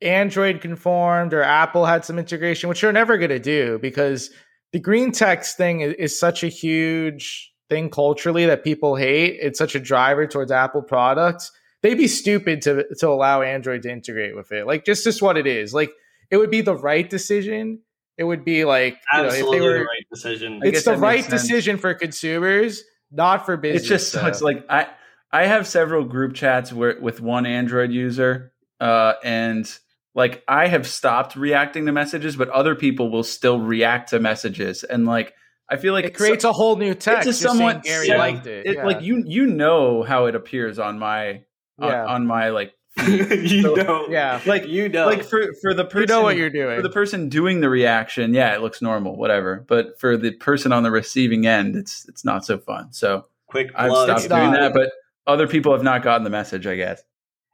[0.04, 4.30] Android conformed or Apple had some integration, which they're never going to do because
[4.72, 9.38] the green text thing is, is, such a huge thing culturally that people hate.
[9.42, 11.52] It's such a driver towards Apple products.
[11.82, 14.66] They'd be stupid to to allow Android to integrate with it.
[14.66, 15.74] Like just just what it is.
[15.74, 15.92] Like
[16.32, 17.80] it would be the right decision.
[18.18, 20.60] It would be like absolutely know, if they were, the right decision.
[20.64, 23.84] It's the right decision for consumers, not for business.
[23.84, 24.42] It just sucks.
[24.42, 24.88] Like I
[25.32, 29.68] I have several group chats where with one Android user, uh, and
[30.16, 34.84] like I have stopped reacting to messages, but other people will still react to messages,
[34.84, 35.34] and like
[35.70, 37.28] I feel like it creates a whole new text.
[37.28, 38.66] It's somewhat Gary yeah, liked it.
[38.66, 38.86] it yeah.
[38.86, 41.44] Like you, you know how it appears on my
[41.80, 42.04] yeah.
[42.04, 42.74] on, on my like
[43.08, 46.38] you so, know, yeah, like you know, like for for the person, you know what
[46.38, 46.76] you're doing.
[46.76, 49.66] For the person doing the reaction, yeah, it looks normal, whatever.
[49.68, 52.94] But for the person on the receiving end, it's it's not so fun.
[52.94, 54.92] So quick, I've stopped doing that, but
[55.26, 56.68] other people have not gotten the message.
[56.68, 57.02] I guess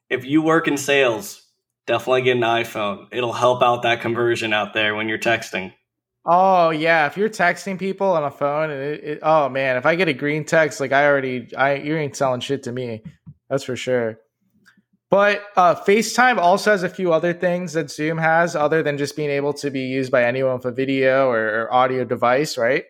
[0.10, 1.48] if you work in sales,
[1.89, 3.07] definitely get an iPhone.
[3.11, 5.73] It'll help out that conversion out there when you're texting.
[6.23, 9.95] Oh yeah, if you're texting people on a phone, it, it, oh man, if I
[9.95, 13.01] get a green text, like I already, I you ain't selling shit to me.
[13.49, 14.19] That's for sure.
[15.09, 19.15] But uh, FaceTime also has a few other things that Zoom has, other than just
[19.15, 22.83] being able to be used by anyone with a video or, or audio device, right?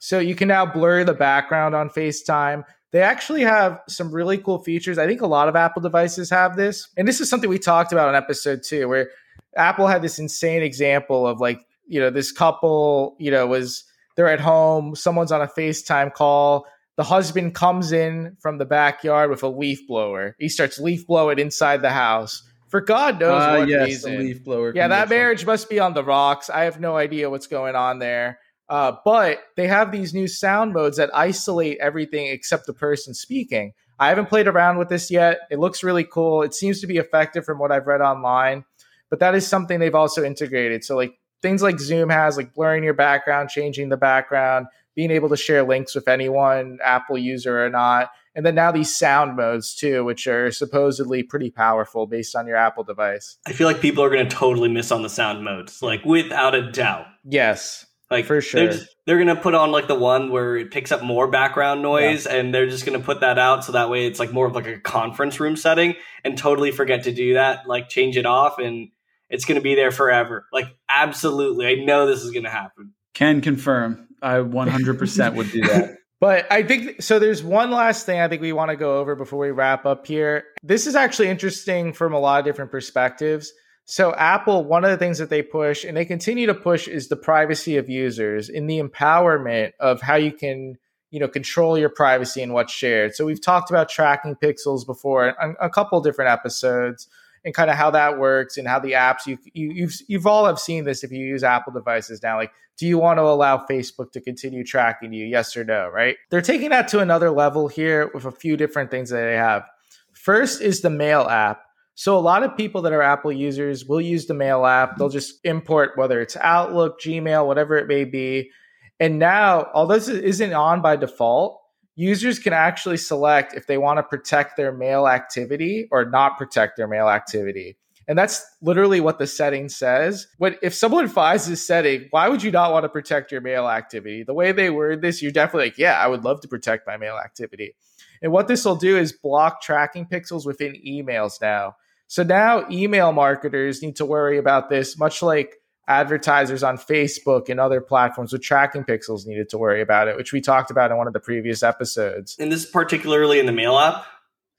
[0.00, 2.64] So you can now blur the background on FaceTime.
[2.90, 4.98] They actually have some really cool features.
[4.98, 6.88] I think a lot of Apple devices have this.
[6.96, 9.10] And this is something we talked about in episode two, where
[9.56, 13.84] Apple had this insane example of like, you know, this couple, you know, was
[14.16, 16.66] they're at home, someone's on a FaceTime call.
[16.96, 20.34] The husband comes in from the backyard with a leaf blower.
[20.38, 24.18] He starts leaf blowing inside the house for God knows uh, what yes, reason.
[24.18, 24.72] leaf blower.
[24.74, 26.50] Yeah, that marriage must be on the rocks.
[26.50, 28.38] I have no idea what's going on there.
[28.68, 33.72] Uh, but they have these new sound modes that isolate everything except the person speaking.
[33.98, 35.40] I haven't played around with this yet.
[35.50, 36.42] It looks really cool.
[36.42, 38.64] It seems to be effective from what I've read online,
[39.10, 40.84] but that is something they've also integrated.
[40.84, 45.28] So, like things like Zoom has, like blurring your background, changing the background, being able
[45.30, 48.10] to share links with anyone, Apple user or not.
[48.34, 52.56] And then now these sound modes too, which are supposedly pretty powerful based on your
[52.56, 53.38] Apple device.
[53.46, 56.54] I feel like people are going to totally miss on the sound modes, like without
[56.54, 57.06] a doubt.
[57.24, 57.84] Yes.
[58.10, 60.92] Like for sure, they're, just, they're, gonna put on like the one where it picks
[60.92, 62.36] up more background noise, yeah.
[62.36, 64.66] and they're just gonna put that out so that way it's like more of like
[64.66, 65.94] a conference room setting,
[66.24, 67.68] and totally forget to do that.
[67.68, 68.88] Like change it off, and
[69.28, 70.46] it's gonna be there forever.
[70.52, 72.94] Like absolutely, I know this is gonna happen.
[73.12, 74.08] Can confirm.
[74.22, 75.96] I 100% would do that.
[76.20, 77.20] But I think so.
[77.20, 80.04] There's one last thing I think we want to go over before we wrap up
[80.04, 80.46] here.
[80.64, 83.52] This is actually interesting from a lot of different perspectives.
[83.90, 87.08] So, Apple, one of the things that they push and they continue to push is
[87.08, 90.76] the privacy of users in the empowerment of how you can,
[91.10, 93.14] you know, control your privacy and what's shared.
[93.14, 97.08] So, we've talked about tracking pixels before on a couple different episodes
[97.46, 100.44] and kind of how that works and how the apps you, you you've you've all
[100.44, 102.36] have seen this if you use Apple devices now.
[102.36, 105.24] Like, do you want to allow Facebook to continue tracking you?
[105.24, 105.88] Yes or no?
[105.88, 106.16] Right?
[106.28, 109.66] They're taking that to another level here with a few different things that they have.
[110.12, 111.62] First is the Mail app.
[111.98, 114.96] So a lot of people that are Apple users will use the mail app.
[114.96, 118.52] They'll just import whether it's Outlook, Gmail, whatever it may be.
[119.00, 121.60] And now, although this isn't on by default,
[121.96, 126.76] users can actually select if they want to protect their mail activity or not protect
[126.76, 127.76] their mail activity.
[128.06, 130.28] And that's literally what the setting says.
[130.38, 133.66] When if someone finds this setting, why would you not want to protect your mail
[133.68, 134.22] activity?
[134.22, 136.96] The way they word this, you're definitely like, yeah, I would love to protect my
[136.96, 137.74] mail activity.
[138.22, 141.74] And what this will do is block tracking pixels within emails now.
[142.08, 145.54] So now email marketers need to worry about this, much like
[145.86, 150.32] advertisers on Facebook and other platforms with tracking pixels needed to worry about it, which
[150.32, 152.36] we talked about in one of the previous episodes.
[152.38, 154.04] And this is particularly in the mail app?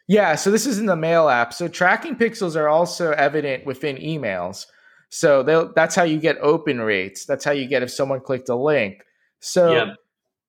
[0.08, 1.54] Yeah, so this is in the mail app.
[1.54, 4.66] So tracking pixels are also evident within emails.
[5.10, 5.44] So
[5.76, 7.26] that's how you get open rates.
[7.26, 9.04] That's how you get if someone clicked a link.
[9.40, 9.94] So Yeah.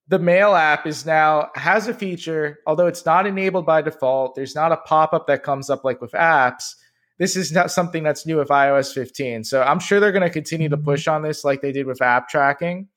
[0.07, 4.35] the mail app is now has a feature, although it's not enabled by default.
[4.35, 6.75] There's not a pop up that comes up like with apps.
[7.21, 9.43] This is not something that's new with iOS 15.
[9.43, 12.01] So I'm sure they're going to continue to push on this like they did with
[12.01, 12.87] app tracking.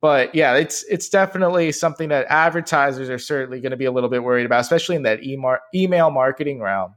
[0.00, 4.08] But yeah, it's it's definitely something that advertisers are certainly going to be a little
[4.08, 6.94] bit worried about, especially in that email email marketing realm.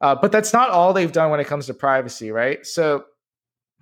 [0.00, 2.64] Uh, but that's not all they've done when it comes to privacy, right?
[2.64, 3.04] So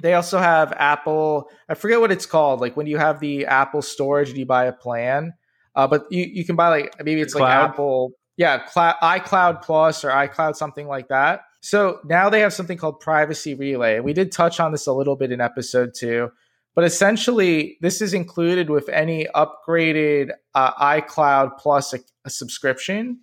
[0.03, 1.49] they also have Apple.
[1.69, 2.61] I forget what it's called.
[2.61, 5.32] Like when you have the Apple storage and you buy a plan,
[5.77, 10.05] uh, but you you can buy like maybe it's like Apple, yeah, cloud, iCloud Plus
[10.05, 11.43] or iCloud something like that.
[11.61, 14.01] So now they have something called Privacy Relay.
[14.01, 16.31] We did touch on this a little bit in episode two,
[16.74, 23.20] but essentially this is included with any upgraded uh, iCloud Plus a, a subscription.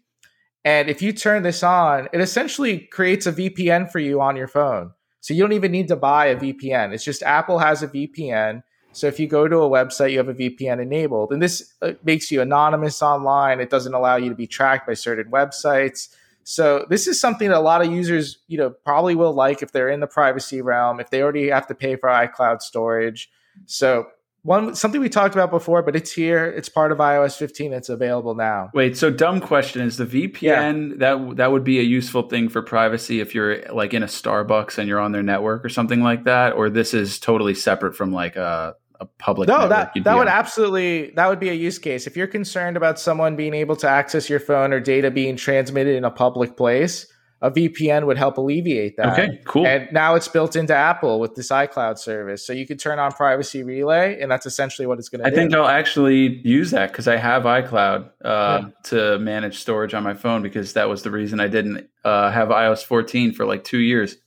[0.63, 4.47] And if you turn this on, it essentially creates a VPN for you on your
[4.47, 4.91] phone.
[5.21, 6.93] So you don't even need to buy a VPN.
[6.93, 8.63] It's just Apple has a VPN.
[8.91, 11.31] So if you go to a website, you have a VPN enabled.
[11.31, 13.59] And this uh, makes you anonymous online.
[13.59, 16.13] It doesn't allow you to be tracked by certain websites.
[16.49, 19.73] So this is something that a lot of users, you know, probably will like if
[19.73, 23.29] they're in the privacy realm, if they already have to pay for iCloud storage.
[23.65, 24.05] So
[24.43, 26.45] one something we talked about before, but it's here.
[26.45, 27.73] It's part of iOS 15.
[27.73, 28.69] It's available now.
[28.73, 32.61] Wait, so dumb question is the VPN that that would be a useful thing for
[32.61, 36.23] privacy if you're like in a Starbucks and you're on their network or something like
[36.23, 39.47] that, or this is totally separate from like a, a public.
[39.47, 40.33] No, that that would on?
[40.33, 42.07] absolutely that would be a use case.
[42.07, 45.95] If you're concerned about someone being able to access your phone or data being transmitted
[45.95, 47.05] in a public place,
[47.41, 49.13] a VPN would help alleviate that.
[49.13, 49.67] Okay, cool.
[49.67, 52.45] And now it's built into Apple with this iCloud service.
[52.45, 55.29] So you can turn on Privacy Relay, and that's essentially what it's going to I
[55.29, 55.35] do.
[55.35, 60.15] think I'll actually use that because I have iCloud uh, to manage storage on my
[60.15, 63.79] phone because that was the reason I didn't uh, have iOS 14 for like two
[63.79, 64.17] years.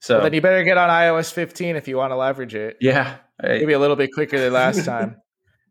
[0.00, 2.78] So Well, then you better get on iOS 15 if you want to leverage it.
[2.80, 5.16] yeah, I- Maybe a little bit quicker than last time.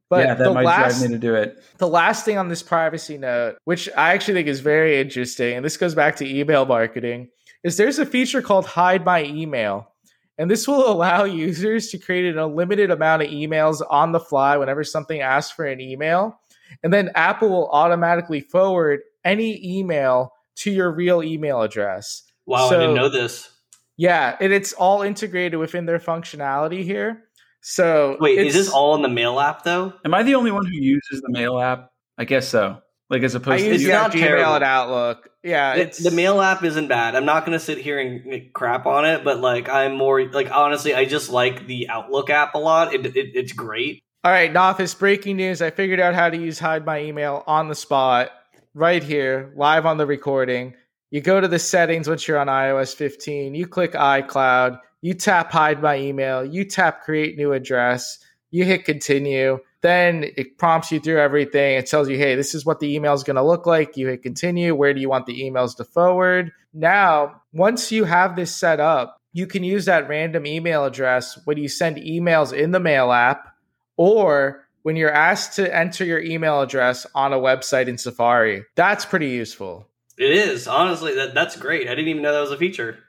[0.10, 1.58] But yeah, that the might last, drive me to do it.
[1.80, 5.66] the last thing on this privacy note, which I actually think is very interesting, and
[5.66, 7.30] this goes back to email marketing,
[7.64, 9.90] is there's a feature called Hide My Email.
[10.38, 14.58] And this will allow users to create an unlimited amount of emails on the fly
[14.58, 16.40] whenever something asks for an email.
[16.84, 22.24] And then Apple will automatically forward any email to your real email address.
[22.46, 23.50] Wow, So- I didn't know this.
[23.96, 27.24] Yeah, and it's all integrated within their functionality here.
[27.64, 29.94] So Wait, is this all in the mail app though?
[30.06, 31.90] Am I the only one who uses the mail app?
[32.18, 32.82] I guess so.
[33.10, 34.54] Like as opposed I opposed use to yeah, not Gmail terrible.
[34.56, 35.30] and Outlook.
[35.44, 37.16] Yeah, The, it's the mail app isn't bad.
[37.16, 40.94] I'm not gonna sit here and crap on it, but like I'm more like honestly,
[40.94, 42.94] I just like the Outlook app a lot.
[42.94, 44.04] It, it, it's great.
[44.26, 45.62] All right, Nafis, breaking news.
[45.62, 48.32] I figured out how to use Hide My Email on the spot,
[48.74, 50.76] right here, live on the recording.
[51.12, 55.52] You go to the settings once you're on iOS 15, you click iCloud, you tap
[55.52, 58.20] Hide My Email, you tap Create New Address,
[58.52, 59.60] you hit Continue.
[59.82, 61.76] Then it prompts you through everything.
[61.76, 63.98] It tells you, hey, this is what the email is going to look like.
[63.98, 64.74] You hit Continue.
[64.74, 66.54] Where do you want the emails to forward?
[66.74, 71.58] Now, once you have this set up, you can use that random email address when
[71.58, 73.54] you send emails in the mail app
[73.98, 78.64] or when you're asked to enter your email address on a website in Safari.
[78.76, 79.90] That's pretty useful.
[80.18, 81.90] It is honestly that that's great.
[81.90, 83.00] I didn't even know that was a feature.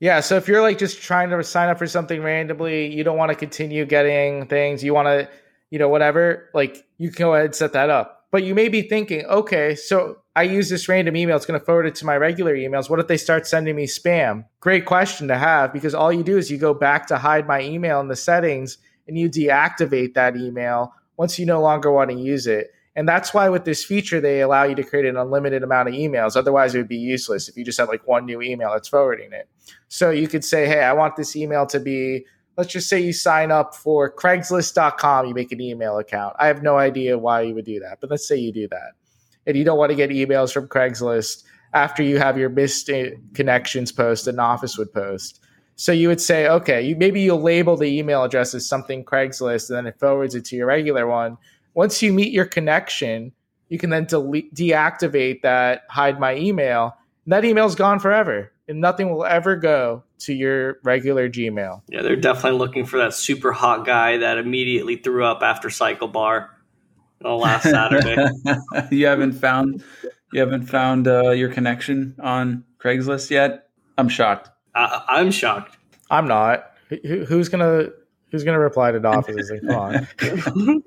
[0.00, 3.18] Yeah, so if you're like just trying to sign up for something randomly, you don't
[3.18, 5.28] want to continue getting things, you want to,
[5.68, 8.26] you know, whatever, like you can go ahead and set that up.
[8.30, 11.66] But you may be thinking, okay, so I use this random email, it's going to
[11.66, 12.88] forward it to my regular emails.
[12.88, 14.46] What if they start sending me spam?
[14.60, 17.60] Great question to have because all you do is you go back to hide my
[17.60, 22.16] email in the settings and you deactivate that email once you no longer want to
[22.16, 22.72] use it.
[22.96, 25.94] And that's why with this feature, they allow you to create an unlimited amount of
[25.94, 26.36] emails.
[26.36, 29.32] Otherwise, it would be useless if you just had like one new email that's forwarding
[29.32, 29.48] it.
[29.90, 32.24] So you could say, hey, I want this email to be,
[32.56, 36.36] let's just say you sign up for Craigslist.com, you make an email account.
[36.38, 38.92] I have no idea why you would do that, but let's say you do that.
[39.48, 41.42] And you don't want to get emails from Craigslist
[41.74, 45.40] after you have your missed uh, connections post an office would post.
[45.74, 49.70] So you would say, okay, you, maybe you'll label the email address as something Craigslist
[49.70, 51.36] and then it forwards it to your regular one.
[51.74, 53.32] Once you meet your connection,
[53.68, 56.96] you can then delete, deactivate that hide my email.
[57.24, 61.82] And that email's gone forever and nothing will ever go to your regular Gmail.
[61.88, 66.06] Yeah, they're definitely looking for that super hot guy that immediately threw up after Cycle
[66.06, 66.50] Bar
[67.24, 68.16] on last Saturday.
[68.92, 69.82] you haven't found
[70.32, 73.68] you haven't found uh, your connection on Craigslist yet.
[73.98, 74.50] I'm shocked.
[74.74, 75.76] I, I'm shocked.
[76.08, 76.72] I'm not.
[76.88, 77.88] Who, who's gonna
[78.30, 79.50] who's gonna reply to Dolphins?
[79.50, 80.84] Like, come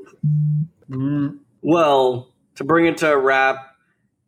[0.89, 1.37] on.
[1.65, 3.72] Well, to bring it to a wrap,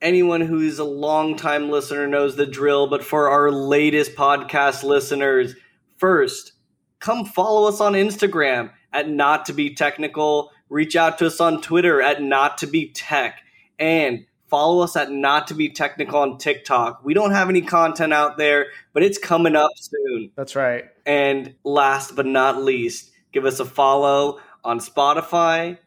[0.01, 5.55] anyone who's a longtime listener knows the drill, but for our latest podcast listeners,
[5.97, 6.53] first,
[6.99, 10.51] come follow us on Instagram at not to be technical.
[10.69, 13.39] reach out to us on Twitter at not to be tech
[13.77, 17.01] and follow us at not to be technical on TikTok.
[17.03, 20.31] We don't have any content out there, but it's coming up soon.
[20.35, 20.85] That's right.
[21.05, 25.77] And last but not least, give us a follow on Spotify,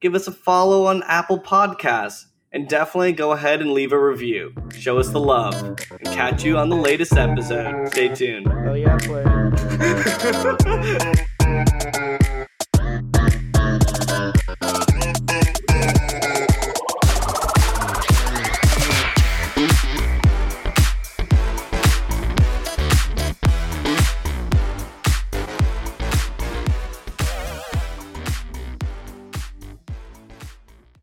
[0.00, 4.54] give us a follow on Apple Podcasts, and definitely go ahead and leave a review.
[4.78, 5.54] Show us the love.
[5.62, 7.88] And catch you on the latest episode.
[7.88, 8.46] Stay tuned.
[8.46, 9.52] Hell yeah, player.